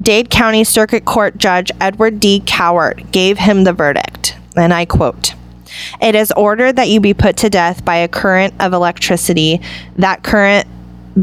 [0.00, 2.40] Dade County Circuit Court Judge Edward D.
[2.46, 5.34] Cowart gave him the verdict, and I quote
[6.00, 9.60] It is ordered that you be put to death by a current of electricity,
[9.96, 10.68] that current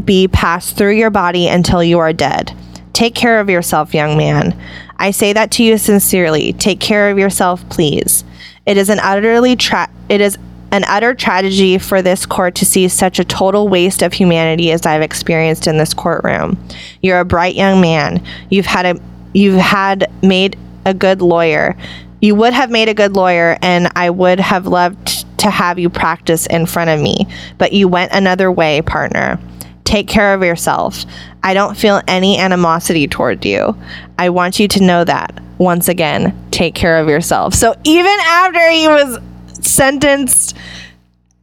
[0.04, 2.54] be passed through your body until you are dead.
[2.92, 4.60] Take care of yourself, young man.
[4.96, 6.52] I say that to you sincerely.
[6.52, 8.24] Take care of yourself, please.
[8.66, 10.38] It is an utterly tra- it is
[10.70, 14.84] an utter tragedy for this court to see such a total waste of humanity as
[14.84, 16.58] I've experienced in this courtroom.
[17.00, 18.24] You're a bright young man.
[18.50, 19.00] You've had a
[19.32, 21.76] you've had made a good lawyer.
[22.20, 25.90] You would have made a good lawyer and I would have loved to have you
[25.90, 27.26] practice in front of me,
[27.58, 29.38] but you went another way, partner.
[29.84, 31.04] Take care of yourself.
[31.42, 33.76] I don't feel any animosity toward you.
[34.18, 35.38] I want you to know that.
[35.58, 37.54] Once again, take care of yourself.
[37.54, 39.18] So even after he was
[39.64, 40.56] sentenced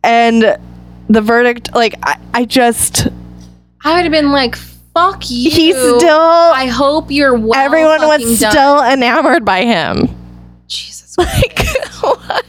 [0.04, 0.58] and
[1.08, 3.08] the verdict, like, I, I just,
[3.84, 4.56] I would have been like,
[4.94, 7.54] "Fuck you." he still, I hope you're well.
[7.60, 8.52] everyone was done.
[8.52, 10.08] still enamored by him.
[10.68, 10.98] Jesus.
[11.18, 11.60] Like,
[12.02, 12.46] what?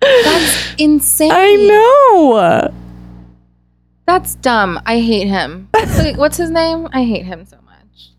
[0.00, 1.32] That's insane.
[1.32, 2.72] I know.
[4.06, 4.80] That's dumb.
[4.84, 5.68] I hate him.
[5.72, 6.88] What's, what's his name?
[6.92, 8.10] I hate him so much.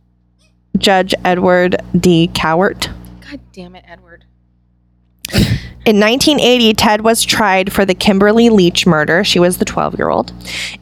[0.77, 2.29] Judge Edward D.
[2.33, 2.87] Cowart.
[3.29, 4.25] God damn it, Edward.
[5.85, 9.23] In 1980, Ted was tried for the Kimberly Leach murder.
[9.23, 10.33] She was the 12 year old.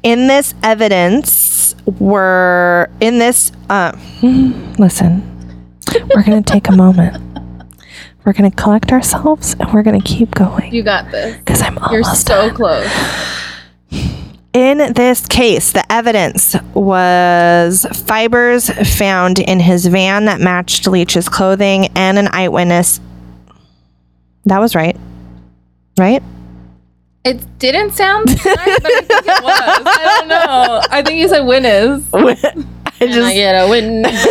[0.03, 3.51] In this evidence, were in this.
[3.69, 3.91] Uh,
[4.79, 5.21] listen,
[6.15, 7.21] we're going to take a moment.
[8.23, 11.35] We're going to collect ourselves and we're going to keep going You got this.
[11.39, 12.55] because I'm You're almost so done.
[12.55, 12.89] close.
[14.53, 21.87] In this case, the evidence was fibers found in his van that matched Leach's clothing
[21.95, 22.99] and an eyewitness.
[24.45, 24.95] That was right.
[25.97, 26.21] Right?
[27.23, 29.81] It didn't sound right, but I think it was.
[29.85, 30.81] I don't know.
[30.91, 32.05] I think you said Winnes.
[32.13, 32.35] I
[32.91, 34.25] Can I just get a witness?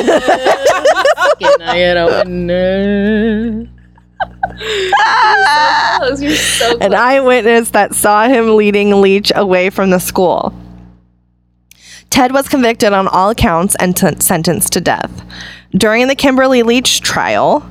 [1.40, 3.68] Can I get a witness?
[4.22, 10.54] Are so an eyewitness that saw him leading Leach away from the school.
[12.10, 15.24] Ted was convicted on all counts and t- sentenced to death.
[15.70, 17.66] During the Kimberly Leach trial,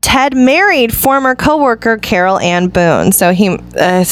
[0.00, 3.12] Ted married former coworker Carol Ann Boone.
[3.12, 4.04] So he, uh,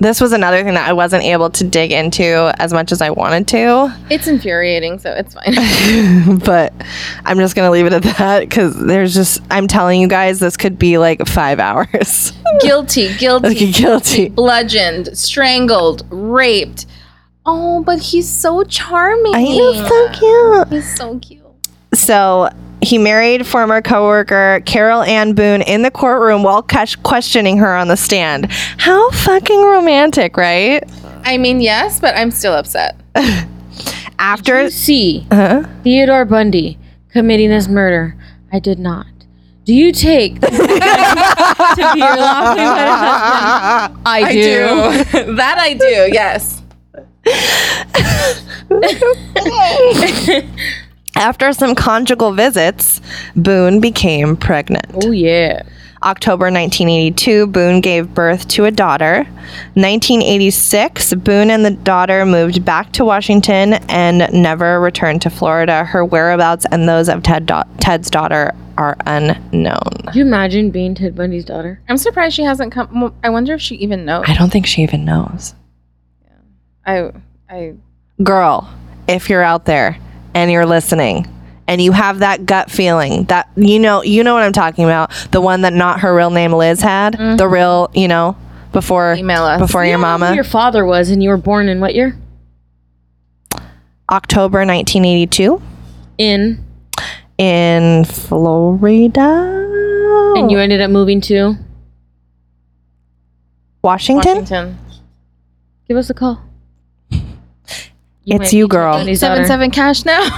[0.00, 3.10] this was another thing that I wasn't able to dig into as much as I
[3.10, 6.38] wanted to, It's infuriating, so it's fine.
[6.44, 6.72] but
[7.24, 10.56] I'm just gonna leave it at that because there's just I'm telling you guys this
[10.56, 12.32] could be like five hours.
[12.60, 14.28] guilty, guilty, Okay, guilty.
[14.28, 16.86] bludgeoned, strangled, raped.
[17.46, 19.34] Oh, but he's so charming.
[19.34, 20.68] I know, so cute.
[20.68, 21.44] He's so cute.
[21.94, 22.50] So
[22.80, 27.88] he married former coworker Carol Ann Boone in the courtroom while ques- questioning her on
[27.88, 28.46] the stand.
[28.78, 30.82] How fucking romantic, right?
[31.24, 32.96] I mean, yes, but I'm still upset.
[34.20, 35.64] After You see Huh?
[35.84, 36.78] Theodore Bundy
[37.10, 38.16] committing this murder.
[38.52, 39.06] I did not.
[39.64, 44.02] Do you take to be your lawfully wedded husband?
[44.06, 45.34] I, do.
[45.36, 46.08] that I do.
[46.10, 46.62] Yes.
[51.18, 53.00] After some conjugal visits,
[53.36, 54.86] Boone became pregnant.
[55.04, 55.62] Oh yeah.
[56.04, 59.24] October 1982, Boone gave birth to a daughter.
[59.74, 65.84] 1986, Boone and the daughter moved back to Washington and never returned to Florida.
[65.84, 67.50] Her whereabouts and those of Ted
[67.80, 69.90] Ted's daughter are unknown.
[70.06, 71.80] Could you imagine being Ted Bundy's daughter?
[71.88, 73.12] I'm surprised she hasn't come.
[73.24, 74.24] I wonder if she even knows.
[74.28, 75.54] I don't think she even knows.
[76.86, 77.10] I,
[77.50, 77.74] I,
[78.22, 78.72] Girl,
[79.08, 79.98] if you're out there
[80.34, 81.26] and you're listening
[81.68, 85.12] and you have that gut feeling that you know you know what I'm talking about,
[85.30, 87.52] the one that not her real name Liz had, the mm-hmm.
[87.52, 88.36] real, you know,
[88.72, 89.60] before Email us.
[89.60, 90.34] before your You who mama.
[90.34, 92.16] Your father was, and you were born in what year?
[94.10, 95.60] October 1982
[96.16, 96.64] In,
[97.36, 100.32] in Florida.
[100.36, 101.56] and you ended up moving to.
[103.82, 104.38] Washington?
[104.38, 104.78] Washington.
[105.86, 106.42] Give us a call.
[108.30, 108.98] It's you, girl.
[109.14, 109.46] Seven daughter.
[109.46, 110.20] seven cash now.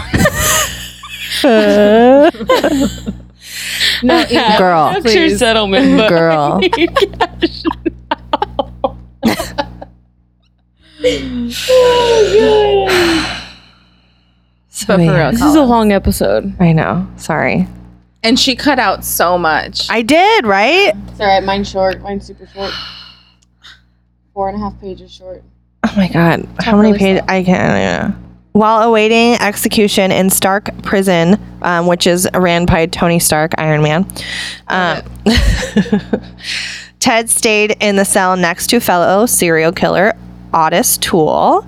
[4.02, 4.58] no, email.
[4.58, 4.92] Girl.
[4.92, 5.98] That's your settlement.
[5.98, 6.60] But Girl.
[14.86, 16.54] But for real, this is a long episode.
[16.58, 17.06] I know.
[17.16, 17.68] Sorry.
[18.22, 19.88] And she cut out so much.
[19.90, 20.92] I did, right?
[21.08, 21.42] It's all right.
[21.42, 22.00] Mine's short.
[22.00, 22.72] Mine's super short.
[24.34, 25.42] Four and a half pages short.
[25.90, 26.46] Oh my god.
[26.60, 27.22] How many really pages?
[27.26, 27.58] I can't.
[27.60, 28.12] Yeah.
[28.52, 34.06] While awaiting execution in Stark Prison, um, which is ran by Tony Stark, Iron Man,
[34.68, 35.02] um,
[37.00, 40.14] Ted stayed in the cell next to fellow serial killer
[40.54, 41.66] Otis Toole.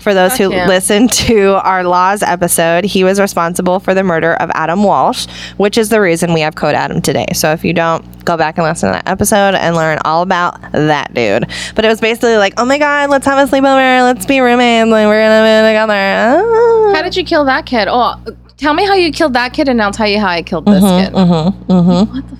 [0.00, 0.68] For those who Fuck him.
[0.68, 5.76] listened to our Laws episode, he was responsible for the murder of Adam Walsh, which
[5.76, 7.26] is the reason we have Code Adam today.
[7.34, 10.60] So if you don't, go back and listen to that episode and learn all about
[10.72, 11.50] that dude.
[11.74, 14.90] But it was basically like, oh my god, let's have a sleepover, let's be roommates,
[14.90, 15.92] like we're gonna be together.
[15.94, 16.94] Ah.
[16.94, 17.88] How did you kill that kid?
[17.90, 18.22] Oh,
[18.56, 20.82] tell me how you killed that kid, and I'll tell you how I killed this
[20.82, 21.14] mm-hmm, kid.
[21.14, 22.14] Mm-hmm, mm-hmm.
[22.14, 22.36] What the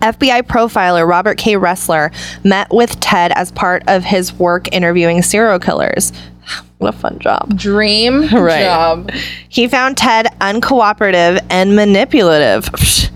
[0.00, 1.54] FBI profiler Robert K.
[1.54, 2.12] Ressler
[2.44, 6.12] met with Ted as part of his work interviewing serial killers.
[6.78, 7.56] What a fun job.
[7.58, 8.62] dream Right.
[8.62, 9.10] job?
[9.48, 12.68] He found Ted uncooperative and manipulative.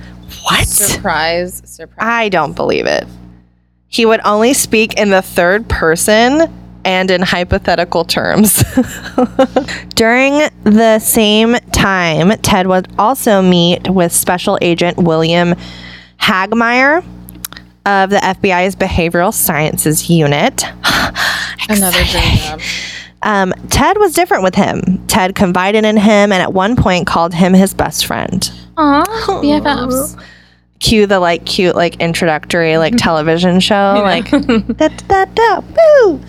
[0.44, 0.66] What?
[0.66, 1.62] Surprise!
[1.64, 1.98] Surprise!
[2.00, 3.06] I don't believe it.
[3.86, 6.52] He would only speak in the third person
[6.84, 8.64] and in hypothetical terms.
[9.94, 15.54] During the same time, Ted would also meet with Special Agent William
[16.22, 17.04] Hagmaier
[17.84, 20.64] of the FBI's Behavioral Sciences Unit.
[21.68, 22.60] Another dream job.
[23.22, 25.04] Um, Ted was different with him.
[25.08, 28.50] Ted confided in him and at one point called him his best friend.
[28.76, 29.04] Aw,
[29.42, 30.20] BFFs.
[30.80, 34.28] cue the like cute like introductory like television show like
[34.76, 36.20] da, da, da, woo.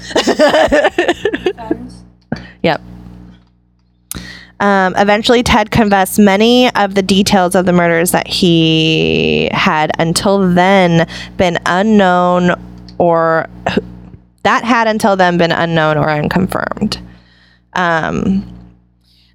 [2.63, 2.81] yep
[4.63, 10.53] um, eventually ted confessed many of the details of the murders that he had until
[10.53, 11.07] then
[11.37, 12.51] been unknown
[12.97, 13.47] or
[14.43, 16.99] that had until then been unknown or unconfirmed
[17.73, 18.49] um,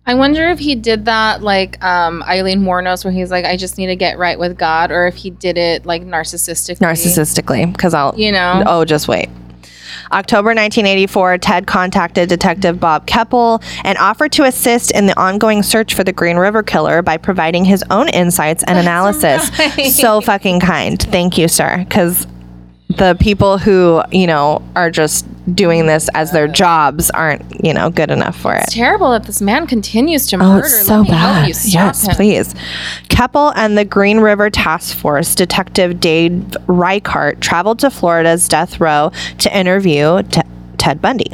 [0.07, 3.77] I wonder if he did that like um, Eileen Wuornos, where he's like, "I just
[3.77, 6.79] need to get right with God," or if he did it like narcissistically.
[6.79, 8.63] narcissistically because i'll You know?
[8.67, 9.29] oh just wait
[10.12, 15.94] October 1984, Ted contacted Detective Bob Keppel and offered to assist in the ongoing search
[15.94, 19.51] for the Green River Killer by providing his own insights and analysis.
[19.59, 19.90] right.
[19.90, 21.01] So fucking kind.
[21.01, 21.85] Thank you, sir.
[21.89, 22.27] Because
[22.89, 27.90] the people who, you know, are just doing this as their jobs aren't, you know,
[27.90, 28.62] good enough for it.
[28.65, 30.66] It's terrible that this man continues to Oh, murder.
[30.66, 31.48] it's so bad.
[31.48, 32.15] Yes, him.
[32.16, 32.55] please.
[33.09, 39.12] Keppel and the Green River Task Force Detective Dave Reichert traveled to Florida's death row
[39.39, 40.40] to interview T-
[40.78, 41.31] Ted Bundy.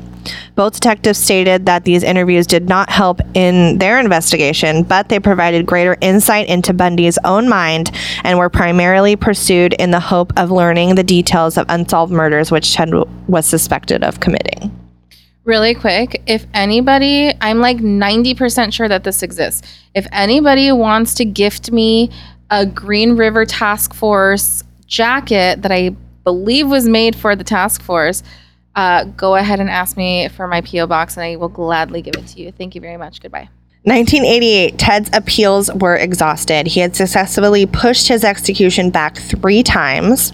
[0.55, 5.67] Both detectives stated that these interviews did not help in their investigation, but they provided
[5.67, 7.91] greater insight into Bundy's own mind
[8.23, 12.75] and were primarily pursued in the hope of learning the details of unsolved murders which
[12.75, 12.91] Ted
[13.29, 14.71] was suspected of committing.
[15.45, 19.61] Really quick, if anybody, I'm like 90% sure that this exists.
[19.95, 22.11] If anybody wants to gift me
[22.51, 25.95] a Green River Task Force jacket that I
[26.25, 28.23] believe was made for the task force,
[28.77, 30.87] uh, go ahead and ask me for my P.O.
[30.87, 32.53] box and I will gladly give it to you.
[32.53, 33.21] Thank you very much.
[33.21, 33.49] Goodbye.
[33.85, 36.67] 1988, Ted's appeals were exhausted.
[36.67, 40.33] He had successfully pushed his execution back three times.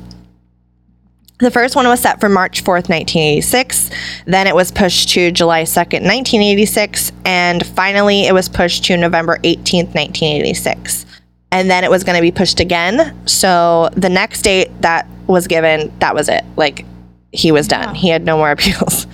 [1.40, 3.90] The first one was set for March 4th, 1986.
[4.26, 7.12] Then it was pushed to July 2nd, 1986.
[7.24, 11.06] And finally, it was pushed to November 18th, 1986.
[11.50, 13.26] And then it was going to be pushed again.
[13.26, 16.44] So the next date that was given, that was it.
[16.56, 16.84] Like,
[17.32, 17.94] he was done.
[17.94, 19.06] He had no more appeals.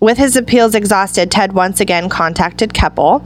[0.00, 3.24] With his appeals exhausted, Ted once again contacted Keppel.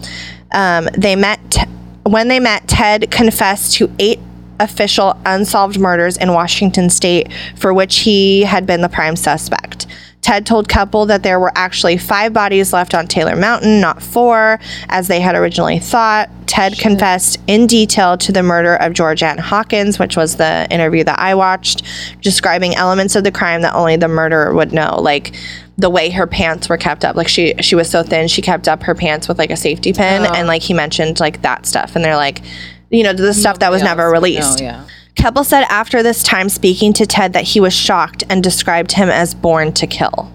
[0.52, 1.68] Um, they met
[2.04, 2.68] when they met.
[2.68, 4.20] Ted confessed to eight
[4.60, 9.86] official unsolved murders in Washington State, for which he had been the prime suspect.
[10.20, 14.58] Ted told Keppel that there were actually five bodies left on Taylor Mountain, not four,
[14.88, 16.28] as they had originally thought.
[16.46, 21.18] Ted confessed in detail to the murder of Georgeann Hawkins, which was the interview that
[21.18, 21.82] I watched,
[22.20, 25.34] describing elements of the crime that only the murderer would know, like
[25.76, 27.14] the way her pants were kept up.
[27.16, 29.92] Like she she was so thin, she kept up her pants with like a safety
[29.92, 32.42] pin, and like he mentioned like that stuff, and they're like,
[32.90, 34.60] you know, the stuff that was never released.
[34.60, 34.84] yeah.
[35.18, 39.08] Keppel said after this time speaking to Ted that he was shocked and described him
[39.08, 40.32] as born to kill.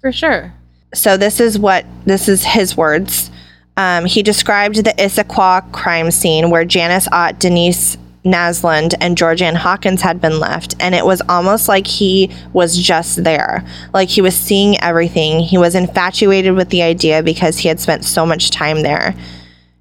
[0.00, 0.54] For sure.
[0.94, 3.30] So this is what this is his words.
[3.76, 10.00] Um, he described the Issaquah crime scene where Janice Ott, Denise Naslund, and Georgeann Hawkins
[10.00, 13.62] had been left, and it was almost like he was just there,
[13.92, 15.40] like he was seeing everything.
[15.40, 19.14] He was infatuated with the idea because he had spent so much time there.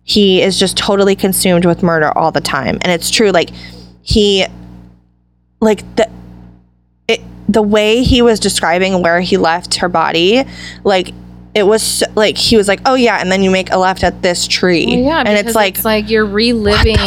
[0.04, 3.32] He is just totally consumed with murder all the time, and it's true.
[3.32, 3.52] Like
[4.08, 4.46] he,
[5.60, 6.10] like the
[7.10, 10.44] it, the way he was describing where he left her body,
[10.84, 11.14] like
[11.54, 14.22] it was like he was like, "Oh yeah," and then you make a left at
[14.22, 16.98] this tree, Well, yeah, and it's like, it's like you're reliving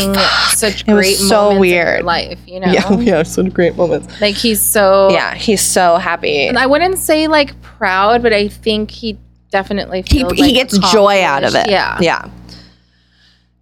[0.49, 1.95] such It was great so moments in weird.
[1.99, 2.67] your life, you know?
[2.73, 4.21] yeah, yeah, some great moments.
[4.21, 6.49] Like he's so Yeah, he's so happy.
[6.49, 9.17] And I wouldn't say like proud, but I think he
[9.53, 11.71] definitely He, feels he like, gets joy out of it.
[11.71, 11.99] Yeah.
[12.01, 12.29] yeah.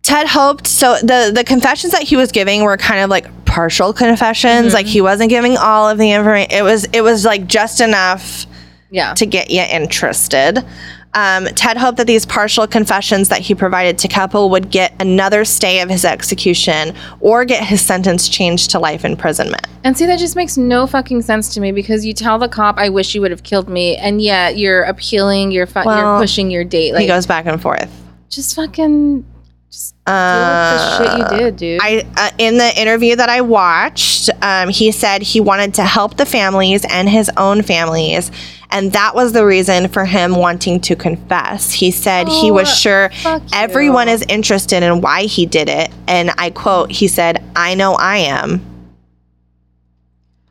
[0.09, 0.97] Ted hoped so.
[1.03, 4.73] the The confessions that he was giving were kind of like partial confessions.
[4.73, 6.51] Like he wasn't giving all of the information.
[6.51, 8.47] It was it was like just enough
[8.91, 9.13] Yeah.
[9.15, 10.65] to get you interested.
[11.13, 15.45] Um, Ted hoped that these partial confessions that he provided to Keppel would get another
[15.45, 19.67] stay of his execution or get his sentence changed to life imprisonment.
[19.85, 22.79] And see, that just makes no fucking sense to me because you tell the cop,
[22.79, 26.19] "I wish you would have killed me," and yet you're appealing, you're fu- Well, you're
[26.21, 26.95] pushing your date.
[26.95, 27.91] Like, he goes back and forth.
[28.31, 29.25] just fucking
[29.71, 31.81] just deal with the shit you did, dude.
[31.83, 36.17] I uh, in the interview that I watched, um, he said he wanted to help
[36.17, 38.31] the families and his own families,
[38.71, 41.73] and that was the reason for him wanting to confess.
[41.73, 43.49] He said he was Oh, sure fuck you.
[43.53, 47.95] everyone is interested in why he did it, and I quote: "He said, I know
[47.95, 48.65] I am."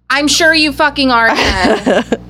[0.09, 1.29] I'm sure you fucking are.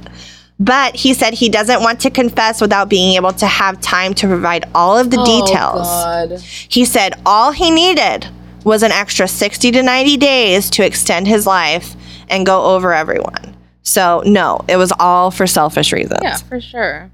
[0.59, 4.27] But he said he doesn't want to confess without being able to have time to
[4.27, 5.87] provide all of the oh, details.
[5.87, 6.39] Oh, God.
[6.41, 8.27] He said all he needed
[8.63, 11.95] was an extra 60 to 90 days to extend his life
[12.29, 13.55] and go over everyone.
[13.83, 16.19] So, no, it was all for selfish reasons.
[16.21, 17.09] Yeah, for sure.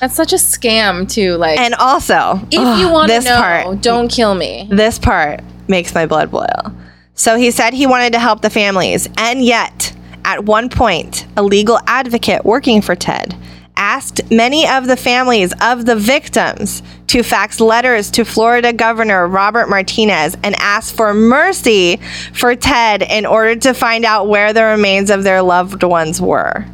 [0.00, 1.36] That's such a scam, too.
[1.36, 4.66] Like, And also, if ugh, you want to know, part, don't kill me.
[4.70, 6.74] this part makes my blood boil.
[7.14, 11.42] So he said he wanted to help the families, and yet, at one point, a
[11.42, 13.36] legal advocate working for Ted
[13.76, 19.70] asked many of the families of the victims to fax letters to Florida Governor Robert
[19.70, 21.98] Martinez and ask for mercy
[22.34, 26.66] for Ted in order to find out where the remains of their loved ones were.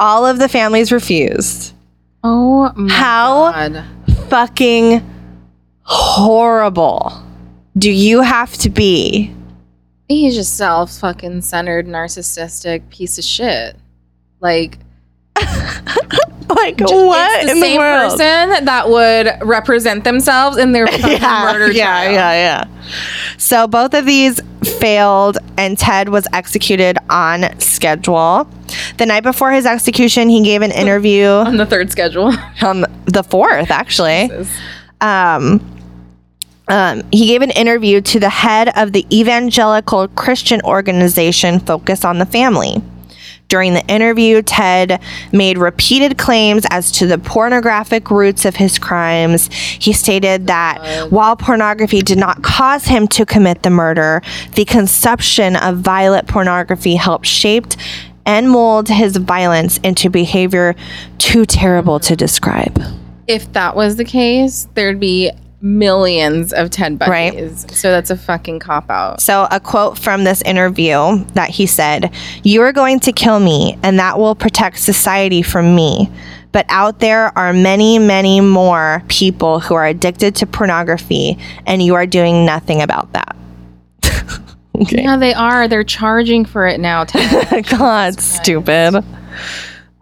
[0.00, 1.72] All of the families refused.
[2.24, 3.84] Oh my How God.
[4.28, 5.08] fucking
[5.82, 7.22] horrible
[7.78, 9.32] do you have to be?
[10.08, 13.76] He's just self fucking centered, narcissistic piece of shit.
[14.40, 14.78] Like,
[16.48, 18.12] Like it's what the in the world?
[18.12, 22.12] person that would represent themselves in their fucking murder yeah, trial.
[22.12, 22.64] yeah, yeah.
[23.36, 24.40] So both of these
[24.78, 28.48] failed and Ted was executed on schedule.
[28.96, 32.32] The night before his execution, he gave an interview On the third schedule.
[32.62, 34.30] on the 4th, actually.
[35.00, 35.58] Um,
[36.68, 42.18] um, he gave an interview to the head of the evangelical Christian organization Focus on
[42.18, 42.82] the Family.
[43.48, 45.00] During the interview, Ted
[45.32, 49.52] made repeated claims as to the pornographic roots of his crimes.
[49.52, 54.20] He stated that while pornography did not cause him to commit the murder,
[54.56, 57.66] the consumption of violent pornography helped shape
[58.24, 60.74] and mold his violence into behavior
[61.18, 62.82] too terrible to describe.
[63.28, 65.30] If that was the case, there'd be
[65.66, 67.08] millions of Ted Bundys.
[67.08, 67.70] Right.
[67.70, 69.20] So that's a fucking cop out.
[69.20, 73.78] So, a quote from this interview that he said, You are going to kill me,
[73.82, 76.10] and that will protect society from me.
[76.52, 81.36] But out there are many, many more people who are addicted to pornography,
[81.66, 83.36] and you are doing nothing about that.
[84.76, 85.02] okay.
[85.02, 85.68] Yeah, they are.
[85.68, 87.66] They're charging for it now, Ted.
[87.78, 89.04] God, stupid.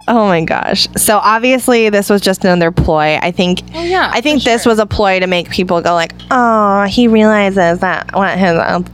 [0.06, 0.86] Oh my gosh.
[0.97, 3.18] So obviously this was just another ploy.
[3.22, 4.70] I think Oh, yeah, I think this sure.
[4.72, 8.85] was a ploy to make people go like, "Oh, he realizes that what his no.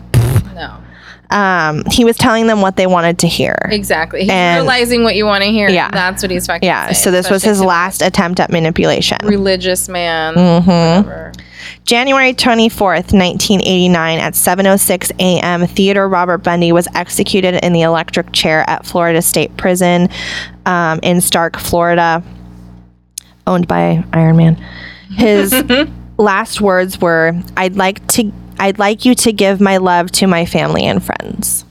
[1.31, 4.21] Um he was telling them what they wanted to hear." Exactly.
[4.23, 5.69] He's And- realizing what you want to hear.
[5.69, 5.91] Yeah.
[5.91, 9.19] That's what he's fucking Yeah, saying, so this was his last attempt at manipulation.
[9.25, 10.35] religious man.
[10.35, 11.41] Mm-hmm.
[11.85, 18.65] January 24th, 1989, at 7:06 a.m., Theodore Robert Bundy was executed in the electric chair
[18.69, 20.09] at Florida State Prison
[20.67, 22.23] um, in Starke, Florida,
[23.47, 24.57] owned by Iron Man.
[25.17, 25.53] His
[26.19, 30.47] last words were, "I'd like to, I'd like you to give my love to my
[30.47, 31.65] family and friends."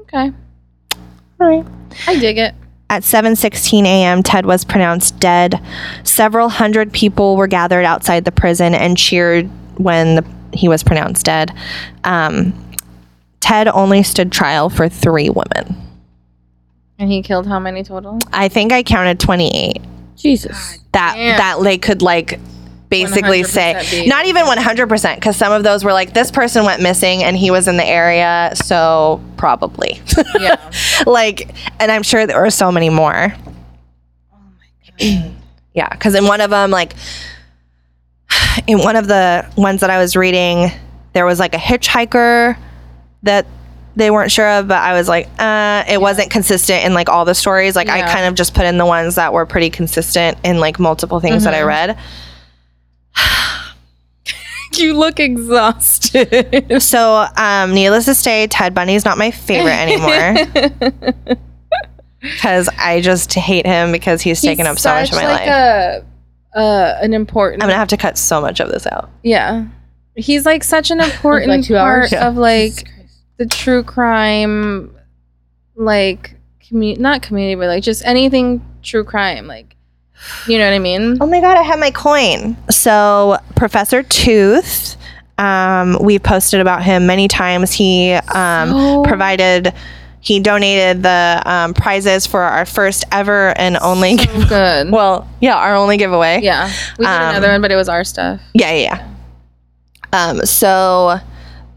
[0.00, 0.32] Okay.
[1.40, 1.64] All right.
[2.06, 2.54] I dig it.
[2.90, 5.60] At 7:16 a.m., Ted was pronounced dead.
[6.02, 11.24] Several hundred people were gathered outside the prison and cheered when the, he was pronounced
[11.24, 11.54] dead.
[12.04, 12.52] Um,
[13.38, 15.76] Ted only stood trial for three women.
[16.98, 18.18] And he killed how many total?
[18.32, 19.80] I think I counted 28.
[20.16, 20.78] Jesus.
[20.92, 21.38] That Damn.
[21.38, 22.38] that they could like
[22.90, 27.22] basically say not even 100% because some of those were like this person went missing
[27.22, 30.02] and he was in the area so probably.
[30.38, 30.70] Yeah.
[31.06, 33.34] like and i'm sure there were so many more.
[35.72, 36.94] Yeah because in one of them like
[38.66, 40.72] in one of the ones that i was reading
[41.12, 42.56] there was like a hitchhiker
[43.22, 43.46] that
[43.94, 47.24] they weren't sure of but i was like uh it wasn't consistent in like all
[47.24, 47.76] the stories.
[47.76, 50.80] Like i kind of just put in the ones that were pretty consistent in like
[50.80, 51.96] multiple things that i read
[54.78, 56.80] you look exhausted.
[56.82, 60.34] so um needless to say ted bundy's not my favorite anymore
[62.20, 65.48] because i just hate him because he's taken up so much of my like life
[65.48, 67.62] A, uh, an important.
[67.62, 69.66] i'm gonna have to cut so much of this out yeah.
[70.16, 72.12] He's like such an important two part?
[72.12, 72.28] Yeah.
[72.28, 72.88] of like
[73.38, 74.94] the true crime,
[75.76, 79.46] like commu- not community, but like just anything true crime.
[79.46, 79.76] Like,
[80.46, 81.18] you know what I mean?
[81.20, 82.56] Oh my god, I have my coin.
[82.70, 84.96] So Professor Tooth,
[85.38, 87.72] um, we've posted about him many times.
[87.72, 89.72] He um, So- provided,
[90.20, 94.18] he donated the um, prizes for our first ever and only.
[94.18, 94.90] So good.
[94.92, 96.40] well, yeah, our only giveaway.
[96.42, 96.66] yeah,
[96.98, 98.40] we did um, another one, but it was our stuff.
[98.54, 98.82] yeah, yeah.
[98.82, 99.06] yeah.
[100.12, 101.20] Um, so.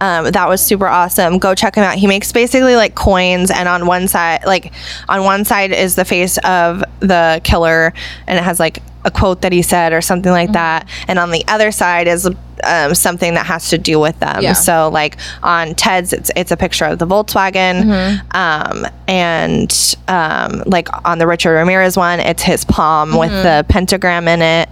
[0.04, 1.38] Um, that was super awesome.
[1.38, 1.96] Go check him out.
[1.96, 4.74] He makes basically like coins, and on one side, like
[5.08, 7.94] on one side is the face of the killer,
[8.28, 10.54] and it has like a quote that he said or something like Mm-hmm.
[10.54, 10.90] that.
[11.08, 12.30] And on the other side is
[12.64, 14.42] um, something that has to do with them.
[14.42, 14.54] Yeah.
[14.54, 18.38] So like on Ted's, it's it's a picture of the Volkswagen, Mm-hmm.
[18.38, 23.44] um, and um, like on the Richard Ramirez one, it's his palm with Mm-hmm.
[23.44, 24.70] the pentagram in it.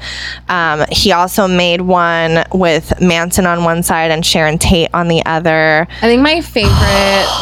[0.50, 5.26] Um, he also made one with Manson on one side and Sharon Tate on the
[5.26, 5.88] other.
[5.98, 6.72] I think my favorite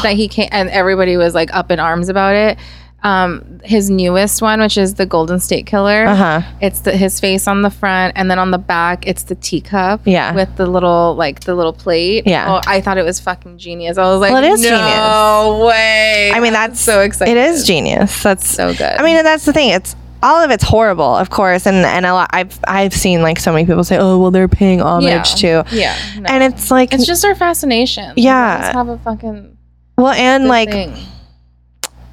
[0.03, 2.57] that he came and everybody was like up in arms about it.
[3.01, 6.05] Um, his newest one, which is the Golden State Killer.
[6.05, 6.41] Uh-huh.
[6.61, 10.01] It's the, his face on the front, and then on the back, it's the teacup.
[10.05, 10.33] Yeah.
[10.33, 12.27] with the little like the little plate.
[12.27, 12.55] Yeah.
[12.55, 13.97] oh, I thought it was fucking genius.
[13.97, 15.67] I was like, Well, it is no genius.
[15.69, 16.31] way.
[16.33, 17.37] I mean, I'm that's so exciting.
[17.37, 18.21] It is genius.
[18.21, 18.81] That's so good.
[18.81, 19.69] I mean, and that's the thing.
[19.69, 22.29] It's all of it's horrible, of course, and and a lot.
[22.33, 25.05] I've I've seen like so many people say, "Oh, well, they're paying homage
[25.41, 26.25] yeah, to," yeah, no.
[26.27, 28.13] and it's like, it's just our fascination.
[28.17, 28.59] Yeah.
[28.61, 29.57] let's have a fucking
[29.97, 30.93] well, and like thing.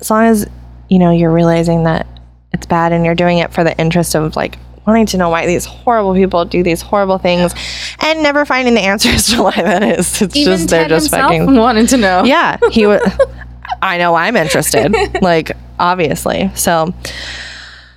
[0.01, 0.47] as long as
[0.89, 2.07] you know you're realizing that
[2.53, 5.47] it's bad and you're doing it for the interest of like wanting to know why
[5.47, 7.53] these horrible people do these horrible things
[8.01, 10.23] and never finding the answers to why that is.
[10.23, 12.25] It's Even just they're just fucking wanted to know.
[12.25, 12.57] yeah.
[12.71, 13.03] He was.
[13.83, 14.95] I know I'm interested.
[15.23, 16.95] like obviously, so.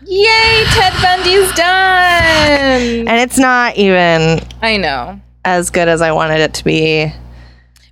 [0.06, 3.07] Yay, Ted Bundy's done.
[3.07, 5.22] and it's not even I know.
[5.45, 7.14] as good as I wanted it to be.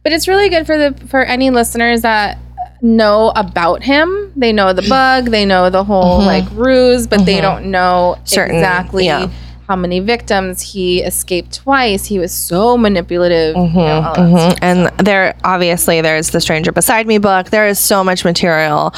[0.03, 2.39] But it's really good for the for any listeners that
[2.81, 4.31] know about him.
[4.35, 8.25] They know the bug, they know the whole like ruse, but they don't know Mm-hmm.
[8.25, 9.29] Certain- exactly yeah.
[9.67, 12.05] how many victims he escaped twice.
[12.05, 13.55] He was so manipulative.
[13.55, 14.57] you know, Mhm.
[14.61, 17.49] And there, obviously, there's the Stranger Beside Me book.
[17.49, 18.93] There is so much material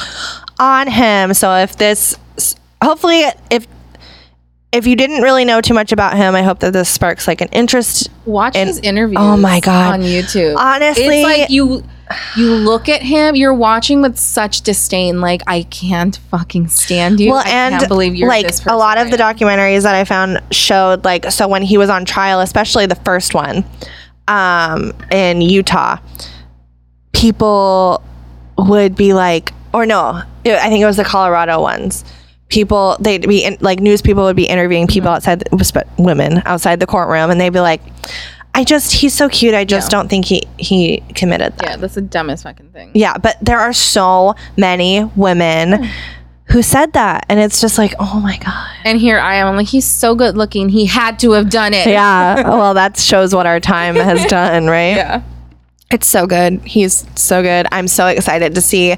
[0.58, 1.34] on him.
[1.34, 2.16] So if this,
[2.82, 3.66] hopefully, if
[4.72, 7.40] if you didn't really know too much about him, I hope that this sparks like
[7.40, 8.08] an interest.
[8.24, 9.18] Watch And- his interviews.
[9.20, 9.94] oh my God.
[9.94, 10.56] on YouTube.
[10.56, 11.82] Honestly, it's like you
[12.36, 13.36] you look at him.
[13.36, 15.20] You're watching with such disdain.
[15.20, 17.30] Like I can't fucking stand you.
[17.30, 20.40] well, I and can't believe you're like a lot of the documentaries that I found
[20.52, 23.64] showed like so when he was on trial, especially the first one
[24.28, 25.96] um, in Utah,
[27.12, 28.02] people
[28.58, 32.04] would be like, or no, I think it was the Colorado ones.
[32.50, 35.16] People, they'd be in, like news people would be interviewing people mm-hmm.
[35.16, 37.80] outside, the, women outside the courtroom, and they'd be like,
[38.54, 39.54] "I just, he's so cute.
[39.54, 39.98] I just Yeah.
[39.98, 42.90] don't think he he committed that." Yeah, that's the dumbest fucking thing.
[42.94, 45.90] Yeah, but there are so many women hmm.
[46.46, 48.68] who said that, and it's just like, oh my god.
[48.84, 49.46] And here I am.
[49.46, 50.68] I'm like, he's so good looking.
[50.68, 51.86] He had to have done it.
[51.86, 54.96] Yeah, well, that shows what our time has done, right?
[54.96, 55.22] Yeah.
[55.90, 56.60] It's so good.
[56.64, 57.66] He's so good.
[57.72, 58.96] I'm so excited to see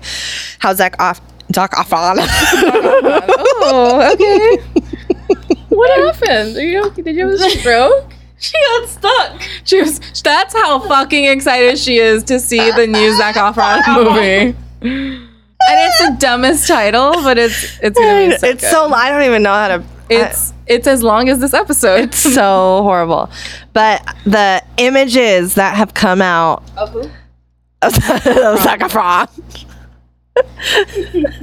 [0.59, 1.21] how Zac off
[1.53, 2.17] Doc Efron.
[3.65, 4.57] Oh, okay.
[5.69, 6.57] what happened?
[6.57, 6.91] Are you?
[6.91, 8.13] Did you have a stroke?
[8.43, 9.43] She got stuck.
[9.63, 10.01] She was.
[10.25, 14.57] That's how fucking excited she is to see the new Zac Efron movie.
[14.81, 15.29] And
[15.61, 18.69] it's the dumbest title, but it's it's gonna be so it's good.
[18.69, 19.85] so I don't even know how to.
[20.11, 22.01] it's it's as long as this episode.
[22.01, 23.31] It's so horrible,
[23.75, 27.01] but the images that have come out Of who?
[27.83, 29.29] of, of Zac Efron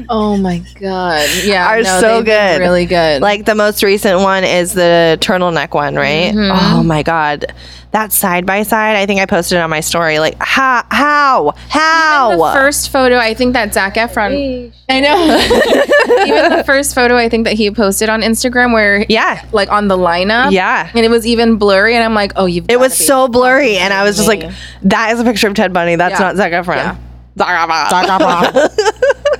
[0.10, 1.28] Oh my god!
[1.44, 2.60] Yeah, Are no, so good.
[2.60, 3.22] really good.
[3.22, 6.34] Like the most recent one is the turtleneck one, right?
[6.34, 6.78] Mm-hmm.
[6.80, 7.54] Oh my god.
[7.92, 10.20] That side by side, I think I posted it on my story.
[10.20, 14.72] Like how how how the first photo, I think that Zac Efron.
[14.90, 16.26] I know.
[16.26, 19.44] even the first photo, I think that he posted on Instagram, where Yeah.
[19.52, 20.90] like on the lineup, Yeah.
[20.94, 22.70] and it was even blurry, and I'm like, oh, you've.
[22.70, 24.50] It was so blurry and I was just like
[24.84, 25.96] that is a picture of Ted Bundy.
[25.96, 26.28] That's Yeah.
[26.28, 26.76] not Zac Efron.
[26.76, 26.96] Yeah.
[27.40, 28.70] Zac Efron.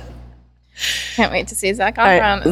[1.14, 2.22] Can't wait to see Zac All right.
[2.22, 2.42] Efron.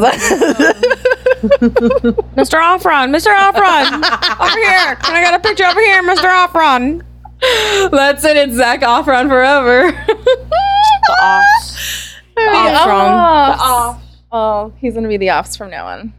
[2.37, 2.61] Mr.
[2.61, 3.35] Offron, Mr.
[3.35, 4.03] Offron,
[4.41, 4.97] over here.
[4.97, 6.29] Can I get a picture over here, Mr.
[6.29, 7.03] Offron?
[7.91, 8.37] That's it.
[8.37, 9.93] It's Zac Efron forever.
[12.39, 14.01] Offron.
[14.31, 16.13] Oh, he's gonna be the offs from now on.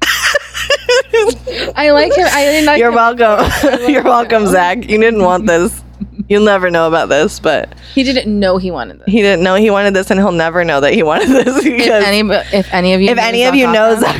[1.76, 2.28] I like him.
[2.32, 2.96] I didn't like You're him.
[2.96, 3.52] welcome.
[3.88, 4.90] You're welcome, Zac.
[4.90, 5.84] You didn't want this.
[6.28, 9.08] You'll never know about this, but He didn't know he wanted this.
[9.08, 11.90] he didn't know he wanted this and he'll never know that he wanted this If
[11.90, 12.20] any,
[12.56, 14.16] if any of you, if know any of Zac you know Efron, Zac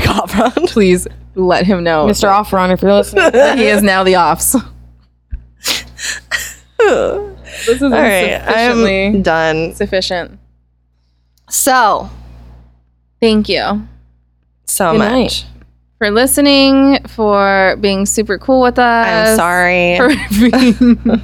[0.54, 2.06] Efron, please let him know.
[2.08, 2.28] Mr.
[2.30, 3.32] Offron, if you're listening.
[3.58, 4.56] he is now the offs.
[6.80, 9.74] This is All right, I'm done.
[9.76, 10.40] sufficient.
[11.50, 12.10] So,
[13.20, 13.88] Thank you
[14.66, 15.12] so Good much.
[15.12, 15.46] night.
[16.00, 19.30] For listening, for being super cool with us.
[19.30, 19.98] I'm sorry.
[19.98, 20.08] for
[20.50, 21.22] being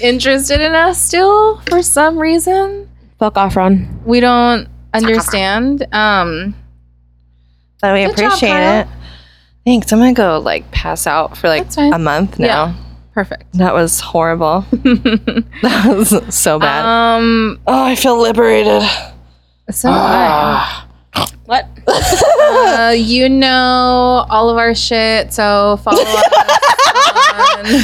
[0.00, 2.88] interested in us still for some reason.
[3.18, 4.02] Fuck Offron.
[4.04, 5.86] We don't understand.
[5.92, 6.54] Um,
[7.80, 8.88] But we Good job, appreciate it.
[9.64, 9.92] Thanks.
[9.92, 12.46] I'm gonna go like pass out for like a month now.
[12.46, 12.74] Yeah.
[13.12, 13.52] perfect.
[13.54, 14.60] That was horrible.
[14.70, 16.84] that was so bad.
[16.84, 18.82] um, oh, I feel liberated.
[19.70, 20.84] so I.
[21.48, 21.66] What?
[21.86, 26.24] Uh, you know all of our shit, so follow us.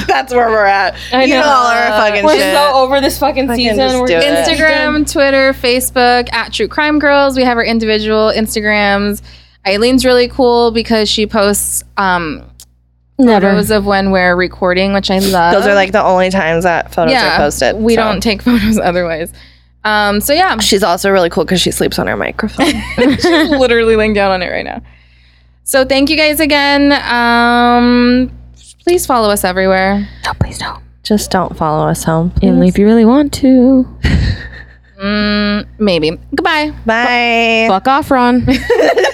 [0.06, 0.94] That's where we're at.
[1.12, 1.40] I You know.
[1.40, 2.54] know all our fucking We're shit.
[2.54, 3.78] so over this fucking, Fucking season.
[3.78, 4.22] just We're do it.
[4.24, 7.38] Instagram, Twitter, Facebook at True Crime Girls.
[7.38, 9.22] We have our individual Instagrams.
[9.66, 12.44] Eileen's really cool because she posts um,
[13.18, 13.46] Never.
[13.48, 15.54] photos of when we're recording, which I love.
[15.54, 17.76] Those are like the only times that photos are posted.
[17.76, 18.02] We so.
[18.04, 19.32] don't take photos otherwise.
[19.85, 22.66] Um, so yeah, She's also really cool because she sleeps on her microphone.
[22.97, 24.81] she's literally laying down on it right now.
[25.65, 26.93] So thank you guys again.
[26.93, 28.31] Um,
[28.82, 30.09] please follow us everywhere.
[30.24, 30.82] no, please don't.
[31.02, 32.32] Just don't follow us home.
[32.43, 33.86] Only if you really want to.
[35.02, 36.12] Mm, maybe.
[36.35, 36.70] Goodbye.
[36.86, 37.66] Bye.
[37.69, 38.47] Fuck Offron.